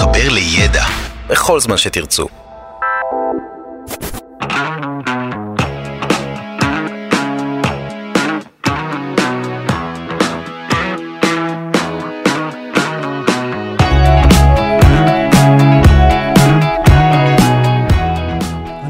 להתחבר 0.00 0.28
לידע 0.28 0.84
בכל 1.28 1.60
זמן 1.60 1.76
שתרצו. 1.76 2.26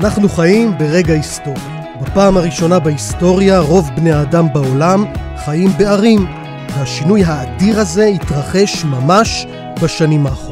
אנחנו 0.00 0.28
חיים 0.28 0.78
ברגע 0.78 1.12
היסטורי. 1.14 1.56
בפעם 2.00 2.36
הראשונה 2.36 2.78
בהיסטוריה 2.78 3.58
רוב 3.58 3.90
בני 3.96 4.12
האדם 4.12 4.52
בעולם 4.52 5.04
חיים 5.44 5.70
בערים, 5.78 6.26
והשינוי 6.76 7.24
האדיר 7.24 7.80
הזה 7.80 8.04
התרחש 8.04 8.84
ממש 8.84 9.46
בשנים 9.82 10.26
האחרונות. 10.26 10.49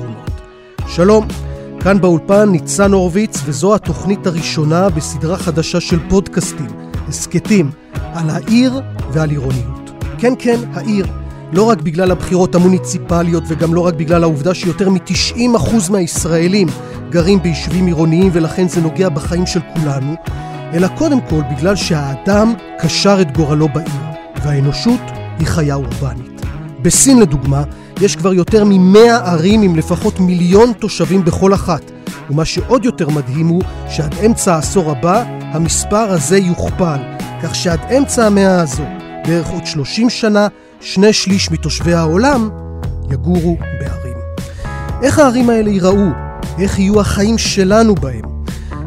שלום, 0.91 1.28
כאן 1.80 2.01
באולפן 2.01 2.48
ניצן 2.48 2.92
הורוביץ, 2.92 3.42
וזו 3.45 3.74
התוכנית 3.74 4.27
הראשונה 4.27 4.88
בסדרה 4.88 5.37
חדשה 5.37 5.80
של 5.80 5.98
פודקאסטים, 6.09 6.66
הסכתים, 7.09 7.70
על 8.14 8.30
העיר 8.30 8.80
ועל 9.12 9.30
עירוניות. 9.30 9.91
כן, 10.19 10.33
כן, 10.38 10.59
העיר. 10.74 11.06
לא 11.52 11.62
רק 11.62 11.80
בגלל 11.83 12.11
הבחירות 12.11 12.55
המוניציפליות 12.55 13.42
וגם 13.48 13.74
לא 13.74 13.87
רק 13.87 13.95
בגלל 13.95 14.23
העובדה 14.23 14.55
שיותר 14.55 14.88
מ-90% 14.88 15.91
מהישראלים 15.91 16.69
גרים 17.11 17.42
ביישובים 17.42 17.86
עירוניים 17.86 18.30
ולכן 18.33 18.69
זה 18.69 18.80
נוגע 18.80 19.09
בחיים 19.09 19.47
של 19.47 19.61
כולנו, 19.75 20.14
אלא 20.73 20.89
קודם 20.89 21.20
כל 21.20 21.42
בגלל 21.56 21.77
שהאדם 21.77 22.55
קשר 22.78 23.20
את 23.20 23.36
גורלו 23.36 23.69
בעיר, 23.69 23.89
והאנושות 24.45 25.00
היא 25.39 25.47
חיה 25.47 25.75
אורבנית. 25.75 26.28
בסין 26.83 27.21
לדוגמה, 27.21 27.63
יש 28.01 28.17
כבר 28.17 28.35
יותר 28.35 28.65
מ-100 28.65 28.99
ערים 29.11 29.63
עם 29.63 29.77
לפחות 29.77 30.21
מיליון 30.21 30.73
תושבים 30.73 31.25
בכל 31.25 31.55
אחת, 31.55 31.91
ומה 32.31 32.45
שעוד 32.45 32.85
יותר 32.85 33.09
מדהים 33.09 33.48
הוא 33.48 33.62
שעד 33.89 34.15
אמצע 34.27 34.55
העשור 34.55 34.91
הבא 34.91 35.25
המספר 35.41 36.11
הזה 36.11 36.39
יוכפל, 36.39 36.98
כך 37.43 37.55
שעד 37.55 37.81
אמצע 37.98 38.27
המאה 38.27 38.61
הזו, 38.61 38.85
בערך 39.27 39.48
עוד 39.48 39.67
30 39.67 40.11
שנה, 40.11 40.48
שני 40.81 41.12
שליש 41.12 41.51
מתושבי 41.51 41.95
העולם 41.95 42.48
יגורו 43.11 43.57
בערים. 43.81 44.17
איך 45.03 45.19
הערים 45.19 45.51
האלה 45.51 45.70
ייראו? 45.70 46.09
איך 46.59 46.79
יהיו 46.79 47.01
החיים 47.01 47.39
שלנו 47.39 47.95
בהם? 47.95 48.38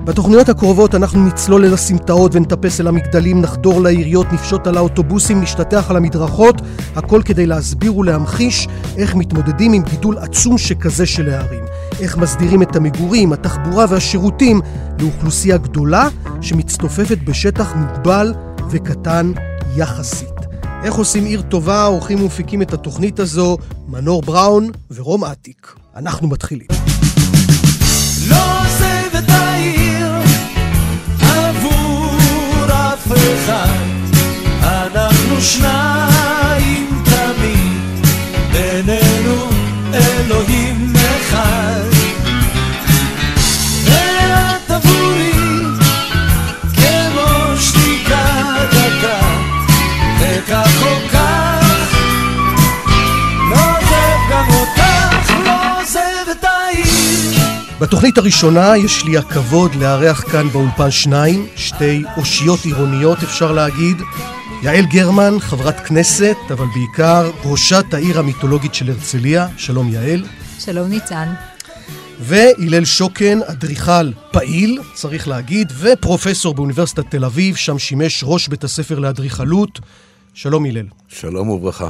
בתוכניות 0.03 0.49
הקרובות 0.49 0.95
אנחנו 0.95 1.25
נצלול 1.25 1.65
אל 1.65 1.73
הסמטאות 1.73 2.35
ונטפס 2.35 2.81
אל 2.81 2.87
המגדלים, 2.87 3.41
נחדור 3.41 3.81
לעיריות, 3.81 4.33
נפשוט 4.33 4.67
על 4.67 4.77
האוטובוסים, 4.77 5.41
נשתטח 5.41 5.89
על 5.89 5.97
המדרכות, 5.97 6.61
הכל 6.95 7.21
כדי 7.25 7.45
להסביר 7.45 7.97
ולהמחיש 7.97 8.67
איך 8.97 9.15
מתמודדים 9.15 9.73
עם 9.73 9.83
גידול 9.83 10.17
עצום 10.17 10.57
שכזה 10.57 11.05
של 11.05 11.29
הערים. 11.29 11.63
איך 11.99 12.17
מסדירים 12.17 12.61
את 12.61 12.75
המגורים, 12.75 13.33
התחבורה 13.33 13.85
והשירותים 13.89 14.61
לאוכלוסייה 14.99 15.57
גדולה 15.57 16.07
שמצטופפת 16.41 17.17
בשטח 17.17 17.73
מוגבל 17.75 18.33
וקטן 18.69 19.31
יחסית. 19.75 20.41
איך 20.83 20.93
עושים 20.93 21.25
עיר 21.25 21.41
טובה, 21.41 21.85
עורכים 21.85 22.21
ומפיקים 22.21 22.61
את 22.61 22.73
התוכנית 22.73 23.19
הזו, 23.19 23.57
מנור 23.87 24.21
בראון 24.21 24.69
ורום 24.91 25.25
אטיק. 25.25 25.75
אנחנו 25.95 26.27
מתחילים. 26.27 26.67
לא 28.29 28.60
אחד. 33.41 33.67
אנחנו 34.63 35.41
שניים 35.41 37.03
תמיד 37.03 38.07
בינינו 38.51 39.49
אלוהים 39.93 40.70
בתוכנית 57.81 58.17
הראשונה 58.17 58.77
יש 58.77 59.05
לי 59.05 59.17
הכבוד 59.17 59.75
לארח 59.75 60.31
כאן 60.31 60.49
באולפן 60.49 60.91
שניים, 60.91 61.47
שתי 61.55 62.03
אושיות 62.17 62.59
עירוניות 62.65 63.17
אפשר 63.23 63.51
להגיד. 63.51 63.97
יעל 64.63 64.85
גרמן, 64.85 65.39
חברת 65.39 65.79
כנסת, 65.79 66.35
אבל 66.51 66.65
בעיקר 66.73 67.31
ראשת 67.45 67.93
העיר 67.93 68.19
המיתולוגית 68.19 68.73
של 68.73 68.89
הרצליה. 68.89 69.47
שלום 69.57 69.93
יעל. 69.93 70.23
שלום 70.59 70.87
ניצן. 70.87 71.33
והלל 72.19 72.85
שוקן, 72.85 73.39
אדריכל 73.45 74.11
פעיל, 74.31 74.79
צריך 74.93 75.27
להגיד, 75.27 75.71
ופרופסור 75.79 76.53
באוניברסיטת 76.53 77.11
תל 77.11 77.25
אביב, 77.25 77.55
שם 77.55 77.79
שימש 77.79 78.23
ראש 78.27 78.47
בית 78.47 78.63
הספר 78.63 78.99
לאדריכלות. 78.99 79.79
שלום 80.33 80.65
הלל. 80.65 80.85
שלום 81.07 81.49
וברכה. 81.49 81.89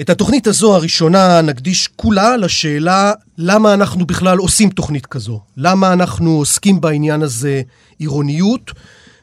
את 0.00 0.10
התוכנית 0.10 0.46
הזו 0.46 0.74
הראשונה 0.74 1.40
נקדיש 1.42 1.88
כולה 1.96 2.36
לשאלה 2.36 3.12
למה 3.38 3.74
אנחנו 3.74 4.06
בכלל 4.06 4.38
עושים 4.38 4.70
תוכנית 4.70 5.06
כזו. 5.06 5.40
למה 5.56 5.92
אנחנו 5.92 6.30
עוסקים 6.30 6.80
בעניין 6.80 7.22
הזה 7.22 7.62
עירוניות, 7.98 8.70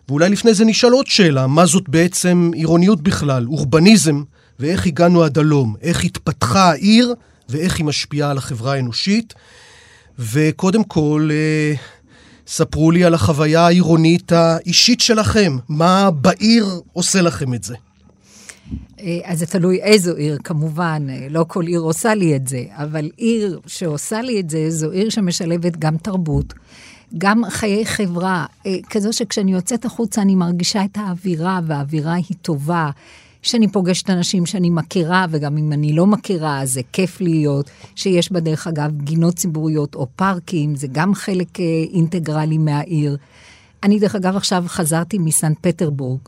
ואולי 0.09 0.29
לפני 0.29 0.53
זה 0.53 0.65
נשאל 0.65 0.91
עוד 0.91 1.07
שאלה, 1.07 1.47
מה 1.47 1.65
זאת 1.65 1.89
בעצם 1.89 2.51
עירוניות 2.53 3.01
בכלל, 3.01 3.47
אורבניזם, 3.47 4.23
ואיך 4.59 4.85
הגענו 4.85 5.23
עד 5.23 5.37
הלום, 5.37 5.75
איך 5.81 6.03
התפתחה 6.03 6.71
העיר 6.71 7.13
ואיך 7.49 7.77
היא 7.77 7.85
משפיעה 7.85 8.31
על 8.31 8.37
החברה 8.37 8.73
האנושית. 8.73 9.33
וקודם 10.19 10.83
כל, 10.83 11.29
אה, 11.31 11.73
ספרו 12.47 12.91
לי 12.91 13.03
על 13.03 13.13
החוויה 13.13 13.65
העירונית 13.65 14.31
האישית 14.31 15.01
שלכם, 15.01 15.57
מה 15.69 16.11
בעיר 16.11 16.81
עושה 16.93 17.21
לכם 17.21 17.53
את 17.53 17.63
זה. 17.63 17.75
אה, 18.99 19.19
אז 19.23 19.39
זה 19.39 19.45
תלוי 19.45 19.81
איזו 19.81 20.15
עיר, 20.15 20.37
כמובן, 20.43 21.07
אה, 21.09 21.27
לא 21.29 21.45
כל 21.47 21.67
עיר 21.67 21.79
עושה 21.79 22.15
לי 22.15 22.35
את 22.35 22.47
זה, 22.47 22.63
אבל 22.71 23.09
עיר 23.17 23.59
שעושה 23.67 24.21
לי 24.21 24.39
את 24.39 24.49
זה, 24.49 24.69
זו 24.69 24.91
עיר 24.91 25.09
שמשלבת 25.09 25.77
גם 25.77 25.97
תרבות, 25.97 26.53
גם 27.17 27.41
חיי 27.49 27.85
חברה, 27.85 28.45
אה, 28.65 28.75
כזו 28.89 29.13
שכשאני 29.13 29.53
יוצאת 29.53 29.85
החוצה 29.85 30.21
אני 30.21 30.35
מרגישה 30.35 30.85
את 30.85 30.97
האווירה, 30.97 31.59
והאווירה 31.67 32.13
היא 32.13 32.37
טובה, 32.41 32.89
שאני 33.41 33.67
פוגשת 33.67 34.09
אנשים 34.09 34.45
שאני 34.45 34.69
מכירה, 34.69 35.25
וגם 35.29 35.57
אם 35.57 35.73
אני 35.73 35.93
לא 35.93 36.07
מכירה, 36.07 36.61
אז 36.61 36.73
זה 36.73 36.81
כיף 36.93 37.21
להיות, 37.21 37.69
שיש 37.95 38.31
בה 38.31 38.39
דרך 38.39 38.67
אגב 38.67 38.91
גינות 39.01 39.35
ציבוריות 39.35 39.95
או 39.95 40.07
פארקים, 40.15 40.75
זה 40.75 40.87
גם 40.91 41.15
חלק 41.15 41.59
אינטגרלי 41.93 42.57
מהעיר. 42.57 43.17
אני 43.83 43.99
דרך 43.99 44.15
אגב 44.15 44.35
עכשיו 44.35 44.63
חזרתי 44.67 45.17
מסנט 45.17 45.57
פטרבורג, 45.61 46.19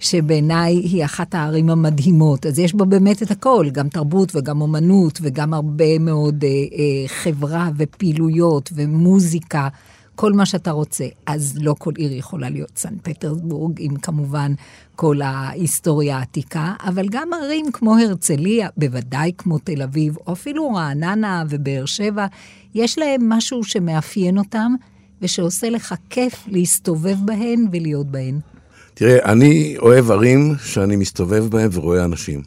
שבעיניי 0.00 0.74
היא 0.74 1.04
אחת 1.04 1.34
הערים 1.34 1.70
המדהימות. 1.70 2.46
אז 2.46 2.58
יש 2.58 2.74
בה 2.74 2.84
באמת 2.84 3.22
את 3.22 3.30
הכל, 3.30 3.66
גם 3.72 3.88
תרבות 3.88 4.32
וגם 4.34 4.60
אומנות 4.60 5.18
וגם 5.22 5.54
הרבה 5.54 5.98
מאוד 5.98 6.44
אה, 6.44 6.48
אה, 6.48 7.08
חברה 7.08 7.70
ופעילויות 7.76 8.70
ומוזיקה, 8.74 9.68
כל 10.14 10.32
מה 10.32 10.46
שאתה 10.46 10.70
רוצה. 10.70 11.04
אז 11.26 11.58
לא 11.60 11.74
כל 11.78 11.92
עיר 11.96 12.12
יכולה 12.12 12.50
להיות 12.50 12.78
סן 12.78 12.94
פטרסבורג, 13.02 13.72
עם 13.78 13.96
כמובן 13.96 14.52
כל 14.96 15.22
ההיסטוריה 15.22 16.18
העתיקה, 16.18 16.74
אבל 16.84 17.06
גם 17.10 17.28
ערים 17.42 17.72
כמו 17.72 17.96
הרצליה, 17.96 18.68
בוודאי 18.76 19.32
כמו 19.38 19.58
תל 19.58 19.82
אביב, 19.82 20.16
או 20.26 20.32
אפילו 20.32 20.74
רעננה 20.74 21.44
ובאר 21.48 21.86
שבע, 21.86 22.26
יש 22.74 22.98
להם 22.98 23.28
משהו 23.28 23.64
שמאפיין 23.64 24.38
אותם 24.38 24.74
ושעושה 25.22 25.70
לך 25.70 25.94
כיף 26.10 26.44
להסתובב 26.48 27.16
בהן 27.24 27.66
ולהיות 27.72 28.06
בהן. 28.06 28.40
תראה, 28.98 29.32
אני 29.32 29.76
אוהב 29.78 30.10
ערים 30.10 30.54
שאני 30.64 30.96
מסתובב 30.96 31.46
בהן 31.50 31.68
ורואה 31.72 32.04
אנשים. 32.04 32.42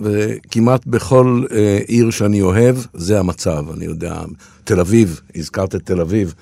וכמעט 0.00 0.86
בכל 0.86 1.44
אה, 1.50 1.78
עיר 1.86 2.10
שאני 2.10 2.40
אוהב, 2.40 2.76
זה 2.94 3.18
המצב. 3.18 3.64
אני 3.74 3.84
יודע, 3.84 4.22
תל 4.64 4.80
אביב, 4.80 5.20
הזכרת 5.36 5.74
את 5.74 5.86
תל 5.86 6.00
אביב. 6.00 6.34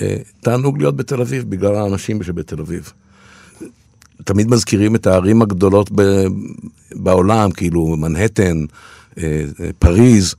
אה, 0.00 0.16
תענוג 0.40 0.78
להיות 0.78 0.96
בתל 0.96 1.20
אביב 1.20 1.50
בגלל 1.50 1.74
האנשים 1.74 2.22
שבתל 2.22 2.60
אביב. 2.60 2.92
תמיד 4.24 4.50
מזכירים 4.50 4.94
את 4.94 5.06
הערים 5.06 5.42
הגדולות 5.42 5.90
ב, 5.94 6.24
בעולם, 6.92 7.50
כאילו 7.50 7.96
מנהטן, 7.96 8.64
אה, 9.18 9.44
אה, 9.60 9.70
פריז. 9.78 10.34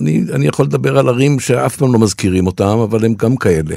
אני, 0.00 0.24
אני 0.32 0.46
יכול 0.46 0.66
לדבר 0.66 0.98
על 0.98 1.08
ערים 1.08 1.40
שאף 1.40 1.76
פעם 1.76 1.92
לא 1.92 1.98
מזכירים 1.98 2.46
אותם, 2.46 2.78
אבל 2.78 3.04
הם 3.04 3.14
גם 3.14 3.36
כאלה. 3.36 3.74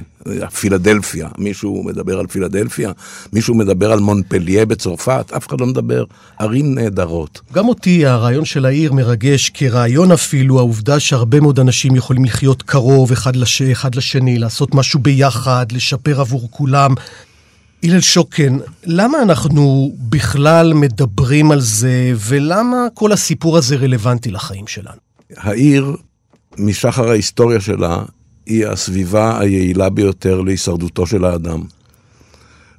פילדלפיה, 0.53 1.27
מישהו 1.37 1.83
מדבר 1.83 2.19
על 2.19 2.27
פילדלפיה, 2.27 2.91
מישהו 3.33 3.55
מדבר 3.55 3.91
על 3.91 3.99
מונפליה 3.99 4.65
בצרפת, 4.65 5.31
אף 5.37 5.47
אחד 5.47 5.61
לא 5.61 5.67
מדבר. 5.67 6.03
ערים 6.39 6.75
נהדרות. 6.75 7.41
גם 7.53 7.67
אותי 7.67 8.05
הרעיון 8.05 8.45
של 8.45 8.65
העיר 8.65 8.93
מרגש 8.93 9.51
כרעיון 9.53 10.11
אפילו, 10.11 10.59
העובדה 10.59 10.99
שהרבה 10.99 11.39
מאוד 11.39 11.59
אנשים 11.59 11.95
יכולים 11.95 12.25
לחיות 12.25 12.63
קרוב 12.63 13.11
אחד, 13.11 13.35
לש... 13.35 13.61
אחד 13.61 13.95
לשני, 13.95 14.39
לעשות 14.39 14.75
משהו 14.75 14.99
ביחד, 14.99 15.65
לשפר 15.71 16.21
עבור 16.21 16.47
כולם. 16.51 16.93
הלל 17.83 18.01
שוקן, 18.01 18.57
למה 18.85 19.21
אנחנו 19.21 19.93
בכלל 19.99 20.73
מדברים 20.73 21.51
על 21.51 21.59
זה, 21.61 22.13
ולמה 22.15 22.77
כל 22.93 23.11
הסיפור 23.11 23.57
הזה 23.57 23.75
רלוונטי 23.75 24.31
לחיים 24.31 24.67
שלנו? 24.67 25.04
העיר 25.37 25.97
משחר 26.57 27.09
ההיסטוריה 27.09 27.61
שלה, 27.61 28.03
היא 28.45 28.67
הסביבה 28.67 29.39
היעילה 29.39 29.89
ביותר 29.89 30.41
להישרדותו 30.41 31.07
של 31.07 31.25
האדם. 31.25 31.63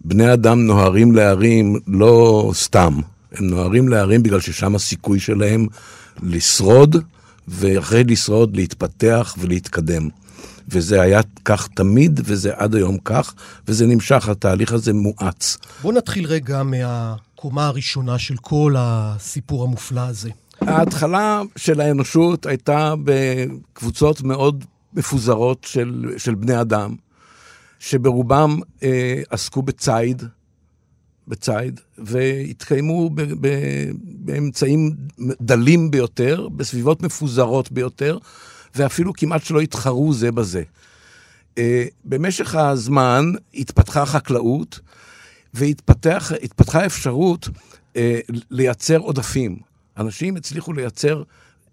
בני 0.04 0.32
אדם 0.32 0.66
נוהרים 0.66 1.14
להרים 1.14 1.76
לא 1.86 2.50
סתם, 2.54 3.00
הם 3.32 3.46
נוהרים 3.46 3.88
להרים 3.88 4.22
בגלל 4.22 4.40
ששם 4.40 4.74
הסיכוי 4.74 5.20
שלהם 5.20 5.66
לשרוד, 6.22 6.96
ואחרי 7.48 8.04
לשרוד 8.04 8.56
להתפתח 8.56 9.34
ולהתקדם. 9.38 10.08
וזה 10.68 11.00
היה 11.00 11.20
כך 11.44 11.68
תמיד, 11.74 12.20
וזה 12.24 12.52
עד 12.56 12.74
היום 12.74 12.98
כך, 13.04 13.34
וזה 13.68 13.86
נמשך, 13.86 14.28
התהליך 14.28 14.72
הזה 14.72 14.92
מואץ. 14.92 15.58
בואו 15.82 15.94
נתחיל 15.94 16.26
רגע 16.26 16.62
מהקומה 16.62 17.66
הראשונה 17.66 18.18
של 18.18 18.36
כל 18.36 18.74
הסיפור 18.78 19.64
המופלא 19.64 20.00
הזה. 20.00 20.30
ההתחלה 20.60 21.42
של 21.56 21.80
האנושות 21.80 22.46
הייתה 22.46 22.94
בקבוצות 23.04 24.22
מאוד 24.22 24.64
מפוזרות 24.94 25.64
של, 25.64 26.14
של 26.16 26.34
בני 26.34 26.60
אדם, 26.60 26.94
שברובם 27.78 28.60
אה, 28.82 29.22
עסקו 29.30 29.62
בציד, 29.62 30.22
בציד, 31.28 31.80
והתקיימו 31.98 33.10
ב, 33.10 33.22
ב, 33.40 33.48
באמצעים 34.00 34.96
דלים 35.40 35.90
ביותר, 35.90 36.48
בסביבות 36.48 37.02
מפוזרות 37.02 37.72
ביותר, 37.72 38.18
ואפילו 38.74 39.12
כמעט 39.12 39.44
שלא 39.44 39.60
התחרו 39.60 40.12
זה 40.14 40.32
בזה. 40.32 40.62
אה, 41.58 41.84
במשך 42.04 42.54
הזמן 42.54 43.32
התפתחה 43.54 44.02
החקלאות, 44.02 44.80
והתפתחה 45.54 46.86
אפשרות 46.86 47.48
אה, 47.96 48.18
לייצר 48.50 48.98
עודפים. 48.98 49.58
אנשים 49.98 50.36
הצליחו 50.36 50.72
לייצר 50.72 51.22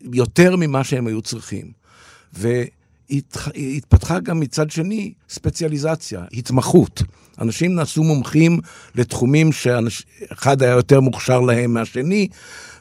יותר 0.02 0.56
ממה 0.56 0.84
שהם 0.84 1.08
היו 1.08 1.22
צריכים. 1.22 1.72
והתפתחה 2.34 4.20
גם 4.20 4.40
מצד 4.40 4.72
שני 4.72 5.14
ספציאליזציה, 5.30 6.24
התמחות. 6.34 7.04
אנשים 7.42 7.76
נעשו 7.76 8.04
מומחים 8.04 8.60
לתחומים 8.96 9.50
שאחד 9.52 10.62
היה 10.62 10.72
יותר 10.72 11.00
מוכשר 11.00 11.42
להם 11.42 11.74
מהשני, 11.74 12.28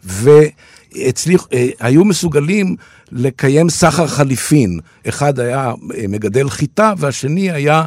והצליחו, 0.04 1.48
אה, 1.82 1.90
מסוגלים 2.04 2.76
לקיים 3.12 3.70
סחר 3.70 4.06
חליפין. 4.06 4.80
אחד 5.08 5.40
היה 5.40 5.72
אה, 5.94 6.04
מגדל 6.08 6.48
חיטה 6.48 6.92
והשני 6.98 7.50
היה 7.50 7.86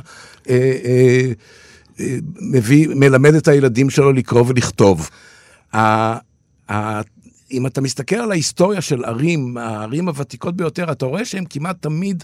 אה, 0.50 1.32
מביא, 2.40 2.88
מלמד 2.96 3.36
את 3.36 3.48
הילדים 3.48 3.90
שלו 3.90 4.14
לקרוא 4.14 4.44
ולכתוב. 4.48 5.10
אם 7.52 7.68
אתה 7.68 7.82
מסתכל 7.82 8.16
על 8.16 8.32
ההיסטוריה 8.32 8.82
של 8.82 9.06
ערים, 9.06 9.58
הערים 9.58 10.08
הוותיקות 10.08 10.56
ביותר, 10.56 10.92
אתה 10.92 11.06
רואה 11.06 11.26
שהן 11.26 11.46
כמעט 11.50 11.82
תמיד 11.82 12.24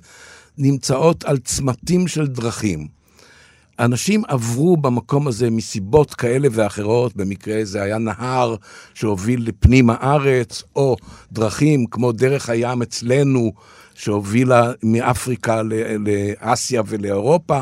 נמצאות 0.58 1.24
על 1.24 1.38
צמתים 1.38 2.08
של 2.08 2.28
דרכים. 2.28 2.88
אנשים 3.80 4.24
עברו 4.28 4.78
במקום 4.78 5.28
הזה 5.28 5.50
מסיבות 5.50 6.14
כאלה 6.14 6.48
ואחרות, 6.52 7.16
במקרה 7.16 7.60
זה 7.64 7.82
היה 7.82 7.98
נהר 7.98 8.56
שהוביל 8.94 9.48
לפנים 9.48 9.90
הארץ, 9.90 10.64
או 10.76 10.96
דרכים 11.32 11.86
כמו 11.86 12.12
דרך 12.12 12.50
הים 12.50 12.82
אצלנו, 12.82 13.54
שהובילה 13.96 14.72
מאפריקה 14.84 15.62
לאסיה 16.00 16.82
ולאירופה. 16.88 17.62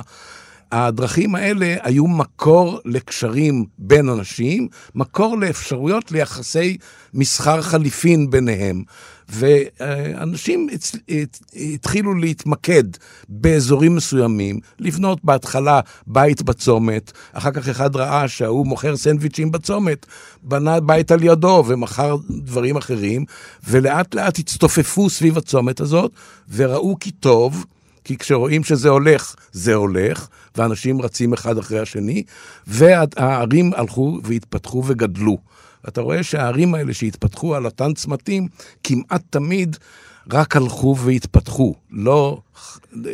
הדרכים 0.71 1.35
האלה 1.35 1.75
היו 1.83 2.07
מקור 2.07 2.79
לקשרים 2.85 3.65
בין 3.77 4.09
אנשים, 4.09 4.67
מקור 4.95 5.37
לאפשרויות 5.37 6.11
ליחסי 6.11 6.77
מסחר 7.13 7.61
חליפין 7.61 8.29
ביניהם. 8.29 8.83
ואנשים 9.29 10.67
התחילו 11.73 12.13
להתמקד 12.13 12.83
באזורים 13.29 13.95
מסוימים, 13.95 14.59
לבנות 14.79 15.19
בהתחלה 15.23 15.79
בית 16.07 16.41
בצומת, 16.41 17.11
אחר 17.33 17.51
כך 17.51 17.67
אחד 17.67 17.95
ראה 17.95 18.27
שההוא 18.27 18.67
מוכר 18.67 18.97
סנדוויצ'ים 18.97 19.51
בצומת, 19.51 20.05
בנה 20.43 20.79
בית 20.79 21.11
על 21.11 21.23
ידו 21.23 21.63
ומכר 21.67 22.15
דברים 22.29 22.77
אחרים, 22.77 23.25
ולאט 23.67 24.15
לאט 24.15 24.39
הצטופפו 24.39 25.09
סביב 25.09 25.37
הצומת 25.37 25.79
הזאת, 25.79 26.11
וראו 26.49 26.97
כי 26.99 27.11
טוב, 27.11 27.65
כי 28.09 28.17
כשרואים 28.17 28.63
שזה 28.63 28.89
הולך, 28.89 29.35
זה 29.51 29.75
הולך, 29.75 30.27
ואנשים 30.55 31.01
רצים 31.01 31.33
אחד 31.33 31.57
אחרי 31.57 31.79
השני, 31.79 32.23
והערים 32.67 33.71
הלכו 33.75 34.19
והתפתחו 34.23 34.83
וגדלו. 34.85 35.37
אתה 35.87 36.01
רואה 36.01 36.23
שהערים 36.23 36.75
האלה 36.75 36.93
שהתפתחו 36.93 37.55
על 37.55 37.65
אותן 37.65 37.93
צמתים, 37.93 38.47
כמעט 38.83 39.21
תמיד 39.29 39.77
רק 40.31 40.55
הלכו 40.55 40.95
והתפתחו, 40.97 41.75
לא, 41.91 42.41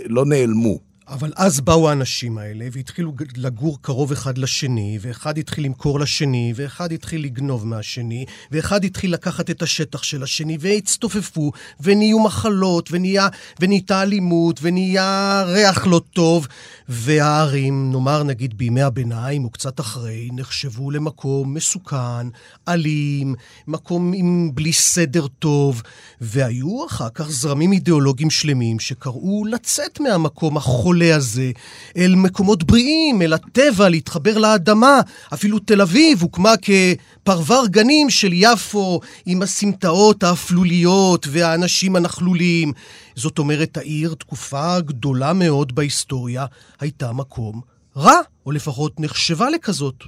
לא 0.05 0.25
נעלמו. 0.25 0.79
אבל 1.07 1.31
אז 1.35 1.61
באו 1.61 1.89
האנשים 1.89 2.37
האלה 2.37 2.65
והתחילו 2.71 3.13
לגור 3.37 3.77
קרוב 3.81 4.11
אחד 4.11 4.37
לשני, 4.37 4.97
ואחד 5.01 5.37
התחיל 5.37 5.65
למכור 5.65 5.99
לשני, 5.99 6.53
ואחד 6.55 6.91
התחיל 6.91 7.23
לגנוב 7.23 7.67
מהשני, 7.67 8.25
ואחד 8.51 8.85
התחיל 8.85 9.13
לקחת 9.13 9.49
את 9.49 9.61
השטח 9.61 10.03
של 10.03 10.23
השני, 10.23 10.57
והצטופפו, 10.59 11.51
ונהיו 11.79 12.19
מחלות, 12.19 12.89
ונהיה, 12.91 13.27
ונהייתה 13.59 14.01
אלימות, 14.01 14.59
ונהיה 14.61 15.43
ריח 15.47 15.87
לא 15.87 16.01
טוב, 16.13 16.47
והערים, 16.89 17.91
נאמר 17.91 18.23
נגיד 18.23 18.57
בימי 18.57 18.81
הביניים 18.81 19.45
או 19.45 19.49
קצת 19.49 19.79
אחרי, 19.79 20.29
נחשבו 20.33 20.91
למקום 20.91 21.53
מסוכן, 21.53 22.27
אלים, 22.67 23.35
מקום 23.67 24.13
עם 24.15 24.51
בלי 24.53 24.73
סדר 24.73 25.27
טוב, 25.27 25.81
והיו 26.21 26.85
אחר 26.85 27.09
כך 27.09 27.29
זרמים 27.29 27.71
אידיאולוגיים 27.71 28.29
שלמים 28.29 28.79
שקראו 28.79 29.45
לצאת 29.45 29.99
מהמקום 29.99 30.57
החולה 30.95 31.15
הזה 31.15 31.51
אל 31.97 32.15
מקומות 32.15 32.63
בריאים, 32.63 33.21
אל 33.21 33.33
הטבע, 33.33 33.89
להתחבר 33.89 34.37
לאדמה. 34.37 35.01
אפילו 35.33 35.59
תל 35.59 35.81
אביב 35.81 36.21
הוקמה 36.21 36.53
כפרבר 36.61 37.63
גנים 37.67 38.09
של 38.09 38.29
יפו, 38.33 38.99
עם 39.25 39.41
הסמטאות 39.41 40.23
האפלוליות 40.23 41.27
והאנשים 41.31 41.95
הנכלוליים. 41.95 42.73
זאת 43.15 43.39
אומרת, 43.39 43.77
העיר, 43.77 44.13
תקופה 44.13 44.79
גדולה 44.79 45.33
מאוד 45.33 45.75
בהיסטוריה, 45.75 46.45
הייתה 46.79 47.11
מקום 47.11 47.61
רע, 47.97 48.19
או 48.45 48.51
לפחות 48.51 48.99
נחשבה 48.99 49.49
לכזאת. 49.49 50.03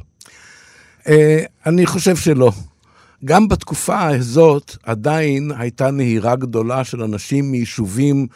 אה, 1.07 1.44
אני 1.66 1.86
חושב 1.86 2.16
שלא. 2.16 2.51
גם 3.25 3.48
בתקופה 3.48 4.07
הזאת 4.07 4.78
עדיין 4.83 5.51
הייתה 5.57 5.92
נהירה 5.92 6.36
גדולה 6.36 6.83
של 6.83 7.04
אנשים 7.04 7.52
מיישובים 7.52 8.28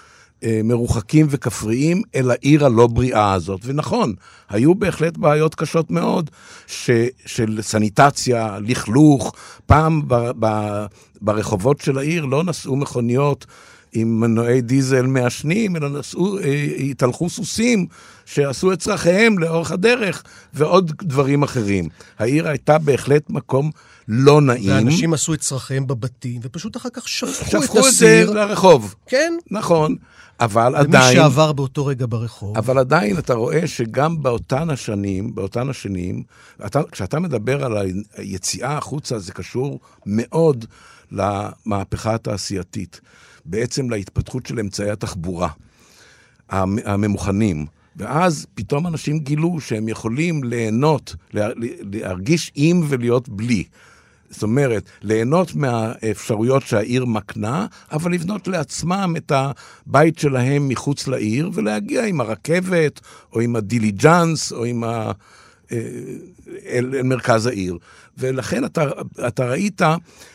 מרוחקים 0.63 1.27
וכפריים 1.29 2.01
אל 2.15 2.31
העיר 2.31 2.65
הלא 2.65 2.87
בריאה 2.87 3.33
הזאת. 3.33 3.59
ונכון, 3.63 4.13
היו 4.49 4.75
בהחלט 4.75 5.17
בעיות 5.17 5.55
קשות 5.55 5.91
מאוד 5.91 6.29
ש, 6.67 6.89
של 7.25 7.59
סניטציה, 7.61 8.57
לכלוך. 8.61 9.33
פעם 9.65 10.01
ב, 10.07 10.31
ב, 10.39 10.85
ברחובות 11.21 11.81
של 11.81 11.97
העיר 11.97 12.25
לא 12.25 12.43
נסעו 12.43 12.75
מכוניות 12.75 13.45
עם 13.93 14.19
מנועי 14.19 14.61
דיזל 14.61 15.05
מעשנים, 15.05 15.75
אלא 15.75 15.89
נסעו, 15.89 16.39
אה, 16.39 16.75
התהלכו 16.79 17.29
סוסים 17.29 17.85
שעשו 18.25 18.73
את 18.73 18.79
צרכיהם 18.79 19.39
לאורך 19.39 19.71
הדרך, 19.71 20.23
ועוד 20.53 20.91
דברים 21.03 21.43
אחרים. 21.43 21.89
העיר 22.19 22.47
הייתה 22.47 22.77
בהחלט 22.77 23.29
מקום 23.29 23.71
לא 24.13 24.41
נעים. 24.41 24.69
ואנשים 24.69 25.13
עשו 25.13 25.33
את 25.33 25.39
צרכיהם 25.39 25.87
בבתים, 25.87 26.41
ופשוט 26.43 26.77
אחר 26.77 26.89
כך 26.93 27.07
שפכו, 27.07 27.45
שפכו 27.45 27.57
את 27.57 27.77
את 27.77 27.83
זה 27.83 27.89
הסיר. 27.89 28.31
לרחוב. 28.31 28.95
כן. 29.07 29.33
נכון, 29.51 29.95
אבל 30.39 30.67
ומי 30.75 30.79
עדיין... 30.79 31.15
שעבר 31.15 31.51
באותו 31.53 31.85
רגע 31.85 32.05
ברחוב. 32.09 32.57
אבל 32.57 32.77
עדיין 32.77 33.17
אתה 33.17 33.33
רואה 33.33 33.67
שגם 33.67 34.23
באותן 34.23 34.69
השנים, 34.69 35.35
באותן 35.35 35.69
השנים, 35.69 36.23
אתה, 36.65 36.81
כשאתה 36.91 37.19
מדבר 37.19 37.65
על 37.65 37.77
היציאה 38.17 38.77
החוצה, 38.77 39.19
זה 39.19 39.31
קשור 39.31 39.79
מאוד 40.05 40.65
למהפכה 41.11 42.13
התעשייתית. 42.15 43.01
בעצם 43.45 43.89
להתפתחות 43.89 44.45
של 44.45 44.59
אמצעי 44.59 44.89
התחבורה 44.89 45.49
המ- 46.49 46.77
הממוכנים. 46.85 47.65
ואז 47.95 48.45
פתאום 48.55 48.87
אנשים 48.87 49.19
גילו 49.19 49.59
שהם 49.61 49.89
יכולים 49.89 50.43
ליהנות, 50.43 51.15
לה- 51.33 51.49
להרגיש 51.91 52.51
עם 52.55 52.81
ולהיות 52.89 53.29
בלי. 53.29 53.63
זאת 54.31 54.43
אומרת, 54.43 54.89
ליהנות 55.01 55.55
מהאפשרויות 55.55 56.63
שהעיר 56.63 57.05
מקנה, 57.05 57.65
אבל 57.91 58.11
לבנות 58.11 58.47
לעצמם 58.47 59.13
את 59.17 59.31
הבית 59.35 60.19
שלהם 60.19 60.67
מחוץ 60.67 61.07
לעיר, 61.07 61.49
ולהגיע 61.53 62.05
עם 62.05 62.21
הרכבת, 62.21 62.99
או 63.33 63.39
עם 63.41 63.55
הדיליג'אנס, 63.55 64.51
או 64.51 64.65
עם 64.65 64.83
ה... 64.83 65.11
אה, 65.71 65.77
אל, 66.65 66.95
אל 66.95 67.03
מרכז 67.03 67.45
העיר. 67.45 67.77
ולכן 68.17 68.65
אתה, 68.65 68.89
אתה 69.27 69.45
ראית 69.45 69.81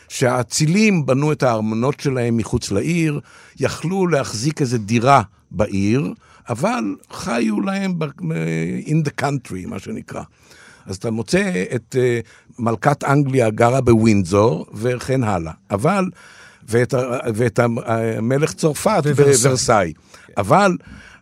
שהאצילים 0.09 1.07
בנו 1.07 1.33
את 1.33 1.43
הארמונות 1.43 2.01
שלהם 2.01 2.37
מחוץ 2.37 2.71
לעיר, 2.71 3.21
יכלו 3.61 4.07
להחזיק 4.07 4.61
איזו 4.61 4.79
דירה 4.79 5.23
בעיר, 5.51 6.13
אבל 6.49 6.95
חיו 7.13 7.61
להם 7.61 7.99
ב- 7.99 8.05
in 8.87 9.09
the 9.09 9.23
country, 9.23 9.67
מה 9.67 9.79
שנקרא. 9.79 10.23
אז 10.87 10.97
אתה 10.97 11.11
מוצא 11.11 11.65
את 11.75 11.97
uh, 11.99 12.27
מלכת 12.59 13.05
אנגליה 13.05 13.51
גרה 13.51 13.81
בווינזור 13.81 14.67
וכן 14.75 15.23
הלאה. 15.25 15.53
אבל 15.71 16.05
ואת, 16.69 16.95
ואת 17.35 17.59
המלך 17.59 18.53
צרפת 18.53 19.03
וורסאי. 19.05 19.35
בוורסאי. 19.35 19.93
אבל 20.37 20.77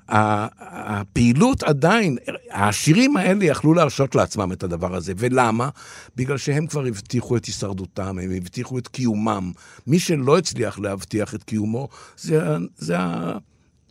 הפעילות 0.08 1.62
עדיין, 1.62 2.16
העשירים 2.50 3.16
האלה 3.16 3.44
יכלו 3.44 3.74
להרשות 3.74 4.14
לעצמם 4.14 4.52
את 4.52 4.62
הדבר 4.62 4.94
הזה. 4.94 5.12
ולמה? 5.16 5.68
בגלל 6.16 6.36
שהם 6.36 6.66
כבר 6.66 6.86
הבטיחו 6.86 7.36
את 7.36 7.44
הישרדותם, 7.44 8.18
הם 8.18 8.30
הבטיחו 8.36 8.78
את 8.78 8.88
קיומם. 8.88 9.52
מי 9.86 9.98
שלא 9.98 10.38
הצליח 10.38 10.78
להבטיח 10.78 11.34
את 11.34 11.42
קיומו, 11.42 11.88
זה, 12.16 12.42
זה 12.76 12.96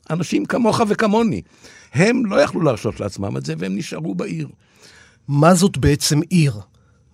האנשים 0.09 0.45
כמוך 0.45 0.81
וכמוני. 0.87 1.41
הם 1.93 2.25
לא 2.25 2.41
יכלו 2.41 2.61
להרשות 2.61 2.99
לעצמם 2.99 3.37
את 3.37 3.45
זה, 3.45 3.53
והם 3.57 3.75
נשארו 3.75 4.15
בעיר. 4.15 4.47
מה 5.27 5.53
זאת 5.53 5.77
בעצם 5.77 6.19
עיר? 6.29 6.59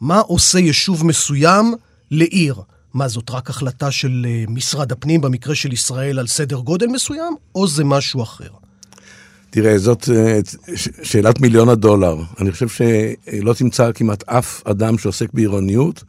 מה 0.01 0.19
עושה 0.19 0.59
יישוב 0.59 1.05
מסוים 1.05 1.73
לעיר? 2.11 2.55
מה 2.93 3.07
זאת 3.07 3.29
רק 3.29 3.49
החלטה 3.49 3.91
של 3.91 4.25
אה, 4.29 4.43
משרד 4.47 4.91
הפנים, 4.91 5.21
במקרה 5.21 5.55
של 5.55 5.73
ישראל, 5.73 6.19
על 6.19 6.27
סדר 6.27 6.59
גודל 6.59 6.87
מסוים, 6.87 7.35
או 7.55 7.67
זה 7.67 7.83
משהו 7.83 8.23
אחר? 8.23 8.49
תראה, 9.49 9.77
זאת 9.77 10.09
אה, 10.15 10.39
שאלת 11.03 11.41
מיליון 11.41 11.69
הדולר. 11.69 12.17
אני 12.39 12.51
חושב 12.51 12.67
שלא 12.67 13.53
תמצא 13.53 13.91
כמעט 13.91 14.23
אף 14.29 14.67
אדם 14.67 14.97
שעוסק 14.97 15.33
בעירוניות 15.33 16.03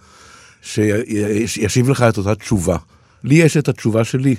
שישיב 0.62 1.90
לך 1.90 2.02
את 2.02 2.18
אותה 2.18 2.34
תשובה. 2.34 2.76
לי 3.24 3.34
יש 3.34 3.56
את 3.56 3.68
התשובה 3.68 4.04
שלי. 4.04 4.36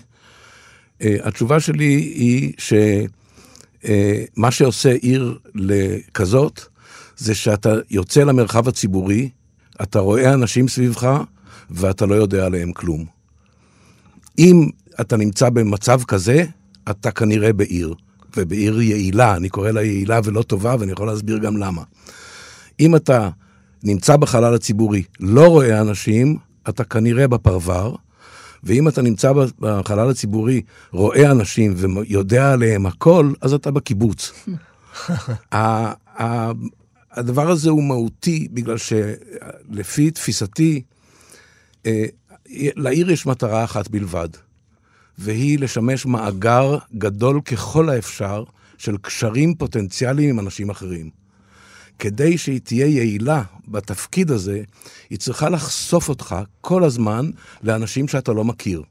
אה, 1.01 1.15
התשובה 1.23 1.59
שלי 1.59 1.93
היא 1.95 2.53
שמה 3.83 4.51
שעושה 4.51 4.91
עיר 4.91 5.37
לכזאת, 5.55 6.61
זה 7.21 7.35
שאתה 7.35 7.73
יוצא 7.89 8.23
למרחב 8.23 8.67
הציבורי, 8.67 9.29
אתה 9.81 9.99
רואה 9.99 10.33
אנשים 10.33 10.67
סביבך, 10.67 11.21
ואתה 11.69 12.05
לא 12.05 12.15
יודע 12.15 12.45
עליהם 12.45 12.71
כלום. 12.73 13.05
אם 14.39 14.69
אתה 15.01 15.17
נמצא 15.17 15.49
במצב 15.49 16.03
כזה, 16.03 16.43
אתה 16.89 17.11
כנראה 17.11 17.53
בעיר, 17.53 17.93
ובעיר 18.37 18.81
יעילה, 18.81 19.35
אני 19.35 19.49
קורא 19.49 19.71
לה 19.71 19.83
יעילה 19.83 20.19
ולא 20.23 20.41
טובה, 20.41 20.75
ואני 20.79 20.91
יכול 20.91 21.07
להסביר 21.07 21.37
גם 21.37 21.57
למה. 21.57 21.83
אם 22.79 22.95
אתה 22.95 23.29
נמצא 23.83 24.17
בחלל 24.17 24.53
הציבורי, 24.53 25.03
לא 25.19 25.47
רואה 25.47 25.81
אנשים, 25.81 26.37
אתה 26.69 26.83
כנראה 26.83 27.27
בפרבר, 27.27 27.95
ואם 28.63 28.87
אתה 28.87 29.01
נמצא 29.01 29.31
בחלל 29.59 30.09
הציבורי, 30.09 30.61
רואה 30.91 31.31
אנשים 31.31 31.73
ויודע 31.77 32.51
עליהם 32.51 32.85
הכל, 32.85 33.33
אז 33.41 33.53
אתה 33.53 33.71
בקיבוץ. 33.71 34.31
הדבר 37.11 37.49
הזה 37.49 37.69
הוא 37.69 37.83
מהותי, 37.83 38.47
בגלל 38.51 38.77
שלפי 38.77 40.11
תפיסתי, 40.11 40.81
אה, 41.85 42.05
לעיר 42.55 43.11
יש 43.11 43.25
מטרה 43.25 43.63
אחת 43.63 43.87
בלבד, 43.87 44.29
והיא 45.17 45.59
לשמש 45.59 46.05
מאגר 46.05 46.77
גדול 46.97 47.41
ככל 47.41 47.89
האפשר 47.89 48.43
של 48.77 48.97
קשרים 48.97 49.55
פוטנציאליים 49.55 50.29
עם 50.29 50.39
אנשים 50.39 50.69
אחרים. 50.69 51.09
כדי 51.99 52.37
שהיא 52.37 52.59
תהיה 52.63 52.85
יעילה 52.85 53.43
בתפקיד 53.67 54.31
הזה, 54.31 54.63
היא 55.09 55.19
צריכה 55.19 55.49
לחשוף 55.49 56.09
אותך 56.09 56.35
כל 56.61 56.83
הזמן 56.83 57.29
לאנשים 57.63 58.07
שאתה 58.07 58.33
לא 58.33 58.43
מכיר. 58.43 58.83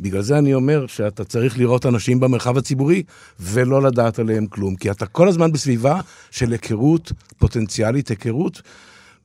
בגלל 0.00 0.22
זה 0.22 0.38
אני 0.38 0.54
אומר 0.54 0.86
שאתה 0.86 1.24
צריך 1.24 1.58
לראות 1.58 1.86
אנשים 1.86 2.20
במרחב 2.20 2.58
הציבורי 2.58 3.02
ולא 3.40 3.82
לדעת 3.82 4.18
עליהם 4.18 4.46
כלום, 4.46 4.76
כי 4.76 4.90
אתה 4.90 5.06
כל 5.06 5.28
הזמן 5.28 5.52
בסביבה 5.52 6.00
של 6.30 6.52
היכרות 6.52 7.12
פוטנציאלית, 7.38 8.08
היכרות 8.08 8.62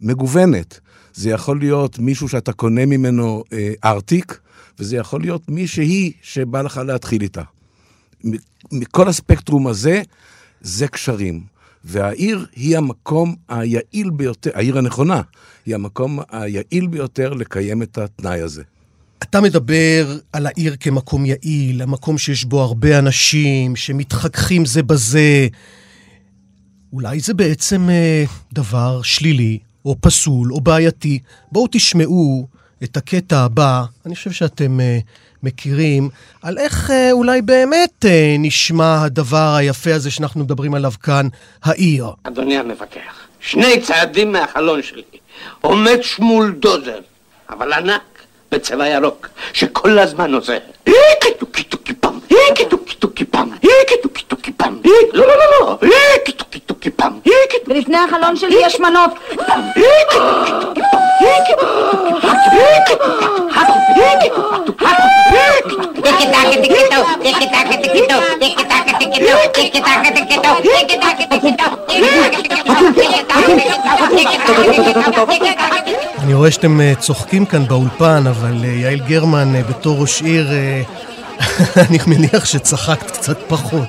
מגוונת. 0.02 0.80
זה 1.14 1.30
יכול 1.30 1.60
להיות 1.60 2.00
מישהו 2.00 2.30
שאתה 2.30 2.54
קונה 2.54 2.86
ממנו 2.86 3.44
אה, 3.54 3.74
ארטיק, 3.84 4.40
וזה 4.80 4.98
יכול 4.98 5.22
להיות 5.22 5.50
מישהי 5.50 6.12
שבא 6.22 6.62
לך 6.62 6.82
להתחיל 6.86 7.22
איתה. 7.22 7.42
מכל 8.72 9.08
הספקטרום 9.08 9.68
הזה, 9.68 10.02
זה 10.62 10.88
קשרים. 10.88 11.54
והעיר 11.84 12.46
היא 12.56 12.78
המקום 12.78 13.36
היעיל 13.50 14.10
ביותר, 14.10 14.52
העיר 14.54 14.78
הנכונה, 14.78 15.22
היא 15.66 15.76
המקום 15.76 16.20
היעיל 16.32 16.88
ביותר 16.88 17.34
לקיים 17.34 17.82
את 17.82 17.98
התנאי 17.98 18.42
הזה. 18.42 18.64
אתה 19.24 19.42
מדבר 19.42 20.18
על 20.34 20.46
העיר 20.46 20.76
כמקום 20.80 21.26
יעיל, 21.26 21.82
המקום 21.82 22.18
שיש 22.18 22.46
בו 22.46 22.62
הרבה 22.62 23.00
אנשים 23.00 23.76
שמתחככים 23.76 24.66
זה 24.66 24.84
בזה. 24.84 25.48
אולי 26.94 27.20
זה 27.20 27.34
בעצם 27.34 27.90
אה, 27.90 28.24
דבר 28.54 29.02
שלילי, 29.02 29.60
או 29.86 29.96
פסול, 30.02 30.54
או 30.54 30.62
בעייתי. 30.62 31.20
בואו 31.52 31.68
תשמעו 31.72 32.48
את 32.84 32.98
הקטע 32.98 33.40
הבא, 33.40 33.84
אני 34.06 34.16
חושב 34.16 34.32
שאתם 34.32 34.80
אה, 34.80 35.00
מכירים, 35.44 36.10
על 36.42 36.58
איך 36.58 36.92
אה, 36.92 37.12
אולי 37.12 37.42
באמת 37.42 38.06
אה, 38.06 38.36
נשמע 38.40 39.02
הדבר 39.04 39.56
היפה 39.56 39.96
הזה 39.96 40.12
שאנחנו 40.12 40.40
מדברים 40.44 40.74
עליו 40.74 40.92
כאן, 41.04 41.28
העיר. 41.64 42.06
אדוני 42.24 42.58
המפקח, 42.58 43.28
שני 43.40 43.82
צעדים 43.82 44.32
מהחלון 44.32 44.82
שלי 44.82 45.04
עומד 45.62 45.98
שם 46.02 46.56
בולדוזר, 46.60 47.00
אבל 47.50 47.74
ענק, 47.74 48.13
בצבע 48.54 48.88
ירוק, 48.88 49.28
שכל 49.54 50.00
הזמן 50.00 50.34
עושה 50.34 50.58
איקי 50.88 51.34
טוקי 51.40 51.64
טוקי 51.64 51.94
פם, 51.94 52.20
איקי 52.32 52.66
טוקי 52.66 52.96
טוקי 52.96 53.26
פם, 53.26 53.50
איקי 53.64 53.96
טוקי 54.04 54.24
טוקי 54.28 54.52
איקי- 54.86 55.18
לא 55.18 55.28
לא 55.28 55.34
לא 55.36 55.46
לא, 55.60 55.78
איקי 56.14 56.32
טוקי 56.32 56.60
טוקי 56.60 56.90
פם, 56.90 57.14
איקי 57.26 57.60
טוקי 57.60 57.72
ולפני 57.74 57.98
החלון 57.98 58.36
שלי 58.36 58.56
יש 58.62 58.80
מנות. 58.80 59.12
פם, 59.48 59.62
איקי 59.76 60.18
טוקי 60.18 60.52
טוקי 60.62 60.82
פם, 60.92 60.98
איקי 61.22 61.34
טוקי 61.36 61.80
טוקי 61.86 62.26
פם, 62.26 62.36
איקי 62.54 63.00
טוקי 63.24 64.56
טוקי 64.56 64.78
פם, 65.96 66.16
איקי 70.64 70.98
טוקי 72.30 72.48
טוקי 72.50 72.64
פם, 72.64 72.73
אני 76.24 76.34
רואה 76.34 76.52
שאתם 76.52 76.82
אה, 76.82 76.94
צוחקים 77.00 77.46
כאן 77.46 77.68
באולפן, 77.68 78.24
אבל 78.28 78.58
אה, 78.64 78.70
יעל 78.70 79.00
גרמן, 79.08 79.56
אה, 79.56 79.64
בתור 79.64 79.98
ראש 80.02 80.22
עיר, 80.22 80.48
אני 81.90 81.98
מניח 82.08 82.46
שצחקת 82.46 83.12
קצת 83.12 83.38
פחות. 83.48 83.88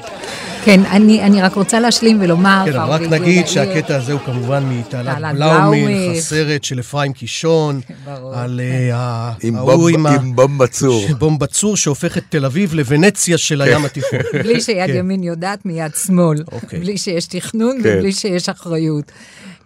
כן, 0.64 0.80
אני, 0.90 1.22
אני 1.22 1.42
רק 1.42 1.54
רוצה 1.54 1.80
להשלים 1.80 2.18
ולומר... 2.22 2.62
כן, 2.66 2.76
אבל 2.76 2.90
רק 2.92 3.00
נגיד 3.00 3.46
שהקטע 3.46 3.96
הזה 3.96 4.12
הוא 4.12 4.20
כמובן 4.26 4.62
מתעלת 4.68 5.16
בלאומילך. 5.34 6.16
הסרט 6.18 6.64
של 6.64 6.80
אפרים 6.80 7.12
קישון, 7.12 7.80
ברור. 8.06 8.34
על 8.34 8.60
ה- 8.94 9.32
עם 9.42 9.56
ההוא 9.56 9.88
עם 9.88 10.06
ה- 10.06 10.10
עם 10.14 10.36
בומב 10.36 10.62
בצור. 10.62 11.06
בום 11.18 11.38
בצור 11.38 11.76
שהופך 11.76 12.18
את 12.18 12.22
תל 12.28 12.44
אביב 12.44 12.74
לוונציה 12.74 13.38
של 13.38 13.62
הים 13.62 13.84
התיכון. 13.84 14.18
בלי 14.32 14.60
שיד 14.60 14.86
כן. 14.86 14.96
ימין 14.96 15.22
יודעת 15.22 15.66
מיד 15.66 15.92
שמאל, 16.06 16.42
אוקיי. 16.52 16.78
בלי 16.80 16.98
שיש 16.98 17.26
תכנון 17.26 17.76
כן. 17.82 17.94
ובלי 17.98 18.12
שיש 18.12 18.48
אחריות. 18.48 19.12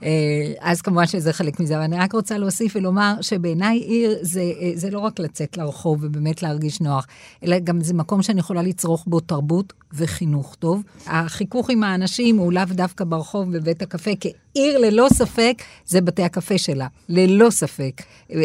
אה, 0.03 0.53
אז 0.61 0.83
כמובן 0.83 1.07
שזה 1.07 1.33
חלק 1.33 1.61
מזה, 1.61 1.77
אבל 1.77 1.85
אני 1.85 1.97
רק 1.97 2.13
רוצה 2.13 2.39
להוסיף 2.39 2.77
ולומר 2.77 3.15
שבעיניי 3.21 3.79
עיר 3.79 4.19
זה, 4.23 4.41
אה, 4.41 4.71
זה 4.75 4.91
לא 4.91 4.99
רק 4.99 5.21
לצאת 5.21 5.57
לרחוב 5.57 5.99
ובאמת 6.03 6.43
להרגיש 6.43 6.81
נוח, 6.81 7.07
אלא 7.45 7.59
גם 7.59 7.81
זה 7.81 7.95
מקום 7.95 8.23
שאני 8.23 8.41
יכולה 8.41 8.63
לצרוך 8.63 9.05
בו 9.07 9.21
תרבות 9.21 9.73
וחינוך 9.93 10.55
טוב. 10.55 10.83
החיכוך 11.07 11.71
עם 11.71 11.83
האנשים 11.83 12.37
הוא 12.37 12.53
לאו 12.53 12.65
דווקא 12.71 13.05
ברחוב 13.05 13.57
בבית 13.57 13.83
הקפה, 13.83 14.11
כי 14.21 14.33
עיר 14.59 14.79
ללא 14.79 15.07
ספק 15.13 15.63
זה 15.87 16.01
בתי 16.01 16.23
הקפה 16.23 16.59
שלה, 16.59 16.87
ללא 17.09 17.51
ספק. 17.51 18.03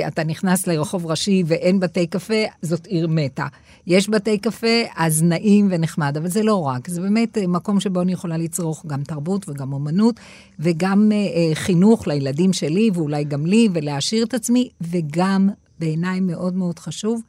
אתה 0.07 0.23
נכנס 0.23 0.67
לרחוב 0.67 1.05
ראשי 1.05 1.43
ואין 1.45 1.79
בתי 1.79 2.07
קפה, 2.07 2.43
זאת 2.61 2.85
עיר 2.85 3.07
מתה. 3.07 3.47
יש 3.87 4.09
בתי 4.09 4.37
קפה, 4.37 4.81
אז 4.95 5.23
נעים 5.23 5.67
ונחמד, 5.71 6.17
אבל 6.17 6.27
זה 6.27 6.43
לא 6.43 6.61
רק, 6.61 6.89
זה 6.89 7.01
באמת 7.01 7.37
אה, 7.37 7.47
מקום 7.47 7.79
שבו 7.79 8.01
אני 8.01 8.11
יכולה 8.11 8.37
לצרוך 8.37 8.85
גם 8.87 9.03
תרבות 9.03 9.49
וגם 9.49 9.73
אומנות, 9.73 10.19
וגם 10.59 11.11
אה, 11.11 11.17
אה, 11.17 11.55
חינוך 11.55 12.07
לילדים 12.07 12.53
שלי, 12.53 12.89
ואולי 12.93 13.23
גם 13.23 13.45
לי, 13.45 13.69
ולהעשיר 13.73 14.23
את 14.25 14.33
עצמי, 14.33 14.69
וגם, 14.81 15.49
בעיניי 15.79 16.19
מאוד 16.19 16.53
מאוד 16.55 16.79
חשוב, 16.79 17.21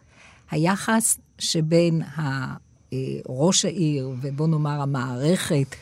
היחס 0.51 1.19
שבין 1.39 2.03
ה, 2.03 2.21
אה, 2.93 2.99
ראש 3.29 3.65
העיר, 3.65 4.11
ובוא 4.21 4.49
נאמר 4.49 4.81
המערכת, 4.83 5.75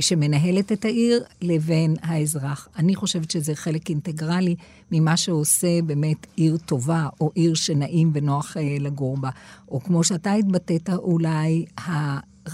שמנהלת 0.00 0.72
את 0.72 0.84
העיר 0.84 1.24
לבין 1.42 1.96
האזרח. 2.02 2.68
אני 2.76 2.94
חושבת 2.94 3.30
שזה 3.30 3.54
חלק 3.54 3.88
אינטגרלי 3.90 4.56
ממה 4.92 5.16
שעושה 5.16 5.82
באמת 5.82 6.26
עיר 6.36 6.56
טובה, 6.66 7.08
או 7.20 7.30
עיר 7.34 7.54
שנעים 7.54 8.10
ונוח 8.14 8.56
אה, 8.56 8.76
לגור 8.80 9.16
בה. 9.16 9.30
או 9.68 9.80
כמו 9.80 10.04
שאתה 10.04 10.32
התבטאת, 10.32 10.90
אולי 10.90 11.64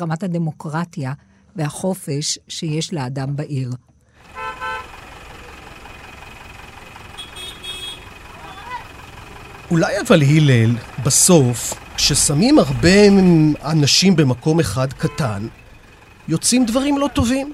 רמת 0.00 0.22
הדמוקרטיה 0.22 1.12
והחופש 1.56 2.38
שיש 2.48 2.94
לאדם 2.94 3.36
בעיר. 3.36 3.70
אולי 9.70 10.00
אבל 10.06 10.22
הלל, 10.22 10.76
בסוף, 11.04 11.74
כששמים 11.96 12.58
הרבה 12.58 13.08
אנשים 13.64 14.16
במקום 14.16 14.60
אחד 14.60 14.92
קטן, 14.92 15.46
יוצאים 16.28 16.66
דברים 16.66 16.98
לא 16.98 17.08
טובים. 17.12 17.52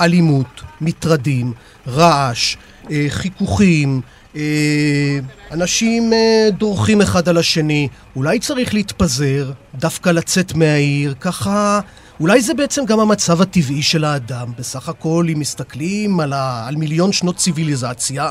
אלימות, 0.00 0.62
מטרדים, 0.80 1.52
רעש, 1.86 2.56
אה, 2.90 3.06
חיכוכים, 3.08 4.00
אה, 4.36 5.18
אנשים 5.52 6.12
אה, 6.12 6.48
דורכים 6.58 7.00
אחד 7.00 7.28
על 7.28 7.36
השני, 7.38 7.88
אולי 8.16 8.38
צריך 8.38 8.74
להתפזר, 8.74 9.52
דווקא 9.74 10.10
לצאת 10.10 10.54
מהעיר, 10.54 11.14
ככה... 11.20 11.80
אולי 12.20 12.42
זה 12.42 12.54
בעצם 12.54 12.84
גם 12.84 13.00
המצב 13.00 13.40
הטבעי 13.40 13.82
של 13.82 14.04
האדם. 14.04 14.52
בסך 14.58 14.88
הכל, 14.88 15.26
אם 15.32 15.40
מסתכלים 15.40 16.20
על, 16.20 16.32
ה... 16.32 16.68
על 16.68 16.76
מיליון 16.76 17.12
שנות 17.12 17.36
ציוויליזציה, 17.36 18.30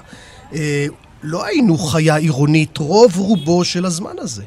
אה, 0.54 0.86
לא 1.24 1.46
היינו 1.46 1.78
חיה 1.78 2.16
עירונית 2.16 2.78
רוב 2.78 3.18
רובו 3.18 3.66
של 3.66 3.86
הזמן 3.86 4.14
הזה. 4.18 4.44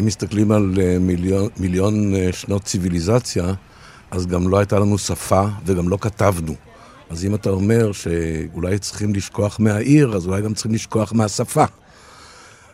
אם 0.00 0.06
מסתכלים 0.06 0.52
על 0.52 0.74
אה, 0.80 0.98
מיליון, 1.00 1.48
מיליון 1.56 2.14
אה, 2.14 2.28
שנות 2.32 2.64
ציוויליזציה, 2.64 3.44
אז 4.14 4.26
גם 4.26 4.48
לא 4.48 4.58
הייתה 4.58 4.78
לנו 4.78 4.98
שפה 4.98 5.44
וגם 5.66 5.88
לא 5.88 5.98
כתבנו. 6.00 6.54
אז 7.10 7.24
אם 7.24 7.34
אתה 7.34 7.50
אומר 7.50 7.92
שאולי 7.92 8.78
צריכים 8.78 9.14
לשכוח 9.14 9.60
מהעיר, 9.60 10.16
אז 10.16 10.26
אולי 10.26 10.42
גם 10.42 10.54
צריכים 10.54 10.74
לשכוח 10.74 11.12
מהשפה. 11.12 11.64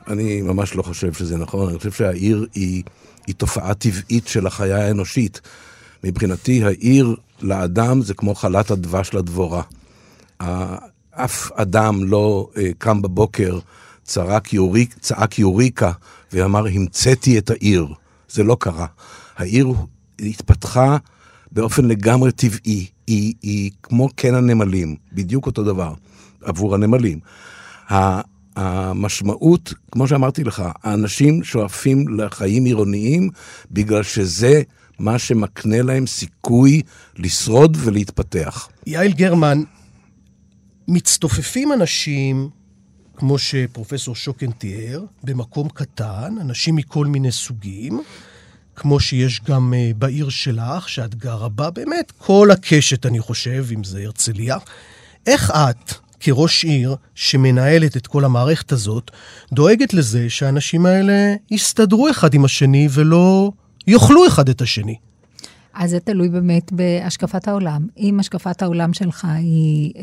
אני 0.08 0.42
ממש 0.42 0.74
לא 0.74 0.82
חושב 0.82 1.12
שזה 1.12 1.36
נכון, 1.36 1.68
אני 1.68 1.78
חושב 1.78 1.92
שהעיר 1.92 2.46
היא, 2.54 2.82
היא 3.26 3.34
תופעה 3.34 3.74
טבעית 3.74 4.26
של 4.28 4.46
החיה 4.46 4.86
האנושית. 4.86 5.40
מבחינתי, 6.04 6.64
העיר 6.64 7.16
לאדם 7.42 8.02
זה 8.02 8.14
כמו 8.14 8.34
חלת 8.34 8.70
הדבש 8.70 9.14
לדבורה. 9.14 9.62
אף 11.10 11.52
אדם 11.52 12.04
לא 12.04 12.48
uh, 12.52 12.58
קם 12.78 13.02
בבוקר, 13.02 13.58
צרק 14.04 14.52
יוריק, 14.52 14.94
צעק 15.00 15.38
יוריקה 15.38 15.92
ואמר, 16.32 16.66
המצאתי 16.66 17.38
את 17.38 17.50
העיר. 17.50 17.86
זה 18.28 18.42
לא 18.42 18.56
קרה. 18.60 18.86
העיר 19.36 19.72
התפתחה 20.18 20.96
באופן 21.52 21.84
לגמרי 21.84 22.32
טבעי. 22.32 22.86
היא, 23.06 23.34
היא 23.42 23.70
כמו 23.82 24.08
קן 24.16 24.34
הנמלים, 24.34 24.96
בדיוק 25.12 25.46
אותו 25.46 25.64
דבר, 25.64 25.94
עבור 26.42 26.74
הנמלים. 26.74 27.18
המשמעות, 28.56 29.74
כמו 29.92 30.08
שאמרתי 30.08 30.44
לך, 30.44 30.62
האנשים 30.82 31.44
שואפים 31.44 32.08
לחיים 32.08 32.64
עירוניים 32.64 33.30
בגלל 33.70 34.02
שזה 34.02 34.62
מה 34.98 35.18
שמקנה 35.18 35.82
להם 35.82 36.06
סיכוי 36.06 36.82
לשרוד 37.16 37.76
ולהתפתח. 37.80 38.68
יעל 38.86 39.12
גרמן, 39.12 39.62
מצטופפים 40.88 41.72
אנשים, 41.72 42.48
כמו 43.16 43.38
שפרופסור 43.38 44.14
שוקן 44.14 44.50
תיאר, 44.50 45.04
במקום 45.24 45.68
קטן, 45.68 46.34
אנשים 46.40 46.76
מכל 46.76 47.06
מיני 47.06 47.32
סוגים, 47.32 48.00
כמו 48.76 49.00
שיש 49.00 49.40
גם 49.48 49.72
uh, 49.72 49.96
בעיר 49.98 50.28
שלך, 50.28 50.88
שאת 50.88 51.14
גרה 51.14 51.48
בה, 51.48 51.70
באמת 51.70 52.12
כל 52.18 52.50
הקשת, 52.50 53.06
אני 53.06 53.20
חושב, 53.20 53.66
אם 53.74 53.84
זה 53.84 54.02
הרצליה. 54.04 54.56
איך 55.26 55.50
את, 55.50 55.94
כראש 56.20 56.64
עיר 56.64 56.96
שמנהלת 57.14 57.96
את 57.96 58.06
כל 58.06 58.24
המערכת 58.24 58.72
הזאת, 58.72 59.10
דואגת 59.52 59.94
לזה 59.94 60.30
שהאנשים 60.30 60.86
האלה 60.86 61.34
יסתדרו 61.50 62.10
אחד 62.10 62.34
עם 62.34 62.44
השני 62.44 62.88
ולא 62.90 63.52
יאכלו 63.86 64.26
אחד 64.26 64.48
את 64.48 64.60
השני? 64.60 64.96
אז 65.80 65.90
זה 65.90 66.00
תלוי 66.00 66.28
באמת 66.28 66.72
בהשקפת 66.72 67.48
העולם. 67.48 67.86
אם 67.98 68.20
השקפת 68.20 68.62
העולם 68.62 68.92
שלך 68.92 69.26
היא 69.38 69.92
אה, 69.96 70.02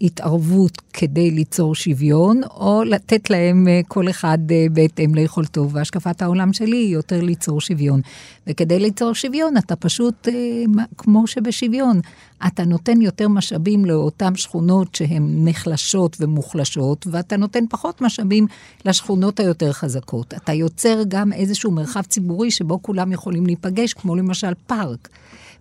התערבות 0.00 0.82
כדי 0.92 1.30
ליצור 1.30 1.74
שוויון, 1.74 2.40
או 2.56 2.82
לתת 2.86 3.30
להם 3.30 3.68
אה, 3.68 3.80
כל 3.88 4.10
אחד 4.10 4.38
אה, 4.50 4.66
בהתאם 4.72 5.14
ליכולתו, 5.14 5.70
והשקפת 5.70 6.22
העולם 6.22 6.52
שלי 6.52 6.76
היא 6.76 6.94
יותר 6.94 7.20
ליצור 7.20 7.60
שוויון. 7.60 8.00
וכדי 8.46 8.78
ליצור 8.78 9.14
שוויון, 9.14 9.56
אתה 9.56 9.76
פשוט, 9.76 10.28
אה, 10.28 10.64
כמו 10.96 11.26
שבשוויון, 11.26 12.00
אתה 12.46 12.64
נותן 12.64 13.00
יותר 13.00 13.28
משאבים 13.28 13.84
לאותן 13.84 14.36
שכונות 14.36 14.94
שהן 14.94 15.48
נחלשות 15.48 16.16
ומוחלשות, 16.20 17.06
ואתה 17.10 17.36
נותן 17.36 17.64
פחות 17.70 18.00
משאבים 18.00 18.46
לשכונות 18.84 19.40
היותר 19.40 19.72
חזקות. 19.72 20.34
אתה 20.34 20.52
יוצר 20.52 21.02
גם 21.08 21.32
איזשהו 21.32 21.70
מרחב 21.70 22.02
ציבורי 22.02 22.50
שבו 22.50 22.82
כולם 22.82 23.12
יכולים 23.12 23.46
להיפגש, 23.46 23.92
כמו 23.92 24.16
למשל 24.16 24.52
פארק. 24.66 25.08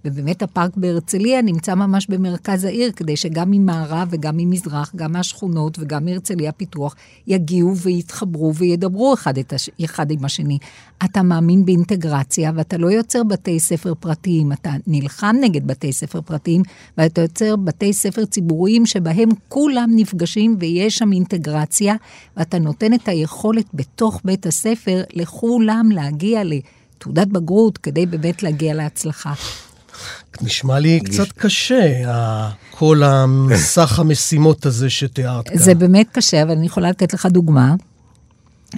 ובאמת 0.05 0.41
הפארק 0.41 0.77
בהרצליה 0.77 1.41
נמצא 1.41 1.75
ממש 1.75 2.07
במרכז 2.07 2.63
העיר, 2.63 2.91
כדי 2.91 3.17
שגם 3.17 3.51
ממערב 3.51 4.07
וגם 4.11 4.37
ממזרח, 4.37 4.91
גם 4.95 5.11
מהשכונות 5.11 5.79
וגם 5.79 6.05
מהרצליה 6.05 6.51
פיתוח, 6.51 6.95
יגיעו 7.27 7.77
ויתחברו 7.77 8.55
וידברו 8.55 9.13
אחד, 9.13 9.33
הש... 9.53 9.69
אחד 9.85 10.11
עם 10.11 10.25
השני. 10.25 10.57
אתה 11.05 11.23
מאמין 11.23 11.65
באינטגרציה 11.65 12.51
ואתה 12.55 12.77
לא 12.77 12.87
יוצר 12.87 13.23
בתי 13.23 13.59
ספר 13.59 13.93
פרטיים, 13.99 14.51
אתה 14.51 14.71
נלחם 14.87 15.35
נגד 15.41 15.67
בתי 15.67 15.93
ספר 15.93 16.21
פרטיים, 16.21 16.61
ואתה 16.97 17.21
יוצר 17.21 17.55
בתי 17.55 17.93
ספר 17.93 18.25
ציבוריים 18.25 18.85
שבהם 18.85 19.29
כולם 19.49 19.89
נפגשים 19.95 20.55
ויש 20.59 20.97
שם 20.97 21.11
אינטגרציה, 21.11 21.95
ואתה 22.37 22.59
נותן 22.59 22.93
את 22.93 23.07
היכולת 23.07 23.65
בתוך 23.73 24.21
בית 24.25 24.45
הספר 24.45 25.03
לכולם 25.13 25.89
להגיע 25.91 26.43
ל... 26.43 26.53
תעודת 26.97 27.27
בגרות 27.27 27.77
כדי 27.77 28.05
באמת 28.05 28.43
להגיע 28.43 28.73
להצלחה. 28.73 29.33
נשמע 30.41 30.79
לי 30.79 30.99
קצת 30.99 31.31
קשה, 31.31 32.03
כל 32.71 33.01
סך 33.55 33.99
המשימות 33.99 34.65
הזה 34.65 34.89
שתיארת 34.89 35.49
כאן. 35.49 35.57
זה 35.57 35.75
באמת 35.75 36.07
קשה, 36.11 36.43
אבל 36.43 36.51
אני 36.51 36.65
יכולה 36.65 36.89
לתת 36.89 37.13
לך 37.13 37.25
דוגמה. 37.25 37.75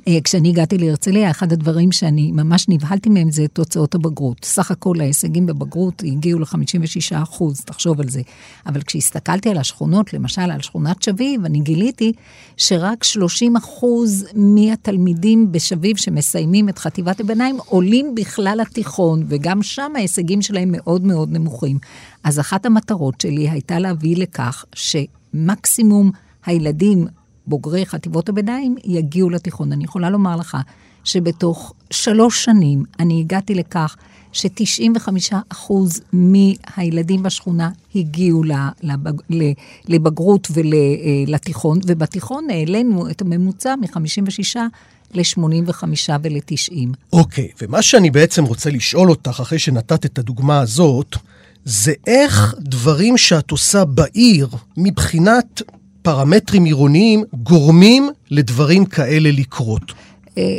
אה, 0.07 0.17
כשאני 0.23 0.49
הגעתי 0.49 0.77
להרצליה, 0.77 1.31
אחד 1.31 1.53
הדברים 1.53 1.91
שאני 1.91 2.31
ממש 2.31 2.69
נבהלתי 2.69 3.09
מהם 3.09 3.31
זה 3.31 3.47
תוצאות 3.47 3.95
הבגרות. 3.95 4.45
סך 4.45 4.71
הכל 4.71 4.95
ההישגים 4.99 5.45
בבגרות 5.45 6.03
הגיעו 6.05 6.39
ל-56 6.39 7.23
אחוז, 7.23 7.61
תחשוב 7.61 8.01
על 8.01 8.09
זה. 8.09 8.21
אבל 8.65 8.81
כשהסתכלתי 8.81 9.49
על 9.49 9.57
השכונות, 9.57 10.13
למשל 10.13 10.41
על 10.41 10.61
שכונת 10.61 11.03
שביב, 11.03 11.45
אני 11.45 11.59
גיליתי 11.59 12.11
שרק 12.57 13.03
30 13.03 13.55
אחוז 13.55 14.25
מהתלמידים 14.33 15.51
בשביב 15.51 15.97
שמסיימים 15.97 16.69
את 16.69 16.77
חטיבת 16.77 17.19
הביניים 17.19 17.57
עולים 17.65 18.15
בכלל 18.15 18.57
לתיכון, 18.61 19.23
וגם 19.27 19.63
שם 19.63 19.91
ההישגים 19.95 20.41
שלהם 20.41 20.69
מאוד 20.71 21.03
מאוד 21.03 21.31
נמוכים. 21.31 21.77
אז 22.23 22.39
אחת 22.39 22.65
המטרות 22.65 23.21
שלי 23.21 23.49
הייתה 23.49 23.79
להביא 23.79 24.17
לכך 24.17 24.65
שמקסימום 24.75 26.11
הילדים 26.45 27.07
בוגרי 27.47 27.85
חטיבות 27.85 28.29
הביניים 28.29 28.75
יגיעו 28.83 29.29
לתיכון. 29.29 29.71
אני 29.71 29.83
יכולה 29.83 30.09
לומר 30.09 30.35
לך 30.35 30.57
שבתוך 31.03 31.73
שלוש 31.91 32.45
שנים 32.45 32.83
אני 32.99 33.19
הגעתי 33.19 33.55
לכך 33.55 33.95
ש-95% 34.31 35.73
מהילדים 36.13 37.23
בשכונה 37.23 37.69
הגיעו 37.95 38.43
לבגרות 39.87 40.47
ולתיכון, 40.53 41.79
ובתיכון 41.85 42.47
העלינו 42.49 43.09
את 43.09 43.21
הממוצע 43.21 43.75
מ-56 43.75 44.57
ל-85 45.13 45.83
ול-90. 46.23 46.73
אוקיי, 47.13 47.45
okay, 47.45 47.57
ומה 47.61 47.81
שאני 47.81 48.11
בעצם 48.11 48.43
רוצה 48.43 48.69
לשאול 48.69 49.09
אותך, 49.09 49.39
אחרי 49.41 49.59
שנתת 49.59 50.05
את 50.05 50.19
הדוגמה 50.19 50.59
הזאת, 50.59 51.15
זה 51.65 51.93
איך 52.07 52.55
דברים 52.59 53.17
שאת 53.17 53.51
עושה 53.51 53.85
בעיר, 53.85 54.47
מבחינת 54.77 55.61
פרמטרים 56.05 56.65
עירוניים 56.65 57.23
גורמים 57.33 58.09
לדברים 58.31 58.85
כאלה 58.85 59.31
לקרות. 59.31 59.93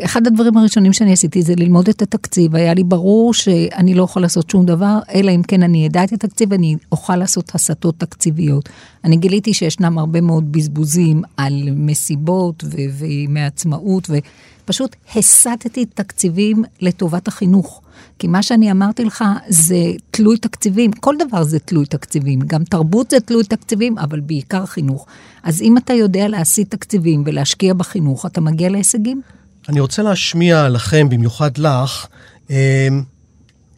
אחד 0.05 0.27
הדברים 0.27 0.57
הראשונים 0.57 0.93
שאני 0.93 1.13
עשיתי 1.13 1.43
זה 1.43 1.55
ללמוד 1.57 1.89
את 1.89 2.03
התקציב. 2.03 2.57
היה 2.57 2.75
לי 2.75 2.85
ברור 2.85 3.35
שאני 3.35 3.95
לא 3.95 4.03
יכול 4.03 4.23
לעשות 4.23 4.51
שום 4.51 4.67
דבר, 4.67 4.99
אלא 5.15 5.31
אם 5.31 5.43
כן 5.43 5.63
אני 5.63 5.87
אדע 5.87 6.05
את 6.05 6.13
התקציב, 6.13 6.53
אני 6.53 6.77
אוכל 6.93 7.17
לעשות 7.17 7.55
הסטות 7.55 7.95
תקציביות. 7.99 8.69
אני 9.05 9.17
גיליתי 9.17 9.55
שישנם 9.55 9.99
הרבה 9.99 10.21
מאוד 10.21 10.53
בזבוזים 10.53 11.23
על 11.37 11.69
מסיבות 11.73 12.65
וימי 12.99 13.45
עצמאות, 13.45 14.11
ופשוט 14.11 14.97
הסטתי 15.17 15.87
תקציבים 15.87 16.65
לטובת 16.81 17.29
החינוך. 17.29 17.81
כי 18.19 18.27
מה 18.27 18.43
שאני 18.43 18.71
אמרתי 18.71 19.05
לך 19.05 19.25
זה 19.49 19.93
תלוי 20.11 20.39
תקציבים, 20.39 20.93
כל 20.93 21.15
דבר 21.29 21.45
זה 21.45 21.59
תלוי 21.59 21.87
תקציבים, 21.87 22.39
גם 22.47 22.65
תרבות 22.65 23.11
זה 23.11 23.21
תלוי 23.21 23.45
תקציבים, 23.45 23.99
אבל 23.99 24.21
בעיקר 24.21 24.67
חינוך. 24.67 25.07
אז 25.43 25.63
אם 25.63 25.79
אתה 25.79 25.93
יודע 25.93 26.29
להסיט 26.29 26.71
תקציבים 26.71 27.23
ולהשקיע 27.27 27.75
בחינוך, 27.75 28.27
אתה 28.27 28.41
מגיע 28.41 28.69
להישגים. 28.69 29.23
אני 29.69 29.81
רוצה 29.81 30.03
להשמיע 30.03 30.69
לכם, 30.69 31.09
במיוחד 31.09 31.59
לך, 31.59 32.07
אה, 32.51 32.89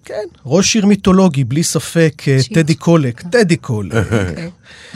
כן, 0.05 0.25
ראש 0.47 0.75
עיר 0.75 0.87
מיתולוגי, 0.87 1.45
בלי 1.45 1.63
ספק, 1.63 2.13
אה, 2.29 2.39
טדי 2.55 2.75
קולק, 2.75 3.23
טדי 3.31 3.57
קולק, 3.57 3.95
אוקיי. 3.97 4.51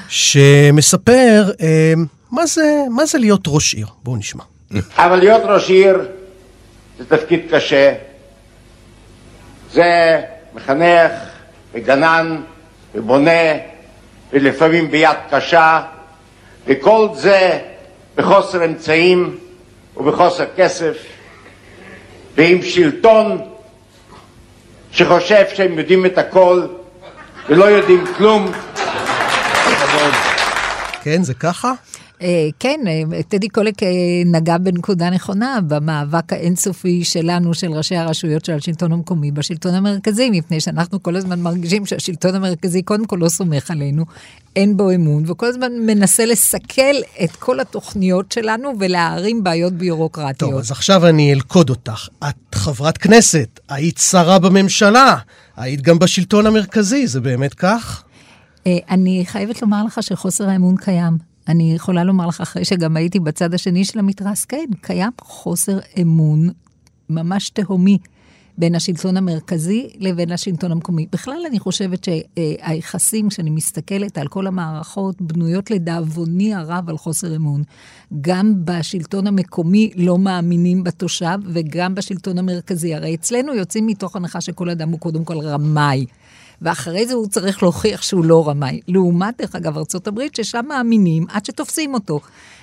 שמספר 0.08 1.50
אה, 1.60 1.92
מה 2.30 2.46
זה, 2.46 2.82
מה 2.90 3.06
זה 3.06 3.18
להיות 3.18 3.40
ראש 3.46 3.74
עיר. 3.74 3.86
בואו 4.02 4.16
נשמע. 4.16 4.44
אבל 4.96 5.16
להיות 5.16 5.42
ראש 5.44 5.70
עיר 5.70 6.08
זה 6.98 7.04
תפקיד 7.16 7.40
קשה. 7.50 7.94
זה 9.72 10.20
מחנך 10.54 11.12
וגנן 11.74 12.40
ובונה, 12.94 13.52
ולפעמים 14.32 14.90
ביד 14.90 15.16
קשה, 15.30 15.82
וכל 16.66 17.08
זה 17.14 17.58
בחוסר 18.16 18.64
אמצעים 18.64 19.38
ובחוסר 19.96 20.44
כסף, 20.56 20.96
ועם 22.36 22.62
שלטון 22.62 23.38
שחושב 24.92 25.44
שהם 25.54 25.78
יודעים 25.78 26.06
את 26.06 26.18
הכל 26.18 26.66
ולא 27.48 27.64
יודעים 27.64 28.04
כלום. 28.16 28.52
כן, 31.02 31.22
זה 31.22 31.34
ככה? 31.34 31.72
אה, 32.22 32.48
כן, 32.58 32.80
אה, 32.86 33.22
טדי 33.22 33.48
קולק 33.48 33.82
אה, 33.82 33.88
נגע 34.26 34.58
בנקודה 34.58 35.10
נכונה 35.10 35.58
במאבק 35.66 36.32
האינסופי 36.32 37.04
שלנו, 37.04 37.54
של 37.54 37.72
ראשי 37.72 37.96
הרשויות 37.96 38.44
של 38.44 38.52
השלטון 38.52 38.92
המקומי, 38.92 39.30
בשלטון 39.30 39.74
המרכזי, 39.74 40.30
מפני 40.30 40.60
שאנחנו 40.60 41.02
כל 41.02 41.16
הזמן 41.16 41.40
מרגישים 41.40 41.86
שהשלטון 41.86 42.34
המרכזי 42.34 42.82
קודם 42.82 43.06
כל 43.06 43.16
לא 43.20 43.28
סומך 43.28 43.70
עלינו, 43.70 44.04
אין 44.56 44.76
בו 44.76 44.90
אמון, 44.94 45.24
וכל 45.26 45.46
הזמן 45.46 45.72
מנסה 45.86 46.26
לסכל 46.26 46.94
את 47.24 47.30
כל 47.30 47.60
התוכניות 47.60 48.32
שלנו 48.32 48.72
ולהערים 48.78 49.44
בעיות 49.44 49.72
ביורוקרטיות. 49.72 50.50
טוב, 50.50 50.58
אז 50.58 50.70
עכשיו 50.70 51.06
אני 51.06 51.32
אלכוד 51.32 51.70
אותך. 51.70 52.08
את 52.28 52.54
חברת 52.54 52.98
כנסת, 52.98 53.60
היית 53.68 53.98
שרה 53.98 54.38
בממשלה, 54.38 55.16
היית 55.56 55.82
גם 55.82 55.98
בשלטון 55.98 56.46
המרכזי, 56.46 57.06
זה 57.06 57.20
באמת 57.20 57.54
כך? 57.54 58.02
אני 58.66 59.22
חייבת 59.26 59.62
לומר 59.62 59.84
לך 59.84 60.02
שחוסר 60.02 60.48
האמון 60.48 60.76
קיים. 60.76 61.31
אני 61.48 61.74
יכולה 61.74 62.04
לומר 62.04 62.26
לך, 62.26 62.40
אחרי 62.40 62.64
שגם 62.64 62.96
הייתי 62.96 63.20
בצד 63.20 63.54
השני 63.54 63.84
של 63.84 63.98
המתרס, 63.98 64.44
כן, 64.44 64.66
קיים 64.80 65.10
חוסר 65.20 65.78
אמון 66.00 66.48
ממש 67.10 67.50
תהומי 67.50 67.98
בין 68.58 68.74
השלטון 68.74 69.16
המרכזי 69.16 69.88
לבין 69.98 70.32
השלטון 70.32 70.72
המקומי. 70.72 71.06
בכלל, 71.12 71.38
אני 71.48 71.58
חושבת 71.58 72.04
שהיחסים, 72.04 73.28
כשאני 73.28 73.50
מסתכלת 73.50 74.18
על 74.18 74.28
כל 74.28 74.46
המערכות, 74.46 75.22
בנויות 75.22 75.70
לדאבוני 75.70 76.54
הרב 76.54 76.88
על 76.88 76.98
חוסר 76.98 77.36
אמון. 77.36 77.62
גם 78.20 78.54
בשלטון 78.64 79.26
המקומי 79.26 79.90
לא 79.96 80.18
מאמינים 80.18 80.84
בתושב, 80.84 81.38
וגם 81.46 81.94
בשלטון 81.94 82.38
המרכזי. 82.38 82.94
הרי 82.94 83.14
אצלנו 83.14 83.54
יוצאים 83.54 83.86
מתוך 83.86 84.16
הנחה 84.16 84.40
שכל 84.40 84.70
אדם 84.70 84.90
הוא 84.90 85.00
קודם 85.00 85.24
כל 85.24 85.38
רמאי. 85.38 86.06
ואחרי 86.62 87.06
זה 87.06 87.14
הוא 87.14 87.26
צריך 87.26 87.62
להוכיח 87.62 88.02
שהוא 88.02 88.24
לא 88.24 88.48
רמאי. 88.48 88.80
לעומת, 88.88 89.34
דרך 89.38 89.54
אגב, 89.54 89.76
ארה"ב, 89.76 90.20
ששם 90.36 90.64
מאמינים 90.68 91.26
עד 91.28 91.44
שתופסים 91.44 91.94
אותו. 91.94 92.20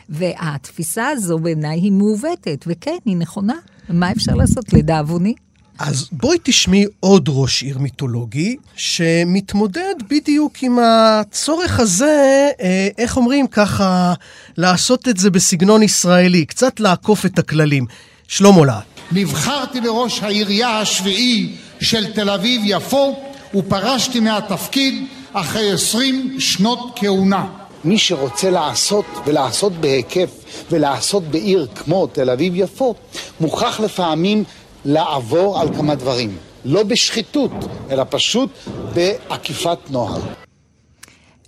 והתפיסה 0.10 1.08
הזו 1.08 1.40
בעיניי 1.40 1.80
היא 1.80 1.92
מעוותת, 1.92 2.66
וכן, 2.68 2.98
היא 3.06 3.18
נכונה. 3.18 3.54
מה 3.90 4.12
אפשר 4.12 4.36
לעשות? 4.36 4.74
לדאבוני. 4.74 5.34
אז 5.80 6.10
בואי 6.12 6.38
תשמעי 6.44 6.86
עוד 7.00 7.30
ראש 7.32 7.64
עיר 7.64 7.78
מיתולוגי, 7.78 8.56
שמתמודד 8.76 9.96
בדיוק 10.10 10.54
עם 10.62 10.80
הצורך 10.82 11.80
הזה, 11.80 12.50
אה, 12.62 12.88
איך 12.98 13.18
אומרים 13.18 13.48
ככה, 13.48 14.14
לעשות 14.58 15.08
את 15.08 15.18
זה 15.18 15.30
בסגנון 15.30 15.84
ישראלי, 15.84 16.46
קצת 16.46 16.80
לעקוף 16.80 17.26
את 17.26 17.40
הכללים. 17.40 17.86
שלמה 18.28 18.66
להט. 18.66 18.84
נבחרתי 19.12 19.82
לראש 19.82 20.24
העירייה 20.24 20.80
השביעי 20.80 21.56
של 21.80 22.14
תל 22.14 22.30
אביב-יפו 22.30 23.29
ופרשתי 23.56 24.20
מהתפקיד 24.20 25.06
אחרי 25.34 25.72
עשרים 25.72 26.36
שנות 26.40 26.80
כהונה. 26.96 27.48
מי 27.84 27.98
שרוצה 27.98 28.50
לעשות, 28.50 29.06
ולעשות 29.26 29.74
בהיקף, 29.74 30.30
ולעשות 30.72 31.24
בעיר 31.24 31.68
כמו 31.76 32.08
תל 32.08 32.30
אביב-יפו, 32.30 32.96
מוכרח 33.40 33.80
לפעמים 33.80 34.44
לעבור 34.86 35.60
על 35.60 35.76
כמה 35.76 35.96
דברים. 35.96 36.38
לא 36.66 36.84
בשחיתות, 36.84 37.52
אלא 37.92 38.04
פשוט 38.10 38.50
בעקיפת 38.94 39.78
נוהל. 39.90 40.22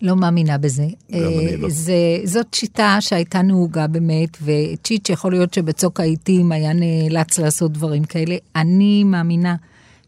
לא 0.02 0.16
מאמינה 0.16 0.58
בזה. 0.58 0.86
גם 1.12 1.20
אני 1.20 1.58
לא. 1.58 1.70
זה, 1.70 1.94
זאת 2.24 2.54
שיטה 2.54 2.98
שהייתה 3.00 3.42
נהוגה 3.42 3.88
באמת, 3.88 4.38
וצ'יץ' 4.42 5.10
יכול 5.10 5.32
להיות 5.32 5.54
שבצוק 5.54 6.00
העיתים 6.00 6.52
היה 6.52 6.72
נאלץ 6.74 7.40
לעשות 7.40 7.72
דברים 7.72 8.04
כאלה. 8.04 8.36
אני 8.56 9.04
מאמינה 9.04 9.56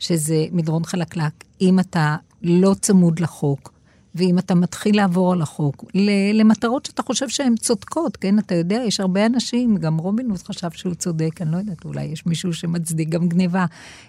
שזה 0.03 0.45
מדרון 0.51 0.85
חלקלק. 0.85 1.43
אם 1.61 1.79
אתה 1.79 2.15
לא 2.41 2.75
צמוד 2.81 3.19
לחוק, 3.19 3.73
ואם 4.15 4.39
אתה 4.39 4.55
מתחיל 4.55 4.95
לעבור 4.95 5.33
על 5.33 5.41
החוק, 5.41 5.85
למטרות 6.33 6.85
שאתה 6.85 7.03
חושב 7.03 7.29
שהן 7.29 7.55
צודקות, 7.55 8.17
כן? 8.17 8.39
אתה 8.39 8.55
יודע, 8.55 8.81
יש 8.87 8.99
הרבה 8.99 9.25
אנשים, 9.25 9.77
גם 9.77 9.97
רובין 9.97 10.29
הוד 10.29 10.43
חשב 10.43 10.71
שהוא 10.71 10.93
צודק, 10.93 11.41
אני 11.41 11.51
לא 11.51 11.57
יודעת, 11.57 11.85
אולי 11.85 12.03
יש 12.03 12.25
מישהו 12.25 12.53
שמצדיק 12.53 13.09
גם 13.09 13.27
גניבה 13.27 13.65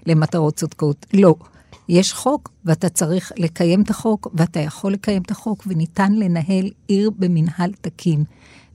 למטרות 0.07 0.57
צודקות. 0.57 1.07
לא. 1.15 1.35
יש 1.89 2.13
חוק, 2.13 2.51
ואתה 2.65 2.89
צריך 2.89 3.33
לקיים 3.37 3.83
את 3.83 3.91
החוק, 3.91 4.29
ואתה 4.35 4.61
יכול 4.61 4.93
לקיים 4.93 5.23
את 5.23 5.31
החוק, 5.31 5.65
וניתן 5.67 6.13
לנהל 6.13 6.71
עיר 6.89 7.11
במנהל 7.19 7.71
תקין. 7.81 8.25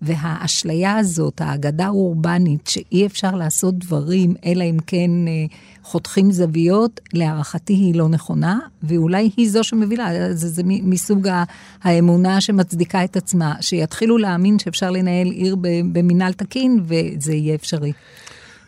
והאשליה 0.01 0.97
הזאת, 0.97 1.41
האגדה 1.41 1.85
האורבנית, 1.85 2.67
שאי 2.67 3.05
אפשר 3.05 3.31
לעשות 3.35 3.77
דברים, 3.77 4.33
אלא 4.45 4.63
אם 4.63 4.77
כן 4.87 5.11
אה, 5.27 5.31
חותכים 5.83 6.31
זוויות, 6.31 6.99
להערכתי 7.13 7.73
היא 7.73 7.95
לא 7.95 8.07
נכונה, 8.09 8.59
ואולי 8.83 9.29
היא 9.37 9.49
זו 9.49 9.63
שמובילה, 9.63 10.33
זה, 10.33 10.47
זה 10.49 10.61
מסוג 10.65 11.27
האמונה 11.83 12.41
שמצדיקה 12.41 13.03
את 13.03 13.17
עצמה, 13.17 13.53
שיתחילו 13.61 14.17
להאמין 14.17 14.59
שאפשר 14.59 14.91
לנהל 14.91 15.27
עיר 15.27 15.55
במנהל 15.91 16.33
תקין, 16.33 16.83
וזה 16.87 17.33
יהיה 17.33 17.55
אפשרי. 17.55 17.91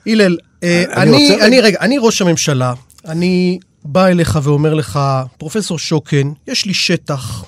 הלל, 0.07 0.37
אה, 0.63 0.83
אני 0.95 1.01
אני, 1.17 1.31
רוצה- 1.33 1.45
אני, 1.47 1.61
רגע, 1.61 1.77
אני 1.81 1.97
ראש 1.97 2.21
הממשלה, 2.21 2.73
אני 3.05 3.59
בא 3.85 4.07
אליך 4.07 4.39
ואומר 4.43 4.73
לך, 4.73 4.99
פרופסור 5.37 5.79
שוקן, 5.79 6.31
יש 6.47 6.65
לי 6.65 6.73
שטח, 6.73 7.45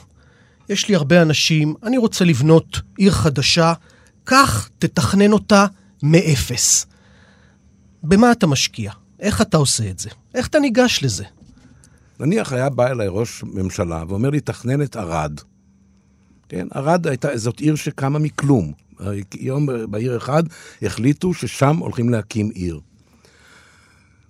יש 0.69 0.89
לי 0.89 0.95
הרבה 0.95 1.21
אנשים, 1.21 1.73
אני 1.83 1.97
רוצה 1.97 2.25
לבנות 2.25 2.81
עיר 2.97 3.11
חדשה, 3.11 3.73
קח, 4.23 4.69
תתכנן 4.79 5.31
אותה 5.31 5.65
מאפס. 6.03 6.85
במה 8.03 8.31
אתה 8.31 8.47
משקיע? 8.47 8.91
איך 9.19 9.41
אתה 9.41 9.57
עושה 9.57 9.89
את 9.89 9.99
זה? 9.99 10.09
איך 10.35 10.47
אתה 10.47 10.59
ניגש 10.59 10.99
לזה? 11.03 11.23
נניח 12.19 12.53
היה 12.53 12.69
בא 12.69 12.87
אליי 12.87 13.07
ראש 13.09 13.43
ממשלה 13.43 14.03
ואומר 14.07 14.29
לי, 14.29 14.39
תכנן 14.39 14.81
את 14.81 14.95
ערד. 14.95 15.39
כן, 16.49 16.67
ערד 16.71 17.07
הייתה, 17.07 17.37
זאת 17.37 17.59
עיר 17.59 17.75
שקמה 17.75 18.19
מכלום. 18.19 18.71
יום 19.35 19.67
בעיר 19.89 20.17
אחד 20.17 20.43
החליטו 20.81 21.33
ששם 21.33 21.77
הולכים 21.77 22.09
להקים 22.09 22.49
עיר. 22.49 22.79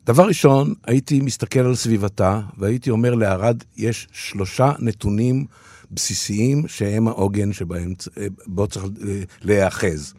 דבר 0.05 0.27
ראשון, 0.27 0.73
הייתי 0.87 1.21
מסתכל 1.21 1.59
על 1.59 1.75
סביבתה, 1.75 2.41
והייתי 2.57 2.89
אומר 2.89 3.15
לערד, 3.15 3.63
יש 3.77 4.07
שלושה 4.11 4.71
נתונים 4.79 5.45
בסיסיים 5.91 6.67
שהם 6.67 7.07
העוגן 7.07 7.53
צ- 7.97 8.07
אה, 8.17 8.67
צריך 8.67 8.85
אה, 8.85 9.23
להיאחז. 9.41 10.13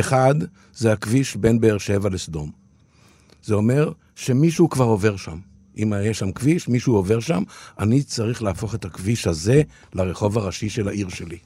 אחד, 0.00 0.34
זה 0.74 0.92
הכביש 0.92 1.36
בין 1.36 1.60
באר 1.60 1.78
שבע 1.78 2.08
לסדום. 2.08 2.50
זה 3.42 3.54
אומר 3.54 3.92
שמישהו 4.14 4.68
כבר 4.68 4.84
עובר 4.84 5.16
שם. 5.16 5.38
אם 5.76 5.92
יש 6.04 6.18
שם 6.18 6.32
כביש, 6.32 6.68
מישהו 6.68 6.94
עובר 6.94 7.20
שם, 7.20 7.42
אני 7.78 8.02
צריך 8.02 8.42
להפוך 8.42 8.74
את 8.74 8.84
הכביש 8.84 9.26
הזה 9.26 9.62
לרחוב 9.94 10.38
הראשי 10.38 10.68
של 10.68 10.88
העיר 10.88 11.08
שלי. 11.08 11.38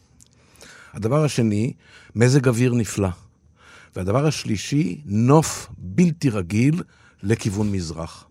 הדבר 0.92 1.24
השני, 1.24 1.72
מזג 2.14 2.48
אוויר 2.48 2.74
נפלא. 2.74 3.08
והדבר 3.96 4.26
השלישי, 4.26 5.00
נוף 5.06 5.68
בלתי 5.78 6.30
רגיל 6.30 6.82
לכיוון 7.24 7.72
מזרח. 7.72 8.26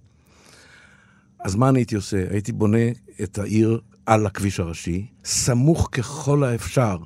אז 1.40 1.56
מה 1.56 1.70
אני 1.70 1.80
הייתי 1.80 1.96
עושה? 1.96 2.26
הייתי 2.30 2.52
בונה 2.52 2.78
את 3.24 3.38
העיר 3.38 3.82
על 4.06 4.26
הכביש 4.26 4.60
הראשי, 4.60 5.08
סמוך 5.26 5.90
ככל 5.92 6.44
האפשר 6.44 6.98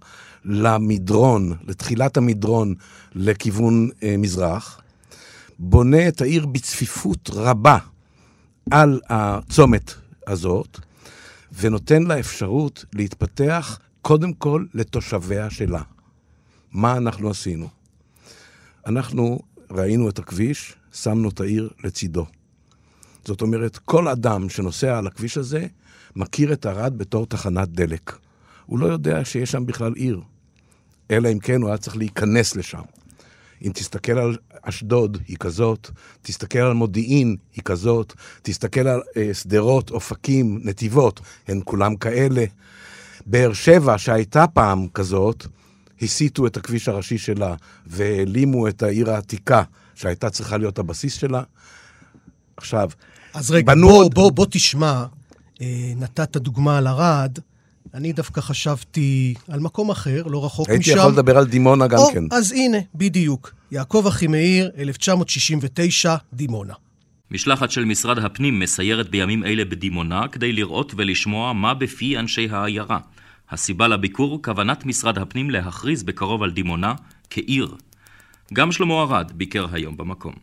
למדרון, 0.46 1.54
לתחילת 1.68 2.18
המדרון 2.18 2.74
לכיוון 3.16 3.90
אה, 4.04 4.16
מזרח, 4.18 4.82
בונה 5.60 6.08
את 6.08 6.22
העיר 6.22 6.46
בצפיפות 6.46 7.30
רבה 7.34 7.78
על 8.72 9.02
הצומת 9.10 9.94
הזאת, 10.28 10.80
ונותן 11.60 12.04
לה 12.04 12.20
אפשרות 12.20 12.86
להתפתח 12.94 13.80
קודם 14.02 14.34
כל 14.34 14.66
לתושביה 14.74 15.50
שלה. 15.50 15.82
מה 16.72 16.98
אנחנו 16.98 17.30
עשינו? 17.30 17.68
אנחנו 18.86 19.40
ראינו 19.72 20.10
את 20.10 20.20
הכביש, 20.20 20.77
שמנו 20.94 21.30
את 21.30 21.40
העיר 21.40 21.70
לצידו. 21.84 22.26
זאת 23.26 23.42
אומרת, 23.42 23.78
כל 23.78 24.08
אדם 24.08 24.50
שנוסע 24.50 24.98
על 24.98 25.08
הכביש 25.08 25.38
הזה, 25.38 25.68
מכיר 26.16 26.54
את 26.54 26.66
ערד 26.66 26.98
בתור 26.98 27.26
תחנת 27.26 27.70
דלק. 27.70 28.18
הוא 28.66 28.80
לא 28.80 28.86
יודע 28.86 29.26
שיש 29.26 29.52
שם 29.52 29.66
בכלל 29.66 29.94
עיר, 29.94 30.22
אלא 31.12 31.32
אם 31.32 31.40
כן 31.40 31.62
הוא 31.62 31.70
היה 31.70 31.78
צריך 31.78 31.98
להיכנס 31.98 32.56
לשם. 32.56 32.82
אם 33.66 33.72
תסתכל 33.74 34.18
על 34.18 34.38
אשדוד, 34.62 35.18
היא 35.28 35.38
כזאת, 35.38 35.90
תסתכל 36.22 36.60
על 36.60 36.74
מודיעין, 36.74 37.36
היא 37.56 37.64
כזאת, 37.64 38.14
תסתכל 38.42 38.88
על 38.88 39.02
אה, 39.18 39.34
שדרות, 39.34 39.92
אופקים, 39.92 40.60
נתיבות, 40.64 41.22
הן 41.48 41.62
כולם 41.66 41.96
כאלה. 41.96 42.46
באר 43.26 43.54
שבע, 43.54 43.98
שהייתה 43.98 44.48
פעם 44.48 44.88
כזאת, 44.94 45.46
הסיטו 46.02 46.48
את 46.48 46.58
הכביש 46.58 46.88
הראשי 46.88 47.18
שלה 47.18 47.56
והעלימו 47.88 48.68
את 48.68 48.84
העיר 48.84 49.12
העתיקה, 49.12 49.64
שהייתה 49.98 50.30
צריכה 50.30 50.58
להיות 50.58 50.80
הבסיס 50.80 51.14
שלה. 51.14 51.44
עכשיו, 52.58 52.90
אז 53.34 53.52
רגע, 53.52 53.66
בנו 53.74 53.88
בוא, 53.88 54.04
עוד- 54.04 54.14
בוא, 54.14 54.32
בוא 54.32 54.46
תשמע, 54.50 55.06
אה, 55.62 55.92
נתת 55.96 56.38
דוגמה 56.38 56.78
על 56.78 56.88
ערד, 56.88 57.40
אני 57.94 58.14
דווקא 58.14 58.42
חשבתי 58.42 59.34
על 59.48 59.60
מקום 59.60 59.90
אחר, 59.92 60.24
לא 60.28 60.46
רחוק 60.46 60.70
הייתי 60.70 60.92
משם. 60.92 61.00
יכול 61.00 61.12
לדבר 61.12 61.38
על 61.38 61.46
דימונה 61.46 61.88
גם 61.88 61.98
או, 61.98 62.12
כן. 62.14 62.24
אז 62.32 62.52
הנה, 62.52 62.78
בדיוק. 62.96 63.54
יעקב 63.72 64.06
אחימאיר, 64.08 64.72
1969, 64.78 66.16
דימונה. 66.34 66.74
משלחת 67.32 67.72
של 67.72 67.86
משרד 67.86 68.18
הפנים 68.18 68.60
מסיירת 68.60 69.10
בימים 69.10 69.44
אלה 69.44 69.66
בדימונה 69.66 70.28
כדי 70.32 70.52
לראות 70.52 70.94
ולשמוע 70.98 71.54
מה 71.54 71.74
בפי 71.74 72.18
אנשי 72.18 72.48
העיירה. 72.52 73.00
הסיבה 73.52 73.88
לביקור, 73.88 74.42
כוונת 74.44 74.86
משרד 74.86 75.18
הפנים 75.18 75.50
להכריז 75.50 76.04
בקרוב 76.04 76.44
על 76.44 76.52
דימונה 76.52 76.94
כעיר. 77.30 77.76
גם 78.54 78.72
שלמה 78.72 78.94
ארד 78.94 79.32
ביקר 79.32 79.66
היום 79.72 79.98
במקום. 79.98 80.34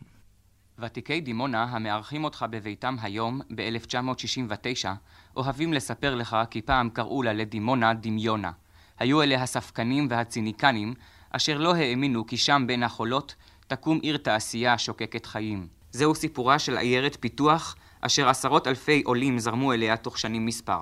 ותיקי 0.79 1.21
דימונה 1.21 1.63
המארחים 1.63 2.23
אותך 2.23 2.45
בביתם 2.49 2.95
היום, 3.01 3.41
ב-1969, 3.55 4.87
אוהבים 5.35 5.73
לספר 5.73 6.15
לך 6.15 6.37
כי 6.49 6.61
פעם 6.61 6.89
קראו 6.89 7.23
לה 7.23 7.33
לדימונה 7.33 7.93
דמיונה. 7.93 8.51
היו 8.99 9.21
אלה 9.21 9.43
הספקנים 9.43 10.07
והציניקנים, 10.09 10.93
אשר 11.31 11.57
לא 11.57 11.75
האמינו 11.75 12.27
כי 12.27 12.37
שם 12.37 12.63
בין 12.67 12.83
החולות 12.83 13.35
תקום 13.67 13.99
עיר 14.01 14.17
תעשייה 14.17 14.77
שוקקת 14.77 15.25
חיים. 15.25 15.67
זהו 15.91 16.15
סיפורה 16.15 16.59
של 16.59 16.77
עיירת 16.77 17.17
פיתוח, 17.19 17.75
אשר 18.01 18.29
עשרות 18.29 18.67
אלפי 18.67 19.01
עולים 19.05 19.39
זרמו 19.39 19.73
אליה 19.73 19.97
תוך 19.97 20.17
שנים 20.17 20.45
מספר. 20.45 20.79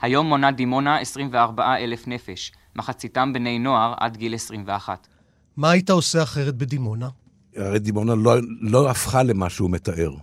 היום 0.00 0.26
מונה 0.26 0.50
דימונה 0.50 0.98
24 0.98 1.76
אלף 1.76 2.08
נפש, 2.08 2.52
מחציתם 2.74 3.32
בני 3.32 3.58
נוער 3.58 3.94
עד 3.96 4.16
גיל 4.16 4.34
21. 4.34 5.08
מה 5.56 5.70
היית 5.70 5.90
עושה 5.90 6.22
אחרת 6.22 6.56
בדימונה? 6.56 7.08
הרי 7.56 7.78
דימונה 7.78 8.14
לא, 8.14 8.36
לא 8.60 8.90
הפכה 8.90 9.22
למה 9.22 9.50
שהוא 9.50 9.70
מתאר, 9.70 10.14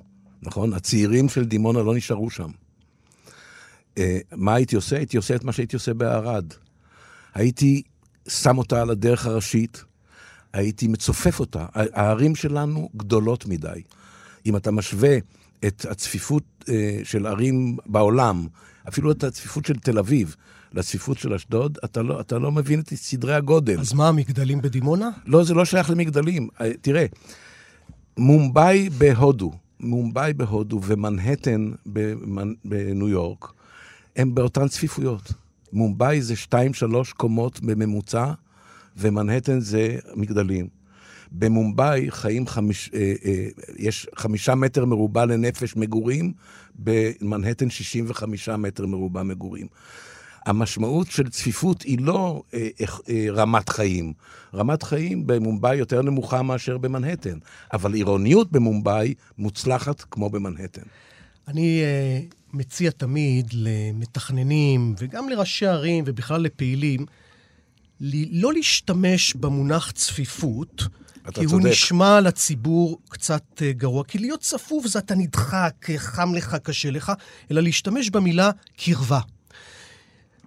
נכון? 0.41 0.74
הצעירים 0.74 1.30
של 1.30 1.46
דימונה 1.46 1.82
לא 1.82 1.96
נשארו 1.96 2.30
שם. 2.30 2.50
אה, 3.98 4.19
מה 4.32 4.54
הייתי 4.54 4.76
עושה? 4.76 4.96
הייתי 4.98 5.17
עושה 5.17 5.36
את 5.36 5.43
מה 5.43 5.52
שהייתי 5.52 5.76
עושה 5.76 5.93
בערד. 5.93 6.46
הייתי 7.34 7.82
שם 8.28 8.58
אותה 8.58 8.82
על 8.82 8.89
הדרך 8.89 9.26
הראשית, 9.26 9.84
הייתי 10.54 10.88
מצופף 10.88 11.39
אותה. 11.39 11.65
הערים 11.74 12.36
שלנו 12.36 12.89
גדולות 12.96 13.46
מדי. 13.46 13.82
אם 14.46 14.56
אתה 14.56 14.72
משווה 14.72 15.17
את 15.65 15.86
הצפיפות 15.89 16.43
אה, 16.69 17.00
של 17.04 17.26
ערים 17.26 17.78
בעולם, 17.86 18.48
אפילו 18.88 19.12
את 19.12 19.24
הצפיפות 19.24 19.65
של 19.65 19.80
תל 19.80 20.00
אביב, 20.00 20.36
לצפיפות 20.74 21.18
של 21.18 21.34
אשדוד, 21.34 21.78
אתה 21.86 22.02
לא, 22.02 22.20
אתה 22.20 22.40
לא 22.40 22.52
מבין 22.52 22.80
את 22.80 22.94
סדרי 22.94 23.36
הגודל. 23.36 23.80
אז 23.80 23.94
מה, 23.94 24.12
מגדלים 24.12 24.62
בדימונה? 24.62 25.10
לא, 25.26 25.44
זה 25.44 25.54
לא 25.54 25.66
שייך 25.66 25.90
למגדלים. 25.90 26.48
אה, 26.62 26.72
תראה, 26.82 27.06
מומבאי 28.18 28.90
בהודו, 28.98 29.52
מומבאי 29.80 30.34
בהודו 30.34 30.82
ומנהטן 30.84 31.72
בניו 32.66 33.10
יורק, 33.10 33.46
הם 34.16 34.36
באותן 34.36 34.68
צפיפויות. 34.68 35.34
מומבאי 35.74 36.22
זה 36.22 36.36
שתיים, 36.36 36.74
שלוש 36.74 37.14
קומות 37.14 37.60
בממוצע, 37.60 38.32
ומנהטן 38.98 39.60
זה 39.60 39.98
מגדלים. 40.16 40.68
במומבאי 41.32 42.12
חיים 42.12 42.48
חמיש, 42.48 42.92
אה, 42.94 43.14
אה, 43.26 43.48
יש 43.78 44.08
חמישה 44.16 44.56
מטר 44.56 44.86
מרובע 44.86 45.26
לנפש 45.26 45.76
מגורים, 45.76 46.34
במנהטן 46.76 47.70
65 47.70 48.50
מטר 48.50 48.86
מרובע 48.86 49.24
מגורים. 49.24 49.68
המשמעות 50.46 51.12
של 51.12 51.30
צפיפות 51.30 51.82
היא 51.82 52.00
לא 52.02 52.44
אה, 52.54 52.68
אה, 53.10 53.26
רמת 53.30 53.70
חיים. 53.70 54.14
רמת 54.54 54.84
חיים 54.84 55.28
במומבאי 55.28 55.76
יותר 55.76 56.02
נמוכה 56.02 56.42
מאשר 56.42 56.78
במנהטן, 56.78 57.38
אבל 57.74 57.94
עירוניות 57.94 58.52
במומבאי 58.52 59.14
מוצלחת 59.38 60.04
כמו 60.12 60.30
במנהטן. 60.30 60.82
אני 61.48 61.82
אה, 61.84 62.20
מציע 62.54 62.92
תמיד 62.92 63.50
למתכננים 63.54 64.96
וגם 64.98 65.30
לראשי 65.30 65.66
ערים 65.66 66.04
ובכלל 66.08 66.42
לפעילים, 66.42 67.06
לא 68.32 68.54
להשתמש 68.54 69.34
במונח 69.34 69.92
צפיפות, 69.92 70.84
כי 71.24 71.32
צודק. 71.32 71.52
הוא 71.52 71.62
נשמע 71.64 72.22
לציבור 72.22 73.00
קצת 73.10 73.44
אה, 73.62 73.72
גרוע. 73.72 74.04
כי 74.04 74.18
להיות 74.18 74.40
צפוף 74.40 74.88
זה 74.88 75.00
אתה 75.00 75.16
נדחק, 75.16 75.88
חם 75.98 76.34
לך, 76.36 76.56
קשה 76.64 76.92
לך, 76.92 77.12
אלא 77.52 77.62
להשתמש 77.62 78.10
במילה 78.10 78.52
קרבה. 78.78 79.20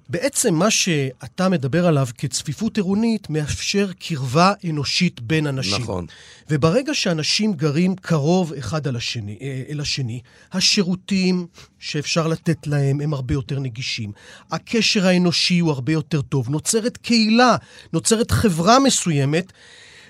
בעצם 0.08 0.54
מה 0.54 0.70
שאתה 0.70 1.48
מדבר 1.48 1.86
עליו 1.86 2.06
כצפיפות 2.18 2.76
עירונית 2.76 3.30
מאפשר 3.30 3.90
קרבה 3.98 4.52
אנושית 4.70 5.20
בין 5.20 5.46
אנשים. 5.46 5.82
נכון. 5.82 6.06
וברגע 6.50 6.94
שאנשים 6.94 7.52
גרים 7.52 7.96
קרוב 7.96 8.52
אחד 8.52 8.86
אל 8.86 8.96
השני, 8.96 9.38
אה, 9.40 9.62
אל 9.68 9.80
השני, 9.80 10.20
השירותים 10.52 11.46
שאפשר 11.78 12.26
לתת 12.26 12.66
להם 12.66 13.00
הם 13.00 13.14
הרבה 13.14 13.34
יותר 13.34 13.60
נגישים. 13.60 14.12
הקשר 14.50 15.06
האנושי 15.06 15.58
הוא 15.58 15.70
הרבה 15.70 15.92
יותר 15.92 16.22
טוב. 16.22 16.48
נוצרת 16.48 16.96
קהילה, 16.96 17.56
נוצרת 17.92 18.30
חברה 18.30 18.78
מסוימת, 18.78 19.52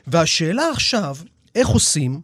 והשאלה 0.07 0.71
עכשיו, 0.71 1.17
איך 1.55 1.69
עושים, 1.69 2.21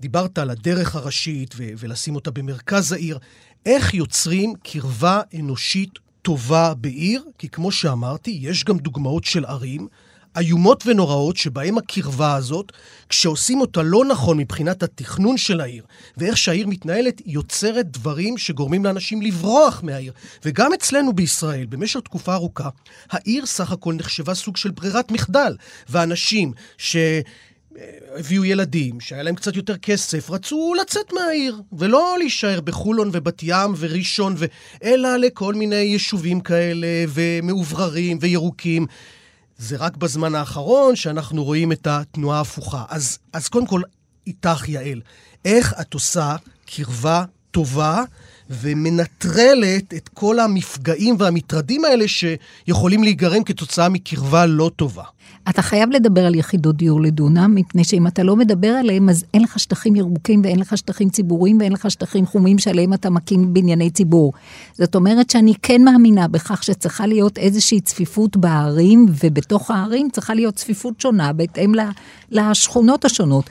דיברת 0.00 0.38
על 0.38 0.50
הדרך 0.50 0.96
הראשית 0.96 1.54
ו- 1.56 1.70
ולשים 1.78 2.14
אותה 2.14 2.30
במרכז 2.30 2.92
העיר, 2.92 3.18
איך 3.66 3.94
יוצרים 3.94 4.54
קרבה 4.62 5.20
אנושית 5.38 5.98
טובה 6.22 6.74
בעיר, 6.74 7.24
כי 7.38 7.48
כמו 7.48 7.72
שאמרתי, 7.72 8.38
יש 8.42 8.64
גם 8.64 8.78
דוגמאות 8.78 9.24
של 9.24 9.44
ערים 9.44 9.88
איומות 10.38 10.86
ונוראות 10.86 11.36
שבהם 11.36 11.78
הקרבה 11.78 12.34
הזאת, 12.34 12.72
כשעושים 13.08 13.60
אותה 13.60 13.82
לא 13.82 14.04
נכון 14.04 14.36
מבחינת 14.38 14.82
התכנון 14.82 15.36
של 15.36 15.60
העיר 15.60 15.84
ואיך 16.16 16.36
שהעיר 16.36 16.66
מתנהלת, 16.66 17.22
יוצרת 17.26 17.90
דברים 17.90 18.38
שגורמים 18.38 18.84
לאנשים 18.84 19.22
לברוח 19.22 19.82
מהעיר. 19.82 20.12
וגם 20.44 20.72
אצלנו 20.72 21.12
בישראל, 21.12 21.66
במשך 21.66 22.00
תקופה 22.00 22.34
ארוכה, 22.34 22.68
העיר 23.10 23.46
סך 23.46 23.72
הכל 23.72 23.94
נחשבה 23.94 24.34
סוג 24.34 24.56
של 24.56 24.70
ברירת 24.70 25.10
מחדל, 25.10 25.56
ואנשים 25.88 26.52
ש... 26.78 26.96
הביאו 28.18 28.44
ילדים, 28.44 29.00
שהיה 29.00 29.22
להם 29.22 29.34
קצת 29.34 29.56
יותר 29.56 29.76
כסף, 29.76 30.30
רצו 30.30 30.74
לצאת 30.80 31.12
מהעיר, 31.12 31.62
ולא 31.72 32.14
להישאר 32.18 32.60
בחולון 32.60 33.10
ובת 33.12 33.42
ים 33.42 33.74
וראשון, 33.78 34.34
ו... 34.38 34.44
אלא 34.84 35.16
לכל 35.16 35.54
מיני 35.54 35.76
יישובים 35.76 36.40
כאלה, 36.40 36.86
ומאובררים 37.08 38.18
וירוקים. 38.20 38.86
זה 39.58 39.76
רק 39.76 39.96
בזמן 39.96 40.34
האחרון 40.34 40.96
שאנחנו 40.96 41.44
רואים 41.44 41.72
את 41.72 41.86
התנועה 41.86 42.38
ההפוכה. 42.38 42.84
אז, 42.88 43.18
אז 43.32 43.48
קודם 43.48 43.66
כל, 43.66 43.82
איתך, 44.26 44.68
יעל, 44.68 45.00
איך 45.44 45.74
את 45.80 45.94
עושה 45.94 46.36
קרבה 46.66 47.24
טובה 47.50 48.02
ומנטרלת 48.50 49.94
את 49.94 50.08
כל 50.08 50.40
המפגעים 50.40 51.16
והמטרדים 51.18 51.84
האלה 51.84 52.04
שיכולים 52.08 53.02
להיגרם 53.02 53.44
כתוצאה 53.44 53.88
מקרבה 53.88 54.46
לא 54.46 54.70
טובה. 54.76 55.04
אתה 55.48 55.62
חייב 55.62 55.90
לדבר 55.90 56.26
על 56.26 56.34
יחידות 56.34 56.76
דיור 56.76 57.00
לדונם, 57.00 57.54
מפני 57.54 57.84
שאם 57.84 58.06
אתה 58.06 58.22
לא 58.22 58.36
מדבר 58.36 58.68
עליהם, 58.68 59.08
אז 59.08 59.24
אין 59.34 59.42
לך 59.42 59.58
שטחים 59.58 59.96
ירוקים 59.96 60.40
ואין 60.44 60.58
לך 60.58 60.78
שטחים 60.78 61.10
ציבוריים 61.10 61.58
ואין 61.60 61.72
לך 61.72 61.90
שטחים 61.90 62.26
חומים 62.26 62.58
שעליהם 62.58 62.94
אתה 62.94 63.10
מקים 63.10 63.54
בנייני 63.54 63.90
ציבור. 63.90 64.32
זאת 64.78 64.94
אומרת 64.94 65.30
שאני 65.30 65.54
כן 65.62 65.84
מאמינה 65.84 66.28
בכך 66.28 66.62
שצריכה 66.62 67.06
להיות 67.06 67.38
איזושהי 67.38 67.80
צפיפות 67.80 68.36
בערים, 68.36 69.06
ובתוך 69.24 69.70
הערים 69.70 70.08
צריכה 70.12 70.34
להיות 70.34 70.54
צפיפות 70.54 71.00
שונה 71.00 71.32
בהתאם 71.32 71.72
לשכונות 72.30 73.04
השונות. 73.04 73.50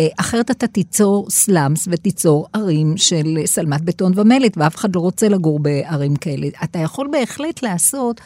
אה, 0.00 0.06
אחרת 0.20 0.50
אתה 0.50 0.66
תיצור 0.66 1.26
סלאמס 1.30 1.88
ותיצור 1.90 2.46
ערים 2.52 2.96
של 2.96 3.38
שלמת 3.46 3.82
בטון 3.82 4.12
ומלט, 4.16 4.56
ואף 4.56 4.76
אחד 4.76 4.96
לא 4.96 5.00
רוצה 5.00 5.28
לגור 5.28 5.58
בערים 5.58 6.16
כאלה. 6.16 6.48
אתה 6.64 6.78
יכול 6.78 7.08
בהחלט 7.12 7.62
לעשות 7.62 8.20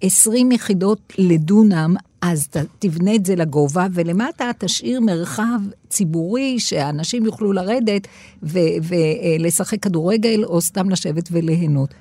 20 0.00 0.46
אה, 0.46 0.52
אה, 0.52 0.54
יחידות 0.54 1.12
לדונם, 1.18 1.96
אז 2.22 2.48
תבנה 2.78 3.14
את 3.14 3.26
זה 3.26 3.36
לגובה, 3.36 3.86
ולמטה 3.92 4.50
תשאיר 4.58 5.00
מרחב 5.00 5.60
ציבורי 5.88 6.60
שאנשים 6.60 7.24
יוכלו 7.24 7.52
לרדת 7.52 8.08
ולשחק 8.42 9.82
כדורגל, 9.82 10.44
או 10.44 10.60
סתם 10.60 10.90
לשבת 10.90 11.28
וליהנות. 11.32 11.94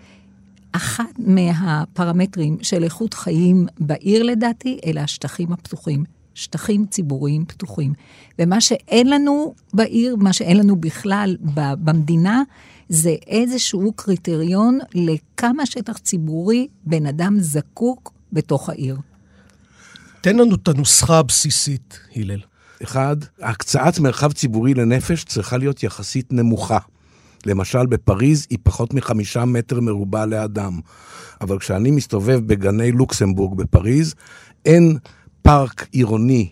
אחד 0.71 1.03
מהפרמטרים 1.17 2.57
של 2.61 2.83
איכות 2.83 3.13
חיים 3.13 3.67
בעיר, 3.79 4.23
לדעתי, 4.23 4.79
אלה 4.85 5.03
השטחים 5.03 5.53
הפתוחים. 5.53 6.03
שטחים 6.33 6.85
ציבוריים 6.85 7.45
פתוחים. 7.45 7.93
ומה 8.39 8.61
שאין 8.61 9.09
לנו 9.09 9.53
בעיר, 9.73 10.15
מה 10.15 10.33
שאין 10.33 10.57
לנו 10.57 10.75
בכלל 10.75 11.37
במדינה, 11.83 12.43
זה 12.89 13.15
איזשהו 13.27 13.93
קריטריון 13.93 14.79
לכמה 14.93 15.65
שטח 15.65 15.97
ציבורי 15.97 16.67
בן 16.83 17.05
אדם 17.05 17.37
זקוק 17.39 18.11
בתוך 18.33 18.69
העיר. 18.69 18.97
תן 20.21 20.37
לנו 20.37 20.55
את 20.55 20.67
הנוסחה 20.67 21.19
הבסיסית, 21.19 21.99
הלל. 22.15 22.39
אחד, 22.83 23.17
הקצאת 23.41 23.99
מרחב 23.99 24.31
ציבורי 24.31 24.73
לנפש 24.73 25.23
צריכה 25.23 25.57
להיות 25.57 25.83
יחסית 25.83 26.33
נמוכה. 26.33 26.77
למשל, 27.45 27.85
בפריז 27.85 28.47
היא 28.49 28.57
פחות 28.63 28.93
מחמישה 28.93 29.45
מטר 29.45 29.79
מרובע 29.79 30.25
לאדם. 30.25 30.79
אבל 31.41 31.59
כשאני 31.59 31.91
מסתובב 31.91 32.39
בגני 32.47 32.91
לוקסמבורג 32.91 33.57
בפריז, 33.57 34.15
אין 34.65 34.97
פארק 35.41 35.87
עירוני 35.91 36.49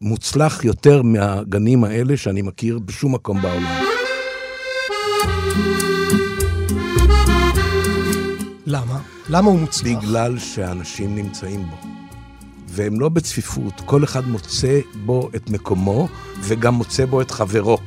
מוצלח 0.00 0.64
יותר 0.64 1.02
מהגנים 1.02 1.84
האלה 1.84 2.16
שאני 2.16 2.42
מכיר 2.42 2.78
בשום 2.78 3.14
מקום 3.14 3.42
בעולם. 3.42 3.81
למה? 8.66 9.00
למה 9.28 9.50
הוא 9.50 9.58
מוצלח? 9.58 9.98
בגלל 9.98 10.38
שאנשים 10.38 11.14
נמצאים 11.14 11.64
בו. 11.70 11.76
והם 12.68 13.00
לא 13.00 13.08
בצפיפות, 13.08 13.80
כל 13.84 14.04
אחד 14.04 14.28
מוצא 14.28 14.80
בו 14.94 15.30
את 15.36 15.50
מקומו 15.50 16.08
וגם 16.40 16.74
מוצא 16.74 17.04
בו 17.04 17.20
את 17.20 17.30
חברו. 17.30 17.78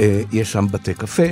אה, 0.00 0.22
יש 0.32 0.52
שם 0.52 0.66
בתי 0.70 0.94
קפה, 0.94 1.22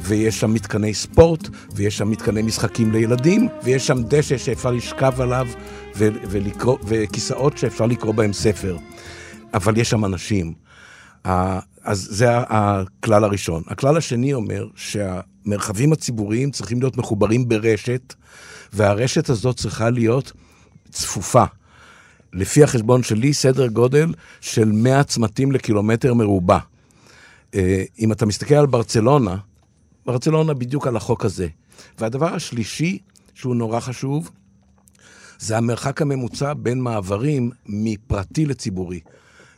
ויש 0.00 0.40
שם 0.40 0.54
מתקני 0.54 0.94
ספורט, 0.94 1.48
ויש 1.74 1.98
שם 1.98 2.10
מתקני 2.10 2.42
משחקים 2.42 2.92
לילדים, 2.92 3.48
ויש 3.62 3.86
שם 3.86 4.02
דשא 4.02 4.38
שאפשר 4.38 4.70
לשכב 4.70 5.20
עליו, 5.20 5.48
ו- 5.96 6.08
ולקרוא, 6.30 6.78
וכיסאות 6.84 7.58
שאפשר 7.58 7.86
לקרוא 7.86 8.14
בהם 8.14 8.32
ספר. 8.32 8.76
אבל 9.54 9.76
יש 9.76 9.90
שם 9.90 10.04
אנשים. 10.04 10.54
אז 11.88 12.08
זה 12.10 12.26
הכלל 12.30 13.24
הראשון. 13.24 13.62
הכלל 13.66 13.96
השני 13.96 14.34
אומר 14.34 14.66
שהמרחבים 14.74 15.92
הציבוריים 15.92 16.50
צריכים 16.50 16.80
להיות 16.80 16.96
מחוברים 16.96 17.48
ברשת, 17.48 18.14
והרשת 18.72 19.28
הזאת 19.28 19.56
צריכה 19.56 19.90
להיות 19.90 20.32
צפופה. 20.90 21.44
לפי 22.32 22.62
החשבון 22.62 23.02
שלי, 23.02 23.34
סדר 23.34 23.66
גודל 23.66 24.14
של 24.40 24.72
100 24.72 25.04
צמתים 25.04 25.52
לקילומטר 25.52 26.14
מרובע. 26.14 26.58
אה, 27.54 27.84
אם 27.98 28.12
אתה 28.12 28.26
מסתכל 28.26 28.54
על 28.54 28.66
ברצלונה, 28.66 29.36
ברצלונה 30.06 30.54
בדיוק 30.54 30.86
על 30.86 30.96
החוק 30.96 31.24
הזה. 31.24 31.48
והדבר 31.98 32.34
השלישי, 32.34 32.98
שהוא 33.34 33.56
נורא 33.56 33.80
חשוב, 33.80 34.30
זה 35.38 35.56
המרחק 35.56 36.02
הממוצע 36.02 36.52
בין 36.54 36.80
מעברים 36.80 37.50
מפרטי 37.66 38.46
לציבורי. 38.46 39.00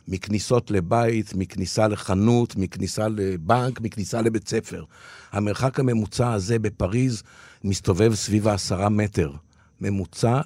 מכניסות 0.07 0.71
לבית, 0.71 1.33
מכניסה 1.35 1.87
לחנות, 1.87 2.55
מכניסה 2.55 3.07
לבנק, 3.07 3.81
מכניסה 3.81 4.21
לבית 4.21 4.47
ספר. 4.47 4.83
המרחק 5.31 5.79
הממוצע 5.79 6.33
הזה 6.33 6.59
בפריז 6.59 7.23
מסתובב 7.63 8.13
סביב 8.15 8.47
העשרה 8.47 8.89
מטר. 8.89 9.31
ממוצע, 9.81 10.41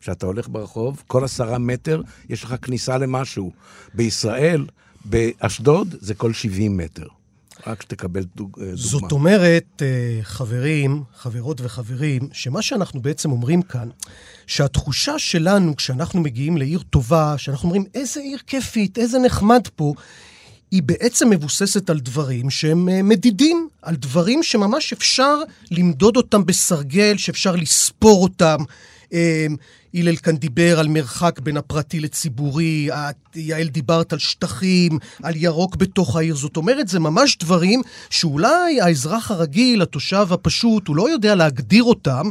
כשאתה 0.00 0.26
הולך 0.26 0.48
ברחוב, 0.48 1.02
כל 1.06 1.24
עשרה 1.24 1.58
מטר 1.58 2.02
יש 2.28 2.44
לך 2.44 2.54
כניסה 2.62 2.98
למשהו. 2.98 3.52
בישראל, 3.94 4.66
באשדוד, 5.04 5.94
זה 6.00 6.14
כל 6.14 6.32
70 6.32 6.76
מטר. 6.76 7.06
רק 7.66 7.82
שתקבל 7.82 8.22
דוג, 8.36 8.58
דוגמה. 8.60 8.76
זאת 8.76 9.12
אומרת, 9.12 9.82
אה, 9.82 10.18
חברים, 10.22 11.02
חברות 11.16 11.60
וחברים, 11.60 12.28
שמה 12.32 12.62
שאנחנו 12.62 13.02
בעצם 13.02 13.32
אומרים 13.32 13.62
כאן, 13.62 13.88
שהתחושה 14.46 15.18
שלנו 15.18 15.76
כשאנחנו 15.76 16.20
מגיעים 16.20 16.56
לעיר 16.56 16.82
טובה, 16.90 17.34
שאנחנו 17.38 17.68
אומרים, 17.68 17.84
איזה 17.94 18.20
עיר 18.20 18.38
כיפית, 18.46 18.98
איזה 18.98 19.18
נחמד 19.18 19.68
פה, 19.76 19.94
היא 20.70 20.82
בעצם 20.82 21.30
מבוססת 21.30 21.90
על 21.90 22.00
דברים 22.00 22.50
שהם 22.50 22.88
אה, 22.88 23.02
מדידים, 23.02 23.68
על 23.82 23.96
דברים 23.96 24.42
שממש 24.42 24.92
אפשר 24.92 25.34
למדוד 25.70 26.16
אותם 26.16 26.46
בסרגל, 26.46 27.16
שאפשר 27.16 27.56
לספור 27.56 28.22
אותם. 28.22 28.56
אה, 29.12 29.46
הלל 29.94 30.16
כאן 30.16 30.36
דיבר 30.36 30.80
על 30.80 30.88
מרחק 30.88 31.40
בין 31.40 31.56
הפרטי 31.56 32.00
לציבורי, 32.00 32.88
יעל 33.34 33.68
דיברת 33.68 34.12
על 34.12 34.18
שטחים, 34.18 34.98
על 35.22 35.34
ירוק 35.36 35.76
בתוך 35.76 36.16
העיר. 36.16 36.36
זאת 36.36 36.56
אומרת, 36.56 36.88
זה 36.88 37.00
ממש 37.00 37.36
דברים 37.38 37.82
שאולי 38.10 38.80
האזרח 38.80 39.30
הרגיל, 39.30 39.82
התושב 39.82 40.26
הפשוט, 40.30 40.88
הוא 40.88 40.96
לא 40.96 41.10
יודע 41.10 41.34
להגדיר 41.34 41.84
אותם. 41.84 42.28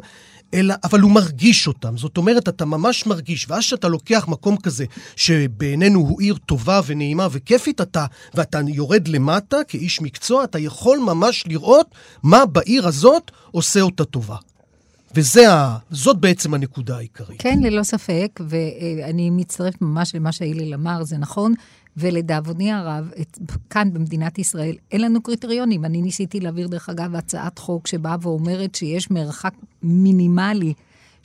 אלא, 0.54 0.74
אבל 0.84 1.00
הוא 1.00 1.12
מרגיש 1.12 1.68
אותם. 1.68 1.98
זאת 1.98 2.18
אומרת, 2.18 2.50
אתה 2.50 2.66
ממש 2.66 3.06
מרגיש, 3.06 3.46
ואז 3.50 3.64
שאתה 3.64 3.88
לוקח 3.88 4.26
מקום 4.28 4.58
כזה, 4.58 4.86
שבעינינו 5.16 6.00
הוא 6.00 6.22
עיר 6.22 6.38
טובה 6.46 6.82
ונעימה 6.86 7.28
וכיפית, 7.32 7.82
אתה, 7.82 8.06
ואתה 8.34 8.60
יורד 8.68 9.08
למטה 9.08 9.58
כאיש 9.68 10.02
מקצוע, 10.02 10.44
אתה 10.44 10.60
יכול 10.60 10.98
ממש 10.98 11.44
לראות 11.48 11.96
מה 12.24 12.46
בעיר 12.46 12.88
הזאת 12.88 13.32
עושה 13.52 13.82
אותה 13.82 14.06
טובה. 14.06 14.36
וזאת 15.16 16.18
בעצם 16.20 16.54
הנקודה 16.54 16.98
העיקרית. 16.98 17.42
כן, 17.42 17.60
ללא 17.64 17.84
ספק, 17.84 18.40
ואני 18.48 19.30
מצטרפת 19.30 19.82
ממש 19.82 20.16
למה 20.16 20.32
שהילל 20.32 20.74
אמר, 20.74 21.04
זה 21.04 21.18
נכון, 21.18 21.54
ולדאבוני 21.98 22.72
הרב, 22.72 23.12
את, 23.22 23.40
כאן 23.70 23.94
במדינת 23.94 24.40
ישראל 24.40 24.76
אין 24.92 25.02
לנו 25.02 25.22
קריטריונים. 25.22 25.86
אני 25.86 26.02
ניסיתי 26.02 26.40
להעביר, 26.40 26.68
דרך 26.68 26.90
אגב, 26.90 27.16
הצעת 27.16 27.60
חוק 27.60 27.88
שבאה 27.88 28.16
ואומרת 28.22 28.76
שיש 28.76 29.12
מרחק 29.12 29.54
מינימלי. 29.84 30.74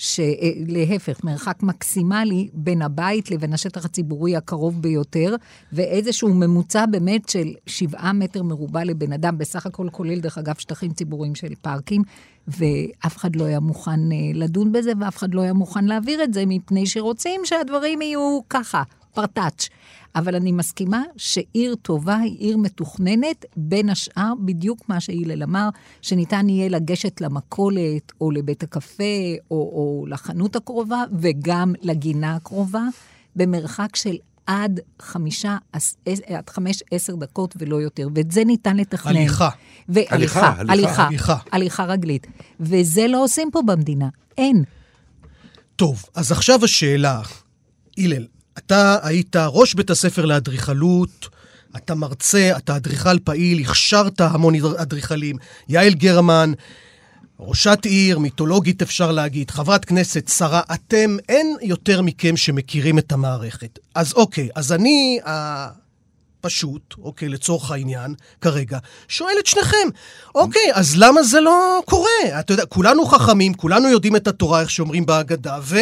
שלהפך, 0.00 1.24
מרחק 1.24 1.62
מקסימלי 1.62 2.48
בין 2.52 2.82
הבית 2.82 3.30
לבין 3.30 3.52
השטח 3.52 3.84
הציבורי 3.84 4.36
הקרוב 4.36 4.82
ביותר, 4.82 5.34
ואיזשהו 5.72 6.34
ממוצע 6.34 6.86
באמת 6.86 7.28
של 7.28 7.54
שבעה 7.66 8.12
מטר 8.12 8.42
מרובע 8.42 8.84
לבן 8.84 9.12
אדם, 9.12 9.38
בסך 9.38 9.66
הכל 9.66 9.88
כולל, 9.92 10.20
דרך 10.20 10.38
אגב, 10.38 10.54
שטחים 10.58 10.92
ציבוריים 10.92 11.34
של 11.34 11.54
פארקים, 11.62 12.02
ואף 12.48 13.16
אחד 13.16 13.36
לא 13.36 13.44
היה 13.44 13.60
מוכן 13.60 14.12
אה, 14.12 14.16
לדון 14.34 14.72
בזה, 14.72 14.92
ואף 15.00 15.16
אחד 15.16 15.34
לא 15.34 15.40
היה 15.40 15.52
מוכן 15.52 15.84
להעביר 15.84 16.22
את 16.22 16.34
זה, 16.34 16.44
מפני 16.46 16.86
שרוצים 16.86 17.40
שהדברים 17.44 18.02
יהיו 18.02 18.40
ככה, 18.48 18.82
פרטאץ'. 19.14 19.68
אבל 20.16 20.34
אני 20.34 20.52
מסכימה 20.52 21.02
שעיר 21.16 21.74
טובה 21.74 22.16
היא 22.16 22.38
עיר 22.38 22.56
מתוכננת, 22.56 23.44
בין 23.56 23.88
השאר, 23.88 24.32
בדיוק 24.44 24.88
מה 24.88 25.00
שהילל 25.00 25.42
אמר, 25.42 25.68
שניתן 26.02 26.48
יהיה 26.48 26.68
לגשת 26.68 27.20
למכולת, 27.20 28.12
או 28.20 28.30
לבית 28.30 28.62
הקפה, 28.62 29.04
או, 29.50 29.56
או 29.56 30.04
לחנות 30.08 30.56
הקרובה, 30.56 31.04
וגם 31.18 31.72
לגינה 31.82 32.36
הקרובה, 32.36 32.82
במרחק 33.36 33.96
של 33.96 34.16
עד 34.46 34.80
חמישה, 35.02 35.56
עד 36.26 36.50
חמש, 36.50 36.82
עשר 36.90 37.14
דקות 37.14 37.54
ולא 37.58 37.76
יותר, 37.76 38.08
ואת 38.14 38.30
זה 38.30 38.44
ניתן 38.44 38.76
לתכנן. 38.76 39.16
הליכה. 39.16 39.48
והליכה, 39.88 40.14
הליכה, 40.48 40.72
הליכה, 40.72 41.06
הליכה. 41.06 41.36
הליכה 41.52 41.84
רגלית. 41.84 42.26
וזה 42.60 43.06
לא 43.08 43.24
עושים 43.24 43.50
פה 43.52 43.60
במדינה, 43.66 44.08
אין. 44.38 44.64
טוב, 45.76 46.04
אז 46.14 46.32
עכשיו 46.32 46.64
השאלה, 46.64 47.20
הלל, 47.98 48.26
אתה 48.58 48.96
היית 49.02 49.36
ראש 49.36 49.74
בית 49.74 49.90
הספר 49.90 50.24
לאדריכלות, 50.24 51.28
אתה 51.76 51.94
מרצה, 51.94 52.52
אתה 52.56 52.76
אדריכל 52.76 53.18
פעיל, 53.18 53.60
הכשרת 53.60 54.20
המון 54.20 54.54
אדריכלים. 54.76 55.36
יעל 55.68 55.94
גרמן, 55.94 56.52
ראשת 57.40 57.78
עיר, 57.84 58.18
מיתולוגית 58.18 58.82
אפשר 58.82 59.12
להגיד, 59.12 59.50
חברת 59.50 59.84
כנסת, 59.84 60.28
שרה, 60.28 60.60
אתם, 60.74 61.16
אין 61.28 61.56
יותר 61.62 62.02
מכם 62.02 62.36
שמכירים 62.36 62.98
את 62.98 63.12
המערכת. 63.12 63.78
אז 63.94 64.12
אוקיי, 64.12 64.48
אז 64.54 64.72
אני 64.72 65.18
הפשוט, 65.24 66.94
אוקיי, 66.98 67.28
לצורך 67.28 67.70
העניין, 67.70 68.14
כרגע, 68.40 68.78
שואל 69.08 69.34
את 69.40 69.46
שניכם, 69.46 69.88
אוקיי, 70.34 70.70
אז 70.74 70.96
למה 70.96 71.22
זה 71.22 71.40
לא 71.40 71.80
קורה? 71.84 72.40
אתה 72.40 72.52
יודע, 72.52 72.66
כולנו 72.66 73.06
חכמים, 73.06 73.54
כולנו 73.54 73.88
יודעים 73.88 74.16
את 74.16 74.28
התורה, 74.28 74.60
איך 74.60 74.70
שאומרים 74.70 75.06
בהגדה, 75.06 75.58
ו... 75.62 75.78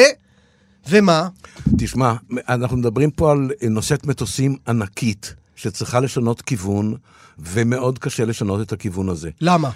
ומה? 0.89 1.29
תשמע, 1.79 2.15
אנחנו 2.49 2.77
מדברים 2.77 3.11
פה 3.11 3.33
על 3.33 3.51
נושאת 3.71 4.07
מטוסים 4.07 4.57
ענקית, 4.69 5.35
שצריכה 5.57 6.01
לשנות 6.01 6.43
כיוון, 6.43 6.95
ומאוד 7.39 7.99
קשה 7.99 8.25
לשנות 8.25 8.61
את 8.61 8.73
הכיוון 8.73 9.09
הזה. 9.09 9.31
למה? 9.41 9.71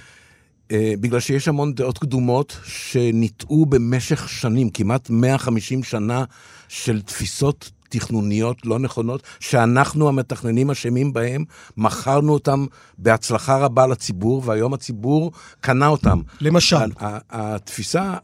Uh, 0.68 0.74
בגלל 1.00 1.20
שיש 1.20 1.48
המון 1.48 1.74
דעות 1.74 1.98
קדומות 1.98 2.58
שניטעו 2.64 3.66
במשך 3.66 4.28
שנים, 4.28 4.70
כמעט 4.70 5.10
150 5.10 5.82
שנה 5.82 6.24
של 6.68 7.02
תפיסות 7.02 7.70
תכנוניות 7.92 8.66
לא 8.66 8.78
נכונות, 8.78 9.22
שאנחנו 9.40 10.08
המתכננים 10.08 10.70
אשמים 10.70 11.12
בהם, 11.12 11.44
מכרנו 11.76 12.32
אותם 12.32 12.66
בהצלחה 12.98 13.56
רבה 13.56 13.86
לציבור, 13.86 14.42
והיום 14.44 14.74
הציבור 14.74 15.32
קנה 15.60 15.86
אותם. 15.86 16.20
למשל? 16.40 16.90
התפיסה 17.30 18.14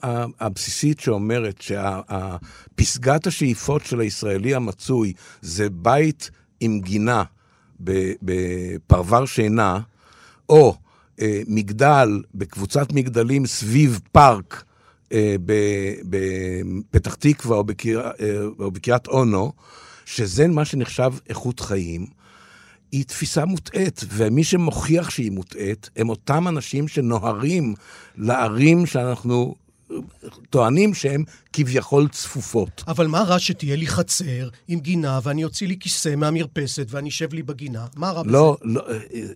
הבסיסית 0.40 1.00
שאומרת 1.00 1.62
שפסגת 1.62 3.26
השאיפות 3.26 3.84
של 3.84 4.00
הישראלי 4.00 4.54
המצוי 4.54 5.12
זה 5.42 5.70
בית 5.70 6.30
עם 6.60 6.80
גינה 6.80 7.22
בפרבר 7.80 9.26
שינה, 9.26 9.80
או 10.48 10.76
אה, 11.20 11.42
מגדל 11.46 12.22
בקבוצת 12.34 12.92
מגדלים 12.92 13.46
סביב 13.46 14.00
פארק, 14.12 14.64
בפתח 16.90 17.14
תקווה 17.14 17.56
או, 17.56 17.64
בקיר, 17.64 18.00
אה, 18.00 18.12
או 18.58 18.70
בקריית 18.70 19.06
אונו, 19.06 19.52
שזה 20.04 20.48
מה 20.48 20.64
שנחשב 20.64 21.12
איכות 21.28 21.60
חיים, 21.60 22.06
היא 22.92 23.04
תפיסה 23.04 23.44
מוטעית, 23.44 24.04
ומי 24.08 24.44
שמוכיח 24.44 25.10
שהיא 25.10 25.30
מוטעית, 25.30 25.90
הם 25.96 26.08
אותם 26.08 26.48
אנשים 26.48 26.88
שנוהרים 26.88 27.74
לערים 28.16 28.86
שאנחנו 28.86 29.54
טוענים 30.50 30.94
שהן 30.94 31.24
כביכול 31.64 32.08
צפופות. 32.08 32.84
אבל 32.88 33.06
מה 33.06 33.22
רע 33.22 33.38
שתהיה 33.38 33.76
לי 33.76 33.86
חצר 33.86 34.48
עם 34.68 34.80
גינה, 34.80 35.20
ואני 35.22 35.44
אוציא 35.44 35.68
לי 35.68 35.76
כיסא 35.80 36.14
מהמרפסת 36.16 36.86
ואני 36.90 37.08
אשב 37.08 37.32
לי 37.32 37.42
בגינה? 37.42 37.86
מה 37.96 38.10
רע 38.10 38.22
לא, 38.26 38.56
בזה? 38.60 38.74
לא, 38.74 38.82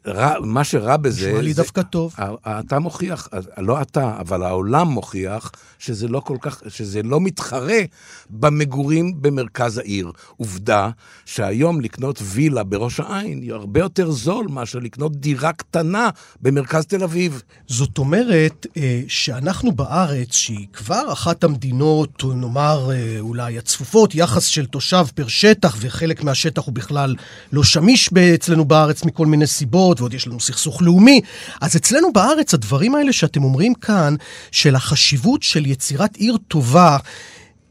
רע, 0.07 0.35
מה 0.41 0.65
שרע 0.65 0.97
בזה... 0.97 1.29
נשמע 1.29 1.41
לי 1.41 1.53
זה, 1.53 1.63
דווקא 1.63 1.83
טוב. 1.83 2.15
אתה 2.45 2.79
מוכיח, 2.79 3.29
לא 3.59 3.83
אתה, 3.83 4.17
אבל 4.21 4.43
העולם 4.43 4.89
מוכיח 4.89 5.53
שזה 5.79 6.09
לא 6.09 6.21
כל 6.21 6.37
כך, 6.41 6.63
שזה 6.69 7.03
לא 7.03 7.21
מתחרה 7.21 7.79
במגורים 8.31 9.23
במרכז 9.23 9.79
העיר. 9.79 10.13
עובדה 10.37 10.91
שהיום 11.25 11.81
לקנות 11.81 12.19
וילה 12.23 12.65
בראש 12.65 13.01
העין 13.01 13.43
היא 13.43 13.53
הרבה 13.53 13.81
יותר 13.81 14.11
זול 14.11 14.47
מאשר 14.49 14.79
לקנות 14.79 15.17
דירה 15.17 15.53
קטנה 15.53 16.11
במרכז 16.43 16.87
תל 16.87 17.03
אביב. 17.03 17.43
זאת 17.67 17.99
אומרת 17.99 18.67
אה, 18.77 19.03
שאנחנו 19.09 19.73
בארץ, 19.73 20.35
שהיא 20.35 20.67
כבר 20.73 21.13
אחת 21.13 21.45
המדינות, 21.45 22.11
נאמר 22.23 22.91
אה, 22.93 23.17
אולי 23.21 23.59
הצפופות, 23.59 24.15
יחס 24.15 24.45
של 24.45 24.67
תושב 24.67 25.07
פר 25.15 25.29
שטח, 25.29 25.77
וחלק 25.81 26.25
מהשטח 26.25 26.63
הוא 26.65 26.75
בכלל 26.75 27.15
לא 27.53 27.65
שמיש 27.65 28.11
אצלנו 28.35 28.65
בארץ 28.65 29.05
מכל 29.05 29.27
מיני 29.27 29.47
סיבות, 29.47 30.01
ועוד 30.01 30.15
יש 30.15 30.27
לנו 30.27 30.41
סכסוך 30.41 30.83
לאומי. 30.83 31.21
אז 31.61 31.77
אצלנו 31.77 32.13
בארץ, 32.13 32.55
הדברים 32.55 32.95
האלה 32.95 33.13
שאתם 33.13 33.45
אומרים 33.45 33.75
כאן, 33.75 34.15
של 34.51 34.75
החשיבות 34.75 35.43
של 35.43 35.67
יצירת 35.67 36.17
עיר 36.17 36.37
טובה, 36.49 36.97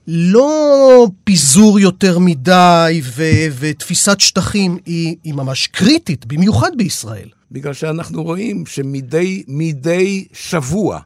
לא 0.08 1.08
פיזור 1.24 1.80
יותר 1.80 2.20
מדי 2.20 3.02
ו- 3.04 3.48
ותפיסת 3.60 4.20
שטחים, 4.20 4.78
היא, 4.86 5.16
היא 5.24 5.34
ממש 5.34 5.68
קריטית, 5.68 6.26
במיוחד 6.26 6.72
בישראל. 6.78 7.30
בגלל 7.52 7.74
שאנחנו 7.74 8.24
רואים 8.24 8.66
שמדי 8.66 9.44
מדי 9.48 10.26
שבוע 10.34 11.00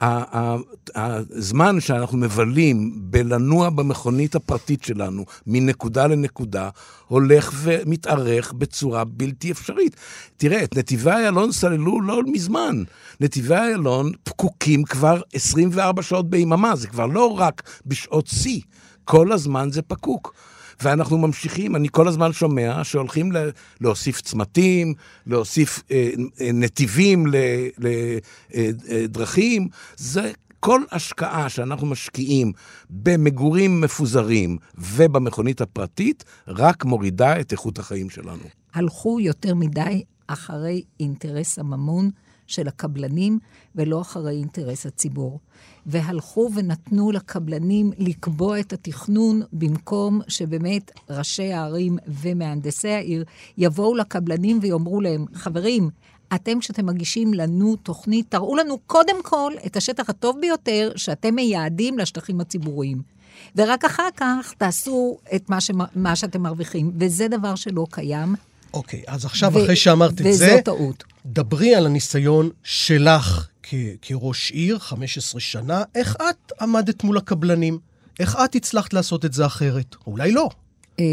הזמן 0.00 1.80
שאנחנו 1.80 2.18
מבלים 2.18 2.92
בלנוע 2.96 3.70
במכונית 3.70 4.34
הפרטית 4.34 4.84
שלנו 4.84 5.24
מנקודה 5.46 6.06
לנקודה, 6.06 6.70
הולך 7.06 7.52
ומתארך 7.54 8.52
בצורה 8.52 9.04
בלתי 9.04 9.50
אפשרית. 9.50 9.96
תראה, 10.36 10.64
את 10.64 10.76
נתיבי 10.76 11.10
איילון 11.10 11.52
סללו 11.52 12.00
לא 12.00 12.22
מזמן. 12.26 12.82
נתיבי 13.20 13.54
איילון 13.54 14.12
פקוקים 14.22 14.84
כבר 14.84 15.20
24 15.32 16.02
שעות 16.02 16.30
ביממה, 16.30 16.76
זה 16.76 16.88
כבר 16.88 17.06
לא 17.06 17.38
רק 17.38 17.62
בשעות 17.86 18.26
שיא, 18.26 18.60
כל 19.04 19.32
הזמן 19.32 19.70
זה 19.72 19.82
פקוק. 19.82 20.34
ואנחנו 20.82 21.18
ממשיכים, 21.18 21.76
אני 21.76 21.88
כל 21.90 22.08
הזמן 22.08 22.32
שומע 22.32 22.84
שהולכים 22.84 23.32
להוסיף 23.80 24.20
צמתים, 24.20 24.94
להוסיף 25.26 25.82
אה, 25.90 26.10
אה, 26.40 26.50
נתיבים 26.52 27.26
לדרכים. 28.88 29.62
אה, 29.62 29.68
זה 29.96 30.32
כל 30.60 30.82
השקעה 30.90 31.48
שאנחנו 31.48 31.86
משקיעים 31.86 32.52
במגורים 32.90 33.80
מפוזרים 33.80 34.56
ובמכונית 34.78 35.60
הפרטית, 35.60 36.24
רק 36.48 36.84
מורידה 36.84 37.40
את 37.40 37.52
איכות 37.52 37.78
החיים 37.78 38.10
שלנו. 38.10 38.42
הלכו 38.74 39.20
יותר 39.20 39.54
מדי 39.54 40.02
אחרי 40.26 40.82
אינטרס 41.00 41.58
הממון 41.58 42.10
של 42.48 42.68
הקבלנים, 42.68 43.38
ולא 43.74 44.00
אחרי 44.00 44.36
אינטרס 44.36 44.86
הציבור. 44.86 45.40
והלכו 45.86 46.50
ונתנו 46.54 47.12
לקבלנים 47.12 47.92
לקבוע 47.98 48.60
את 48.60 48.72
התכנון, 48.72 49.42
במקום 49.52 50.20
שבאמת 50.28 50.90
ראשי 51.10 51.52
הערים 51.52 51.98
ומהנדסי 52.06 52.88
העיר 52.88 53.24
יבואו 53.58 53.94
לקבלנים 53.94 54.58
ויאמרו 54.62 55.00
להם, 55.00 55.24
חברים, 55.34 55.90
אתם, 56.34 56.60
כשאתם 56.60 56.86
מגישים 56.86 57.34
לנו 57.34 57.76
תוכנית, 57.76 58.26
תראו 58.28 58.56
לנו 58.56 58.78
קודם 58.86 59.22
כל 59.22 59.52
את 59.66 59.76
השטח 59.76 60.10
הטוב 60.10 60.36
ביותר 60.40 60.92
שאתם 60.96 61.34
מייעדים 61.34 61.98
לשטחים 61.98 62.40
הציבוריים. 62.40 63.02
ורק 63.56 63.84
אחר 63.84 64.08
כך 64.16 64.54
תעשו 64.58 65.18
את 65.34 65.50
מה, 65.50 65.60
שמה, 65.60 65.84
מה 65.94 66.16
שאתם 66.16 66.42
מרוויחים, 66.42 66.92
וזה 67.00 67.28
דבר 67.28 67.54
שלא 67.54 67.86
קיים. 67.90 68.34
אוקיי, 68.74 69.02
אז 69.06 69.24
עכשיו, 69.24 69.52
ו- 69.54 69.64
אחרי 69.64 69.76
שאמרת 69.76 70.12
את 70.12 70.16
זה, 70.16 70.28
וזו 70.30 70.62
טעות. 70.64 71.04
דברי 71.32 71.74
על 71.74 71.86
הניסיון 71.86 72.50
שלך 72.62 73.48
כ- 73.62 73.74
כראש 74.02 74.50
עיר, 74.50 74.78
15 74.78 75.40
שנה, 75.40 75.82
איך 75.94 76.16
את 76.16 76.52
עמדת 76.60 77.04
מול 77.04 77.18
הקבלנים? 77.18 77.78
איך 78.20 78.36
את 78.44 78.54
הצלחת 78.54 78.92
לעשות 78.92 79.24
את 79.24 79.32
זה 79.32 79.46
אחרת? 79.46 79.96
אולי 80.06 80.32
לא. 80.32 80.48
אה, 81.00 81.04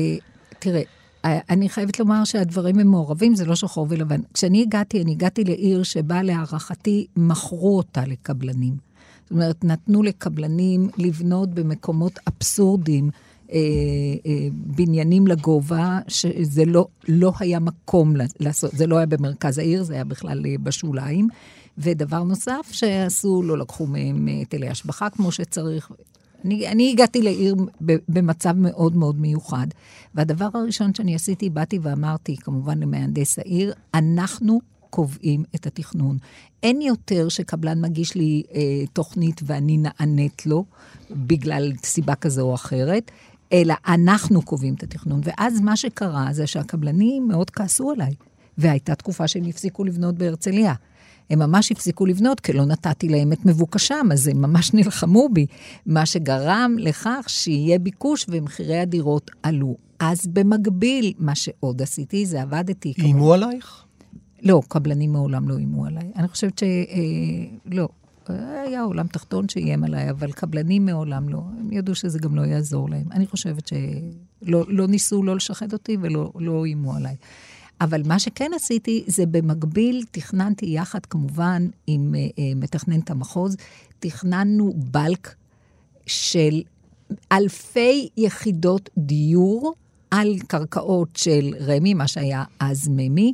תראה, 0.60 0.82
אה, 1.26 1.40
אני 1.50 1.70
חייבת 1.70 2.00
לומר 2.00 2.24
שהדברים 2.24 2.80
הם 2.80 2.88
מעורבים, 2.88 3.36
זה 3.36 3.46
לא 3.46 3.56
שחור 3.56 3.88
ולבן. 3.90 4.22
כשאני 4.34 4.62
הגעתי, 4.62 5.02
אני 5.02 5.12
הגעתי 5.12 5.44
לעיר 5.44 5.84
שבה 5.84 6.24
להערכתי 6.24 7.08
מכרו 7.16 7.78
אותה 7.78 8.06
לקבלנים. 8.06 8.74
זאת 9.24 9.32
אומרת, 9.32 9.64
נתנו 9.64 10.04
לקבלנים 10.04 10.90
לבנות 10.98 11.50
במקומות 11.50 12.20
אבסורדיים. 12.28 13.10
אה, 13.52 13.58
אה, 14.26 14.48
בניינים 14.52 15.28
לגובה, 15.28 16.00
שזה 16.08 16.66
לא, 16.66 16.88
לא 17.08 17.32
היה 17.40 17.60
מקום 17.60 18.14
לעשות, 18.40 18.72
זה 18.72 18.88
לא 18.88 18.98
היה 18.98 19.06
במרכז 19.06 19.58
העיר, 19.58 19.84
זה 19.84 19.94
היה 19.94 20.04
בכלל 20.04 20.46
אה, 20.46 20.56
בשוליים. 20.64 21.28
ודבר 21.78 22.24
נוסף 22.24 22.68
שעשו, 22.72 23.44
לא 23.44 23.58
לקחו 23.58 23.86
מהם 23.88 24.26
היטלי 24.26 24.70
השבחה 24.70 25.10
כמו 25.10 25.32
שצריך. 25.32 25.92
אני, 26.46 26.68
אני 26.68 26.92
הגעתי 26.92 27.22
לעיר 27.22 27.56
במצב 28.10 28.54
מאוד 28.58 28.96
מאוד 28.96 29.20
מיוחד. 29.20 29.68
והדבר 30.16 30.48
הראשון 30.54 30.94
שאני 30.94 31.16
עשיתי, 31.16 31.50
באתי 31.50 31.80
ואמרתי, 31.82 32.38
כמובן 32.38 32.80
למהנדס 32.80 33.40
העיר, 33.40 33.74
אנחנו 33.94 34.60
קובעים 34.96 35.44
את 35.56 35.68
התכנון. 35.68 36.18
אין 36.64 36.82
יותר 36.82 37.30
שקבלן 37.30 37.82
מגיש 37.82 38.16
לי 38.16 38.44
אה, 38.54 38.62
תוכנית 38.94 39.42
ואני 39.46 39.78
נענית 39.78 40.46
לו, 40.46 40.66
בגלל 41.12 41.72
סיבה 41.84 42.16
כזו 42.16 42.42
או 42.42 42.56
אחרת, 42.56 43.12
אלא 43.54 43.74
אנחנו 43.88 44.42
קובעים 44.42 44.74
את 44.74 44.84
התכנון. 44.84 45.22
ואז 45.24 45.62
מה 45.62 45.78
שקרה 45.78 46.28
זה 46.32 46.48
שהקבלנים 46.48 47.28
מאוד 47.28 47.50
כעסו 47.50 47.92
עליי, 47.92 48.14
והייתה 48.58 48.96
תקופה 48.96 49.28
שהם 49.28 49.46
הפסיקו 49.46 49.84
לבנות 49.84 50.16
בהרצליה. 50.16 50.74
הם 51.30 51.40
ממש 51.40 51.72
הפסיקו 51.72 52.06
לבנות, 52.06 52.40
כי 52.40 52.54
לא 52.54 52.66
נתתי 52.66 53.10
להם 53.10 53.34
את 53.34 53.46
מבוקשם, 53.46 54.08
אז 54.12 54.28
הם 54.28 54.42
ממש 54.42 54.74
נלחמו 54.74 55.30
בי, 55.34 55.46
מה 55.86 56.06
שגרם 56.06 56.76
לכך 56.80 57.26
שיהיה 57.28 57.80
ביקוש 57.80 58.26
ומחירי 58.30 58.78
הדירות 58.78 59.32
עלו. 59.44 59.76
אז 60.00 60.28
במקביל, 60.28 61.14
מה 61.20 61.36
שעוד 61.36 61.82
עשיתי, 61.82 62.26
זה 62.26 62.42
עבדתי... 62.42 62.94
איימו 62.98 63.34
עלייך? 63.34 63.84
לא, 64.42 64.62
קבלנים 64.68 65.12
מעולם 65.12 65.50
לא 65.50 65.58
איימו 65.58 65.86
עליי. 65.86 66.12
אני 66.16 66.28
חושבת 66.28 66.60
ש... 66.60 66.64
אה, 66.64 66.68
לא. 67.66 67.88
היה 68.30 68.82
עולם 68.82 69.08
תחתון 69.08 69.50
שאיים 69.50 69.84
עליי, 69.84 70.10
אבל 70.10 70.32
קבלנים 70.32 70.86
מעולם 70.86 71.30
לא. 71.30 71.42
הם 71.60 71.72
ידעו 71.72 71.96
שזה 71.96 72.20
גם 72.20 72.36
לא 72.36 72.42
יעזור 72.42 72.90
להם. 72.90 73.12
אני 73.12 73.28
חושבת 73.28 73.68
שלא 73.68 74.66
לא 74.68 74.88
ניסו 74.88 75.24
לא 75.24 75.36
לשחד 75.36 75.74
אותי 75.74 75.98
ולא 76.02 76.32
לא 76.36 76.66
איימו 76.66 76.96
עליי. 76.96 77.16
אבל 77.82 78.02
מה 78.06 78.20
שכן 78.20 78.52
עשיתי, 78.56 79.04
זה 79.08 79.26
במקביל 79.26 80.04
תכננתי 80.12 80.66
יחד, 80.66 81.06
כמובן, 81.06 81.68
עם 81.88 82.16
uh, 82.16 82.42
מתכננת 82.56 83.12
המחוז, 83.12 83.56
תכננו 84.00 84.74
בלק 84.76 85.36
של 86.06 86.62
אלפי 87.32 88.10
יחידות 88.18 88.90
דיור 88.98 89.74
על 90.12 90.36
קרקעות 90.48 91.10
של 91.16 91.54
רמ"י, 91.60 91.94
מה 91.94 92.08
שהיה 92.08 92.44
אז 92.60 92.88
ממי. 92.88 93.34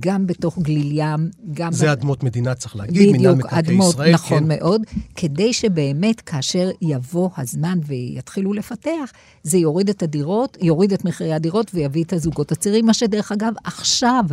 גם 0.00 0.26
בתוך 0.26 0.58
גליל 0.58 0.90
ים, 0.92 1.30
גם... 1.54 1.72
זה. 1.72 1.92
אדמות 1.92 2.22
מדינה, 2.22 2.54
צריך 2.54 2.76
להגיד, 2.76 3.12
מינהל 3.12 3.34
מקרקעי 3.34 3.58
אדמות, 3.58 3.94
ישראל. 3.94 4.14
נכון 4.14 4.38
כן. 4.38 4.48
מאוד, 4.48 4.82
כדי 5.16 5.52
שבאמת 5.52 6.20
כאשר 6.20 6.70
יבוא 6.82 7.30
הזמן 7.36 7.78
ויתחילו 7.86 8.52
לפתח, 8.52 9.12
זה 9.42 9.58
יוריד 9.58 9.88
את 9.88 10.02
הדירות, 10.02 10.58
יוריד 10.60 10.92
את 10.92 11.04
מחירי 11.04 11.32
הדירות 11.32 11.70
ויביא 11.74 12.04
את 12.04 12.12
הזוגות 12.12 12.52
הצעירים, 12.52 12.86
מה 12.86 12.94
שדרך 12.94 13.32
אגב, 13.32 13.52
עכשיו 13.64 14.24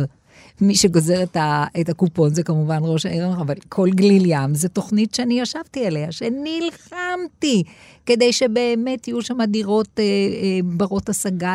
מי 0.60 0.74
שגוזר 0.74 1.22
את, 1.22 1.36
ה, 1.36 1.64
את 1.80 1.88
הקופון 1.88 2.34
זה 2.34 2.42
כמובן 2.42 2.78
ראש 2.82 3.06
העיר, 3.06 3.32
אבל 3.40 3.54
כל 3.68 3.90
גליל 3.90 4.22
ים 4.26 4.54
זו 4.54 4.68
תוכנית 4.68 5.14
שאני 5.14 5.40
ישבתי 5.40 5.86
עליה, 5.86 6.12
שנלחמתי 6.12 7.62
כדי 8.06 8.32
שבאמת 8.32 9.08
יהיו 9.08 9.22
שם 9.22 9.38
דירות 9.44 9.88
אה, 9.98 10.04
אה, 10.04 10.58
ברות 10.64 11.08
השגה 11.08 11.54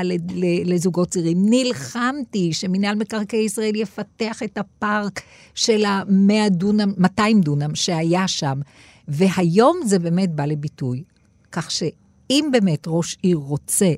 לזוגות 0.66 1.10
צעירים. 1.10 1.38
נלחמתי 1.50 2.54
שמינהל 2.54 2.96
מקרקעי 2.96 3.44
ישראל 3.44 3.76
יפתח 3.76 4.44
את 4.44 4.58
הפארק 4.58 5.22
של 5.56 5.86
ה-100 5.86 6.50
דונם, 6.50 6.94
200 6.98 7.42
דונם 7.42 7.76
שהיה 7.76 8.28
שם, 8.28 8.60
והיום 9.08 9.80
זה 9.86 10.00
באמת 10.00 10.36
בא 10.36 10.46
לביטוי. 10.46 11.04
כך 11.52 11.72
שאם 11.72 12.50
באמת 12.52 12.84
ראש 12.88 13.18
עיר 13.22 13.38
רוצה 13.38 13.92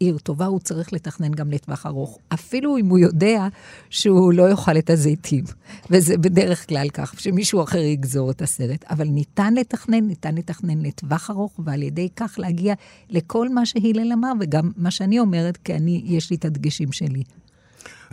עיר 0.00 0.18
טובה, 0.18 0.46
הוא 0.46 0.60
צריך 0.60 0.92
לתכנן 0.92 1.30
גם 1.32 1.50
לטווח 1.50 1.86
ארוך. 1.86 2.18
אפילו 2.34 2.76
אם 2.78 2.86
הוא 2.86 2.98
יודע 2.98 3.48
שהוא 3.90 4.32
לא 4.32 4.50
יאכל 4.50 4.78
את 4.78 4.90
הזיתים. 4.90 5.44
וזה 5.90 6.18
בדרך 6.18 6.68
כלל 6.68 6.88
כך, 6.88 7.14
שמישהו 7.20 7.62
אחר 7.62 7.78
יגזור 7.78 8.30
את 8.30 8.42
הסרט. 8.42 8.84
אבל 8.90 9.08
ניתן 9.08 9.54
לתכנן, 9.54 10.06
ניתן 10.06 10.34
לתכנן 10.34 10.80
לטווח 10.80 11.30
ארוך, 11.30 11.60
ועל 11.64 11.82
ידי 11.82 12.08
כך 12.16 12.34
להגיע 12.38 12.74
לכל 13.10 13.48
מה 13.48 13.66
שהלל 13.66 14.12
אמר, 14.12 14.32
וגם 14.40 14.70
מה 14.76 14.90
שאני 14.90 15.18
אומרת, 15.18 15.56
כי 15.56 15.74
אני, 15.74 16.02
יש 16.04 16.30
לי 16.30 16.36
את 16.36 16.44
הדגשים 16.44 16.92
שלי. 16.92 17.22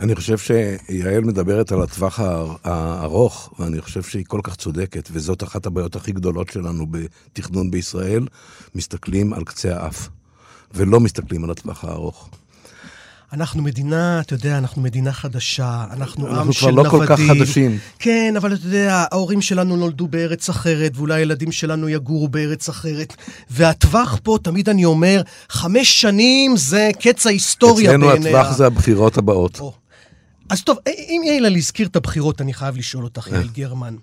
אני 0.00 0.14
חושב 0.14 0.38
שיעל 0.38 1.20
מדברת 1.20 1.72
על 1.72 1.82
הטווח 1.82 2.20
הארוך, 2.64 3.54
ואני 3.58 3.80
חושב 3.80 4.02
שהיא 4.02 4.24
כל 4.28 4.40
כך 4.42 4.56
צודקת, 4.56 5.08
וזאת 5.12 5.42
אחת 5.42 5.66
הבעיות 5.66 5.96
הכי 5.96 6.12
גדולות 6.12 6.48
שלנו 6.48 6.86
בתכנון 6.86 7.70
בישראל, 7.70 8.26
מסתכלים 8.74 9.32
על 9.32 9.44
קצה 9.44 9.76
האף. 9.76 10.08
ולא 10.74 11.00
מסתכלים 11.00 11.44
על 11.44 11.50
הטווח 11.50 11.84
הארוך. 11.84 12.28
אנחנו 13.32 13.62
מדינה, 13.62 14.20
אתה 14.20 14.34
יודע, 14.34 14.58
אנחנו 14.58 14.82
מדינה 14.82 15.12
חדשה, 15.12 15.84
אנחנו, 15.90 16.26
אנחנו 16.28 16.40
עם 16.40 16.52
של 16.52 16.70
נוודים. 16.70 16.84
אנחנו 16.84 16.98
כבר 16.98 17.00
לא 17.00 17.06
כל 17.06 17.16
כך 17.16 17.20
חדשים. 17.28 17.78
כן, 17.98 18.34
אבל 18.36 18.54
אתה 18.54 18.66
יודע, 18.66 19.04
ההורים 19.10 19.42
שלנו 19.42 19.76
נולדו 19.76 20.08
בארץ 20.08 20.48
אחרת, 20.48 20.92
ואולי 20.96 21.14
הילדים 21.14 21.52
שלנו 21.52 21.88
יגורו 21.88 22.28
בארץ 22.28 22.68
אחרת. 22.68 23.14
והטווח 23.50 24.18
פה, 24.22 24.38
תמיד 24.42 24.68
אני 24.68 24.84
אומר, 24.84 25.22
חמש 25.48 26.00
שנים 26.00 26.56
זה 26.56 26.90
קץ 27.00 27.26
ההיסטוריה 27.26 27.90
בעיניה. 27.90 28.14
אצלנו 28.14 28.28
הטווח 28.28 28.56
זה 28.56 28.66
הבחירות 28.66 29.18
הבאות. 29.18 29.60
או. 29.60 29.72
אז 30.50 30.62
טוב, 30.62 30.78
אם 30.86 31.22
יהיה 31.24 31.40
לה 31.40 31.48
להזכיר 31.48 31.86
את 31.86 31.96
הבחירות, 31.96 32.40
אני 32.40 32.54
חייב 32.54 32.76
לשאול 32.76 33.04
אותך, 33.04 33.28
יעל 33.32 33.48
גרמן. 33.48 33.96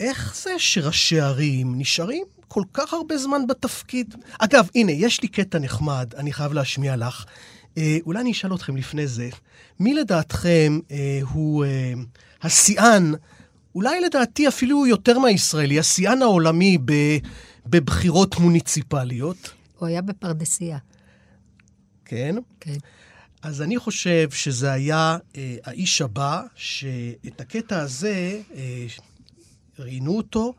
איך 0.00 0.36
זה 0.42 0.50
שראשי 0.58 1.20
ערים 1.20 1.74
נשארים 1.78 2.24
כל 2.48 2.62
כך 2.72 2.94
הרבה 2.94 3.18
זמן 3.18 3.46
בתפקיד. 3.46 4.14
אגב, 4.38 4.68
הנה, 4.74 4.92
יש 4.92 5.22
לי 5.22 5.28
קטע 5.28 5.58
נחמד, 5.58 6.14
אני 6.16 6.32
חייב 6.32 6.52
להשמיע 6.52 6.96
לך. 6.96 7.24
אה, 7.78 7.98
אולי 8.06 8.20
אני 8.20 8.32
אשאל 8.32 8.54
אתכם 8.54 8.76
לפני 8.76 9.06
זה, 9.06 9.28
מי 9.80 9.94
לדעתכם 9.94 10.78
אה, 10.90 11.20
הוא 11.32 11.64
אה, 11.64 11.92
השיאן, 12.42 13.12
אולי 13.74 14.00
לדעתי 14.00 14.48
אפילו 14.48 14.86
יותר 14.86 15.18
מהישראלי, 15.18 15.78
השיאן 15.78 16.22
העולמי 16.22 16.78
ב, 16.84 16.92
בבחירות 17.66 18.38
מוניציפליות? 18.38 19.50
הוא 19.78 19.88
היה 19.88 20.02
בפרדסיה. 20.02 20.78
כן? 22.04 22.36
כן. 22.60 22.76
אז 23.42 23.62
אני 23.62 23.78
חושב 23.78 24.30
שזה 24.30 24.72
היה 24.72 25.18
אה, 25.36 25.56
האיש 25.64 26.02
הבא, 26.02 26.42
שאת 26.54 27.40
הקטע 27.40 27.78
הזה, 27.78 28.40
אה, 28.54 28.86
ראיינו 29.78 30.16
אותו 30.16 30.54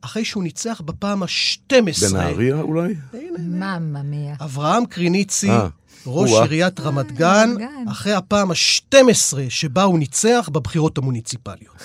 אחרי 0.00 0.24
שהוא 0.24 0.42
ניצח 0.42 0.80
בפעם 0.80 1.22
ה-12. 1.22 2.10
בנהריה 2.10 2.60
אולי? 2.60 2.94
מממה 3.38 4.02
מיה. 4.02 4.34
אברהם 4.40 4.86
קריניצי, 4.86 5.50
אה, 5.50 5.68
ראש. 6.06 6.30
עיריית 6.32 6.80
רמת 6.80 7.12
גן, 7.12 7.48
רמת 7.50 7.58
גן. 7.58 7.88
אחרי 7.90 8.12
הפעם 8.12 8.50
ה-12 8.50 9.38
שבה 9.48 9.82
הוא 9.82 9.98
ניצח 9.98 10.48
בבחירות 10.52 10.98
המוניציפליות. 10.98 11.76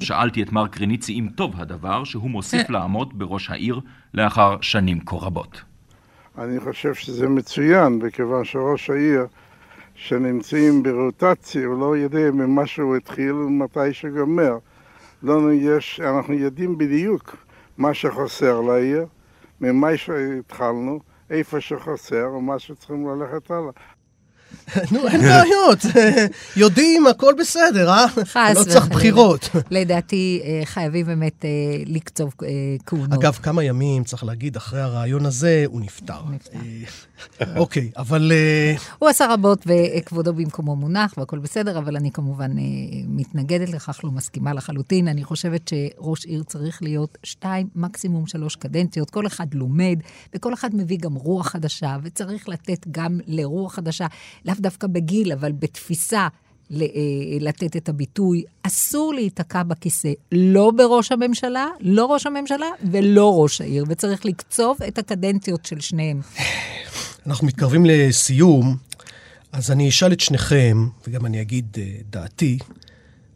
שאלתי 0.00 0.42
את 0.42 0.52
מר 0.52 0.66
קריניצי 0.66 1.12
אם 1.12 1.28
טוב 1.34 1.52
הדבר 1.60 2.04
שהוא 2.04 2.30
מוסיף 2.30 2.70
לעמוד 2.70 3.18
בראש 3.18 3.50
העיר 3.50 3.80
לאחר 4.14 4.56
שנים 4.60 5.00
כה 5.06 5.16
רבות. 5.16 5.60
אני 6.38 6.60
חושב 6.60 6.94
שזה 6.94 7.28
מצוין, 7.28 7.92
מכיוון 7.92 8.44
שראש 8.44 8.90
העיר 8.90 9.26
שנמצאים 9.94 10.82
ברוטציה, 10.82 11.66
הוא 11.66 11.80
לא 11.80 11.96
יודע 11.96 12.30
ממה 12.30 12.66
שהוא 12.66 12.96
התחיל 12.96 13.32
ומתי 13.32 13.92
שגומר. 13.92 14.58
לנו 15.22 15.52
יש, 15.52 16.00
אנחנו 16.00 16.34
יודעים 16.34 16.78
בדיוק 16.78 17.36
מה 17.78 17.94
שחסר 17.94 18.60
לעיר, 18.60 19.06
ממה 19.60 19.96
שהתחלנו, 19.96 21.00
איפה 21.30 21.60
שחסר 21.60 22.32
ומה 22.36 22.58
שצריכים 22.58 23.08
ללכת 23.08 23.50
הלאה. 23.50 23.70
נו, 24.92 25.08
אין 25.08 25.20
בעיות, 25.20 25.78
יודעים, 26.56 27.06
הכל 27.06 27.34
בסדר, 27.38 27.90
אה? 27.90 28.06
לא 28.54 28.64
צריך. 28.64 28.86
בחירות. 28.88 29.48
לדעתי 29.70 30.40
אה, 30.44 30.60
חייבים 30.64 31.06
באמת 31.06 31.44
אה, 31.44 31.50
לקצוב 31.86 32.32
אה, 32.42 32.48
כהונות. 32.86 33.12
אגב, 33.12 33.38
כמה 33.42 33.64
ימים, 33.64 34.04
צריך 34.04 34.24
להגיד, 34.24 34.56
אחרי 34.56 34.80
הרעיון 34.80 35.26
הזה, 35.26 35.64
הוא 35.66 35.80
נפטר. 35.80 36.20
אוקיי, 37.56 37.90
אבל... 37.96 38.32
הוא 38.98 39.08
עשה 39.08 39.26
רבות 39.30 39.66
וכבודו 39.66 40.34
במקומו 40.34 40.76
מונח 40.76 41.14
והכל 41.18 41.38
בסדר, 41.38 41.78
אבל 41.78 41.96
אני 41.96 42.10
כמובן 42.12 42.50
מתנגדת 43.08 43.68
לכך, 43.68 44.00
לא 44.04 44.10
מסכימה 44.10 44.52
לחלוטין. 44.52 45.08
אני 45.08 45.24
חושבת 45.24 45.70
שראש 45.70 46.24
עיר 46.24 46.42
צריך 46.42 46.82
להיות 46.82 47.18
שתיים, 47.22 47.68
מקסימום 47.74 48.26
שלוש 48.26 48.56
קדנציות. 48.56 49.10
כל 49.10 49.26
אחד 49.26 49.54
לומד, 49.54 49.98
וכל 50.34 50.54
אחד 50.54 50.74
מביא 50.74 50.98
גם 50.98 51.14
רוח 51.14 51.48
חדשה, 51.48 51.96
וצריך 52.02 52.48
לתת 52.48 52.86
גם 52.90 53.20
לרוח 53.26 53.74
חדשה, 53.74 54.06
לאו 54.44 54.54
דווקא 54.58 54.86
בגיל, 54.86 55.32
אבל 55.32 55.52
בתפיסה. 55.52 56.28
אה, 56.72 56.78
לתת 57.40 57.76
את 57.76 57.88
הביטוי, 57.88 58.44
אסור 58.62 59.14
להיתקע 59.14 59.62
בכיסא, 59.62 60.12
לא 60.32 60.72
בראש 60.76 61.12
הממשלה, 61.12 61.66
לא 61.80 62.06
ראש 62.06 62.26
הממשלה 62.26 62.66
ולא 62.90 63.42
ראש 63.42 63.60
העיר, 63.60 63.84
וצריך 63.88 64.24
לקצוב 64.24 64.82
את 64.82 64.98
הקדנציות 64.98 65.64
של 65.66 65.80
שניהם. 65.80 66.20
אנחנו 67.26 67.46
מתקרבים 67.46 67.86
לסיום, 67.86 68.76
אז 69.52 69.70
אני 69.70 69.88
אשאל 69.88 70.12
את 70.12 70.20
שניכם, 70.20 70.88
וגם 71.06 71.26
אני 71.26 71.40
אגיד 71.40 71.76
אה, 71.78 71.84
דעתי, 72.10 72.58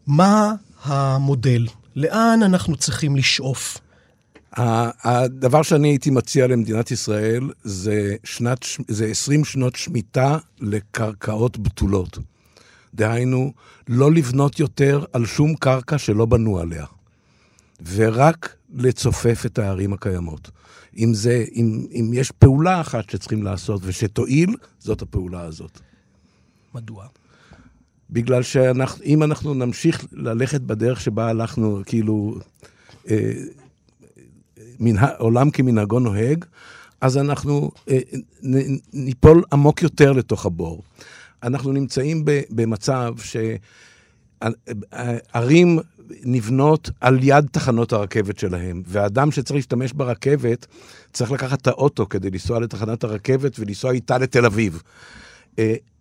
מה 0.07 0.55
המודל? 0.83 1.67
לאן 1.97 2.43
אנחנו 2.43 2.77
צריכים 2.77 3.17
לשאוף? 3.17 3.79
הדבר 5.05 5.63
שאני 5.63 5.89
הייתי 5.89 6.11
מציע 6.11 6.47
למדינת 6.47 6.91
ישראל 6.91 7.51
זה, 7.63 8.17
שנת, 8.25 8.67
זה 8.89 9.07
20 9.07 9.45
שנות 9.45 9.77
שמיטה 9.77 10.39
לקרקעות 10.61 11.59
בתולות. 11.59 12.19
דהיינו, 12.95 13.53
לא 13.89 14.13
לבנות 14.13 14.61
יותר 14.61 15.05
על 15.13 15.27
שום 15.27 15.55
קרקע 15.55 15.99
שלא 15.99 16.27
בנו 16.27 16.59
עליה, 16.59 16.87
ורק 17.93 18.57
לצופף 18.75 19.43
את 19.47 19.59
הערים 19.59 19.93
הקיימות. 19.93 20.51
אם, 20.97 21.15
זה, 21.15 21.45
אם, 21.55 21.87
אם 21.93 22.11
יש 22.15 22.31
פעולה 22.31 22.81
אחת 22.81 23.11
שצריכים 23.11 23.43
לעשות 23.43 23.81
ושתועיל, 23.85 24.57
זאת 24.79 25.03
הפעולה 25.03 25.41
הזאת. 25.41 25.81
מדוע? 26.75 27.07
בגלל 28.11 28.43
שאם 28.43 29.23
אנחנו 29.23 29.55
נמשיך 29.55 30.05
ללכת 30.13 30.61
בדרך 30.61 31.01
שבה 31.01 31.29
הלכנו, 31.29 31.83
כאילו, 31.87 32.39
אה, 33.11 33.33
עולם 35.19 35.51
כמנהגו 35.51 35.99
נוהג, 35.99 36.45
אז 37.01 37.19
אנחנו 37.19 37.71
אה, 37.91 37.99
ניפול 38.93 39.43
עמוק 39.53 39.83
יותר 39.83 40.13
לתוך 40.13 40.47
הבור. 40.47 40.83
אנחנו 41.43 41.73
נמצאים 41.73 42.25
במצב 42.51 43.15
שערים 44.43 45.79
נבנות 46.25 46.91
על 47.01 47.19
יד 47.23 47.47
תחנות 47.53 47.93
הרכבת 47.93 48.39
שלהם, 48.39 48.83
ואדם 48.87 49.31
שצריך 49.31 49.57
להשתמש 49.57 49.93
ברכבת, 49.93 50.67
צריך 51.13 51.31
לקחת 51.33 51.63
את 51.63 51.67
האוטו 51.67 52.09
כדי 52.09 52.31
לנסוע 52.31 52.61
לתחנת 52.61 53.05
הרכבת 53.05 53.59
ולנסוע 53.59 53.93
איתה 53.93 54.19
לתל 54.19 54.47
אביב. 54.47 54.83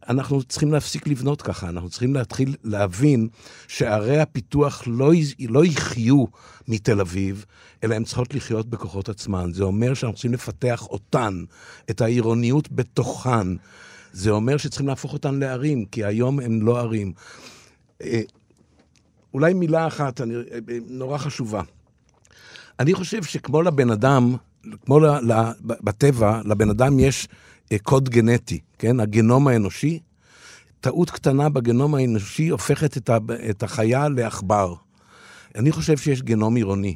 אה, 0.10 0.14
אנחנו 0.14 0.44
צריכים 0.44 0.72
להפסיק 0.72 1.08
לבנות 1.08 1.42
ככה, 1.42 1.70
אנחנו 1.70 1.90
צריכים 1.90 2.14
להתחיל 2.14 2.56
להבין 2.64 3.28
שערי 3.68 4.20
הפיתוח 4.20 4.84
לא, 4.88 5.12
לא 5.50 5.66
יחיו 5.66 6.26
מתל 6.68 7.02
אביב, 7.02 7.46
אלא 7.84 7.96
הן 7.96 8.04
צריכות 8.04 8.36
לחיות 8.36 8.70
בכוחות 8.70 9.10
עצמן. 9.10 9.54
זה 9.54 9.64
אומר 9.64 9.94
שאנחנו 9.94 10.16
צריכים 10.16 10.34
לפתח 10.34 10.88
אותן, 10.90 11.44
את 11.90 12.02
העירוניות 12.02 12.72
בתוכן. 12.72 13.48
זה 14.14 14.32
אומר 14.32 14.58
שצריכים 14.58 14.88
להפוך 14.88 15.14
אותן 15.14 15.40
לערים, 15.40 15.86
כי 15.86 16.04
היום 16.06 16.40
הן 16.40 16.60
לא 16.60 16.80
ערים. 16.80 17.14
אה, 18.02 18.22
אולי 19.34 19.54
מילה 19.54 19.88
אחת, 19.88 20.22
אני, 20.22 20.36
אה, 20.36 20.60
נורא 20.90 21.18
חשובה. 21.18 21.62
אני 22.80 22.94
חושב 22.94 23.24
שכמו 23.24 23.62
לבן 23.62 23.90
אדם, 23.90 24.36
כמו 24.86 25.00
ל, 25.00 25.06
ל, 25.06 25.34
בטבע, 25.62 26.42
לבן 26.46 26.70
אדם 26.70 27.00
יש 27.00 27.28
אה, 27.28 27.49
קוד 27.78 28.10
גנטי, 28.10 28.60
כן? 28.80 29.00
הגנום 29.00 29.48
האנושי. 29.48 30.00
טעות 30.82 31.10
קטנה 31.10 31.50
בגנום 31.50 31.96
האנושי 31.96 32.48
הופכת 32.48 33.10
את 33.50 33.64
החיה 33.64 34.10
לעכבר. 34.10 34.74
אני 35.56 35.72
חושב 35.72 35.98
שיש 35.98 36.22
גנום 36.22 36.56
עירוני, 36.56 36.96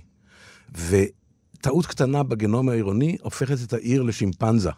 וטעות 0.75 1.85
קטנה 1.85 2.23
בגנום 2.23 2.69
העירוני 2.69 3.17
הופכת 3.21 3.57
את 3.63 3.73
העיר 3.73 4.01
לשימפנזה. 4.01 4.69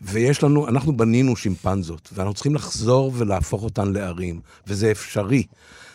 ויש 0.00 0.42
לנו, 0.42 0.68
אנחנו 0.68 0.96
בנינו 0.96 1.36
שימפנזות, 1.36 2.10
ואנחנו 2.12 2.34
צריכים 2.34 2.54
לחזור 2.54 3.12
ולהפוך 3.14 3.62
אותן 3.62 3.92
לערים, 3.92 4.40
וזה 4.66 4.90
אפשרי. 4.90 5.42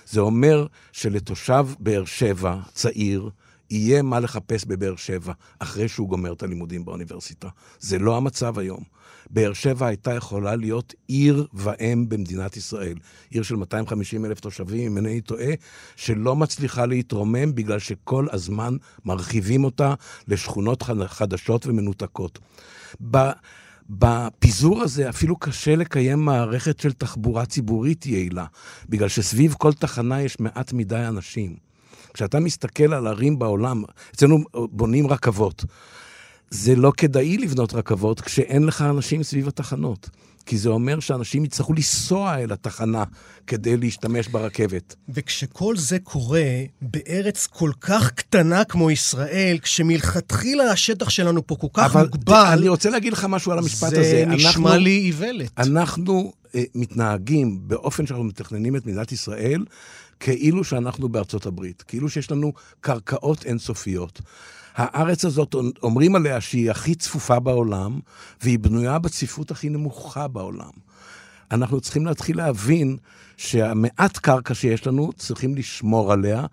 זה 0.07 0.19
אומר 0.19 0.65
שלתושב 0.91 1.67
באר 1.79 2.05
שבע, 2.05 2.55
צעיר, 2.73 3.29
יהיה 3.71 4.01
מה 4.01 4.19
לחפש 4.19 4.65
בבאר 4.65 4.95
שבע 4.95 5.33
אחרי 5.59 5.87
שהוא 5.87 6.09
גומר 6.09 6.33
את 6.33 6.43
הלימודים 6.43 6.85
באוניברסיטה. 6.85 7.47
זה 7.79 7.99
לא 7.99 8.17
המצב 8.17 8.59
היום. 8.59 8.83
באר 9.29 9.53
שבע 9.53 9.87
הייתה 9.87 10.13
יכולה 10.13 10.55
להיות 10.55 10.93
עיר 11.07 11.47
ואם 11.53 12.05
במדינת 12.09 12.57
ישראל. 12.57 12.95
עיר 13.29 13.43
של 13.43 13.55
250 13.55 14.25
אלף 14.25 14.39
תושבים, 14.39 14.91
אם 14.91 14.97
אינני 14.97 15.21
טועה, 15.21 15.53
שלא 15.95 16.35
מצליחה 16.35 16.85
להתרומם 16.85 17.55
בגלל 17.55 17.79
שכל 17.79 18.27
הזמן 18.31 18.75
מרחיבים 19.05 19.63
אותה 19.63 19.93
לשכונות 20.27 20.81
חד- 20.83 21.07
חדשות 21.07 21.67
ומנותקות. 21.67 22.39
בפיזור 23.89 24.81
הזה 24.81 25.09
אפילו 25.09 25.35
קשה 25.35 25.75
לקיים 25.75 26.19
מערכת 26.25 26.79
של 26.79 26.91
תחבורה 26.93 27.45
ציבורית 27.45 28.05
יעילה, 28.05 28.45
בגלל 28.89 29.07
שסביב 29.07 29.53
כל 29.57 29.73
תחנה 29.73 30.21
יש 30.21 30.39
מעט 30.39 30.73
מדי 30.73 31.05
אנשים. 31.07 31.70
כשאתה 32.13 32.39
מסתכל 32.39 32.93
על 32.93 33.07
ערים 33.07 33.39
בעולם, 33.39 33.83
אצלנו 34.15 34.43
בונים 34.53 35.07
רכבות. 35.07 35.65
זה 36.51 36.75
לא 36.75 36.91
כדאי 36.97 37.37
לבנות 37.37 37.73
רכבות 37.73 38.21
כשאין 38.21 38.63
לך 38.63 38.81
אנשים 38.81 39.23
סביב 39.23 39.47
התחנות. 39.47 40.09
כי 40.45 40.57
זה 40.57 40.69
אומר 40.69 40.99
שאנשים 40.99 41.45
יצטרכו 41.45 41.73
לנסוע 41.73 42.37
אל 42.37 42.51
התחנה 42.51 43.03
כדי 43.47 43.77
להשתמש 43.77 44.27
ברכבת. 44.27 44.95
וכשכל 45.09 45.77
זה 45.77 45.99
קורה 45.99 46.43
בארץ 46.81 47.47
כל 47.47 47.71
כך 47.81 48.11
קטנה 48.11 48.63
כמו 48.63 48.91
ישראל, 48.91 49.57
כשמלכתחילה 49.61 50.63
השטח 50.71 51.09
שלנו 51.09 51.47
פה 51.47 51.55
כל 51.55 51.67
כך 51.73 51.91
אבל 51.95 52.01
מוגבל, 52.05 52.55
אני 52.57 52.67
רוצה 52.67 52.89
להגיד 52.89 53.13
לך 53.13 53.25
משהו 53.29 53.51
על 53.51 53.57
המשפט 53.57 53.89
זה 53.89 53.99
הזה. 53.99 54.25
נשמע 54.27 54.49
אנחנו- 54.49 54.69
לי 54.77 54.97
איוולת. 54.99 55.51
אנחנו 55.57 56.33
אה, 56.55 56.63
מתנהגים 56.75 57.59
באופן 57.67 58.07
שאנחנו 58.07 58.23
מתכננים 58.23 58.75
את 58.75 58.85
מדינת 58.85 59.11
ישראל, 59.11 59.65
כאילו 60.21 60.63
שאנחנו 60.63 61.09
בארצות 61.09 61.45
הברית, 61.45 61.81
כאילו 61.81 62.09
שיש 62.09 62.31
לנו 62.31 62.51
קרקעות 62.81 63.45
אינסופיות. 63.45 64.21
הארץ 64.75 65.25
הזאת, 65.25 65.55
אומרים 65.83 66.15
עליה 66.15 66.41
שהיא 66.41 66.71
הכי 66.71 66.95
צפופה 66.95 67.39
בעולם, 67.39 67.99
והיא 68.41 68.59
בנויה 68.59 68.99
בצפיפות 68.99 69.51
הכי 69.51 69.69
נמוכה 69.69 70.27
בעולם. 70.27 70.71
אנחנו 71.51 71.81
צריכים 71.81 72.05
להתחיל 72.05 72.37
להבין 72.37 72.97
שהמעט 73.37 74.17
קרקע 74.17 74.53
שיש 74.53 74.87
לנו, 74.87 75.11
צריכים 75.17 75.55
לשמור 75.55 76.13
עליה, 76.13 76.45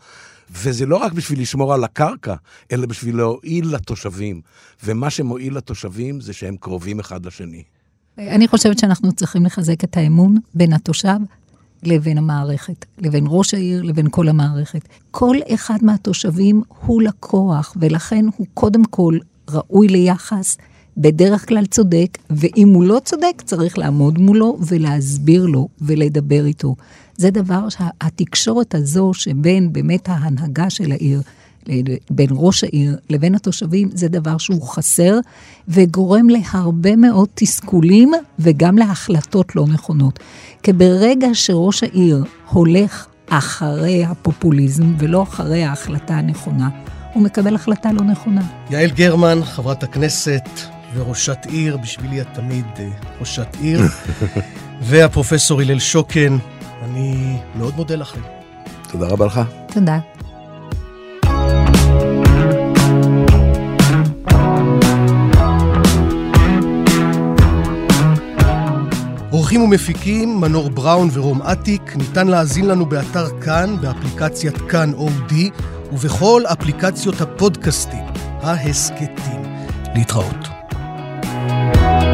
וזה 0.51 0.87
לא 0.87 0.97
רק 0.97 1.13
בשביל 1.13 1.41
לשמור 1.41 1.75
על 1.75 1.85
הקרקע, 1.85 2.35
אלא 2.73 2.87
בשביל 2.87 3.17
להועיל 3.17 3.75
לתושבים. 3.75 4.41
ומה 4.85 5.11
שמועיל 5.11 5.57
לתושבים 5.57 6.21
זה 6.21 6.33
שהם 6.33 6.57
קרובים 6.57 7.01
אחד 7.01 7.27
לשני. 7.27 7.63
אני 8.19 8.49
חושבת 8.49 8.79
שאנחנו 8.79 9.13
צריכים 9.13 9.45
לחזק 9.45 9.85
את 9.85 9.97
האמון 9.97 10.37
בין 10.55 10.73
התושב 10.73 11.19
לבין 11.83 12.19
המערכת, 12.19 12.85
לבין 12.99 13.25
ראש 13.29 13.55
העיר, 13.55 13.83
לבין 13.83 14.07
כל 14.11 14.29
המערכת. 14.29 14.89
כל 15.11 15.37
אחד 15.55 15.79
מהתושבים 15.83 16.63
הוא 16.87 17.03
לקוח, 17.03 17.77
ולכן 17.81 18.25
הוא 18.37 18.47
קודם 18.55 18.85
כל 18.85 19.19
ראוי 19.51 19.89
ליחס, 19.89 20.57
בדרך 20.97 21.49
כלל 21.49 21.67
צודק, 21.67 22.19
ואם 22.31 22.69
הוא 22.69 22.85
לא 22.85 23.01
צודק, 23.05 23.43
צריך 23.45 23.79
לעמוד 23.79 24.19
מולו 24.19 24.59
ולהסביר 24.67 25.47
לו 25.47 25.69
ולדבר 25.81 26.47
איתו. 26.47 26.77
זה 27.17 27.31
דבר 27.31 27.69
שהתקשורת 27.69 28.75
הזו 28.75 29.11
שבין 29.15 29.73
באמת 29.73 30.09
ההנהגה 30.09 30.71
של 30.71 30.93
העיר, 30.93 31.23
בין 32.11 32.29
ראש 32.33 32.65
העיר 32.65 32.97
לבין 33.11 33.35
התושבים, 33.35 33.89
זה 33.95 34.09
דבר 34.09 34.39
שהוא 34.39 34.63
חסר 34.63 35.19
וגורם 35.69 36.29
להרבה 36.29 36.97
מאוד 36.97 37.29
תסכולים 37.35 38.13
וגם 38.39 38.79
להחלטות 38.79 39.57
לא 39.57 39.67
נכונות. 39.67 40.19
כי 40.63 40.73
ברגע 40.73 41.29
שראש 41.33 41.83
העיר 41.83 42.25
הולך 42.51 43.07
אחרי 43.29 44.05
הפופוליזם 44.05 44.95
ולא 44.99 45.23
אחרי 45.23 45.65
ההחלטה 45.65 46.15
הנכונה, 46.15 46.69
הוא 47.15 47.23
מקבל 47.23 47.55
החלטה 47.55 47.93
לא 47.93 48.03
נכונה. 48.03 48.43
יעל 48.71 48.91
גרמן, 48.91 49.45
חברת 49.45 49.83
הכנסת 49.83 50.43
וראשת 50.95 51.39
עיר, 51.49 51.77
בשבילי 51.77 52.21
את 52.21 52.27
תמיד 52.35 52.65
אה, 52.79 52.89
ראשת 53.21 53.57
עיר, 53.61 53.81
והפרופסור 54.89 55.61
הלל 55.61 55.79
שוקן, 55.79 56.37
אני 56.85 57.37
מאוד 57.57 57.77
מודה 57.77 57.97
לכם. 57.97 58.21
תודה 58.91 59.07
רבה 59.07 59.27
לך. 59.27 59.41
תודה. 59.73 59.99
עורכים 69.49 69.63
ומפיקים 69.63 70.41
מנור 70.41 70.71
בראון 70.71 71.09
ורום 71.13 71.43
אטיק, 71.43 71.97
ניתן 71.97 72.29
להאזין 72.29 72.69
לנו 72.69 72.87
באתר 72.87 73.41
כאן, 73.41 73.77
באפליקציית 73.81 74.57
כאן 74.69 74.93
אודי, 74.93 75.51
ובכל 75.93 76.43
אפליקציות 76.53 77.21
הפודקאסטים, 77.21 78.05
ההסכתים. 78.43 79.43
להתראות. 79.95 80.49
thank 81.81 82.03
you 82.03 82.08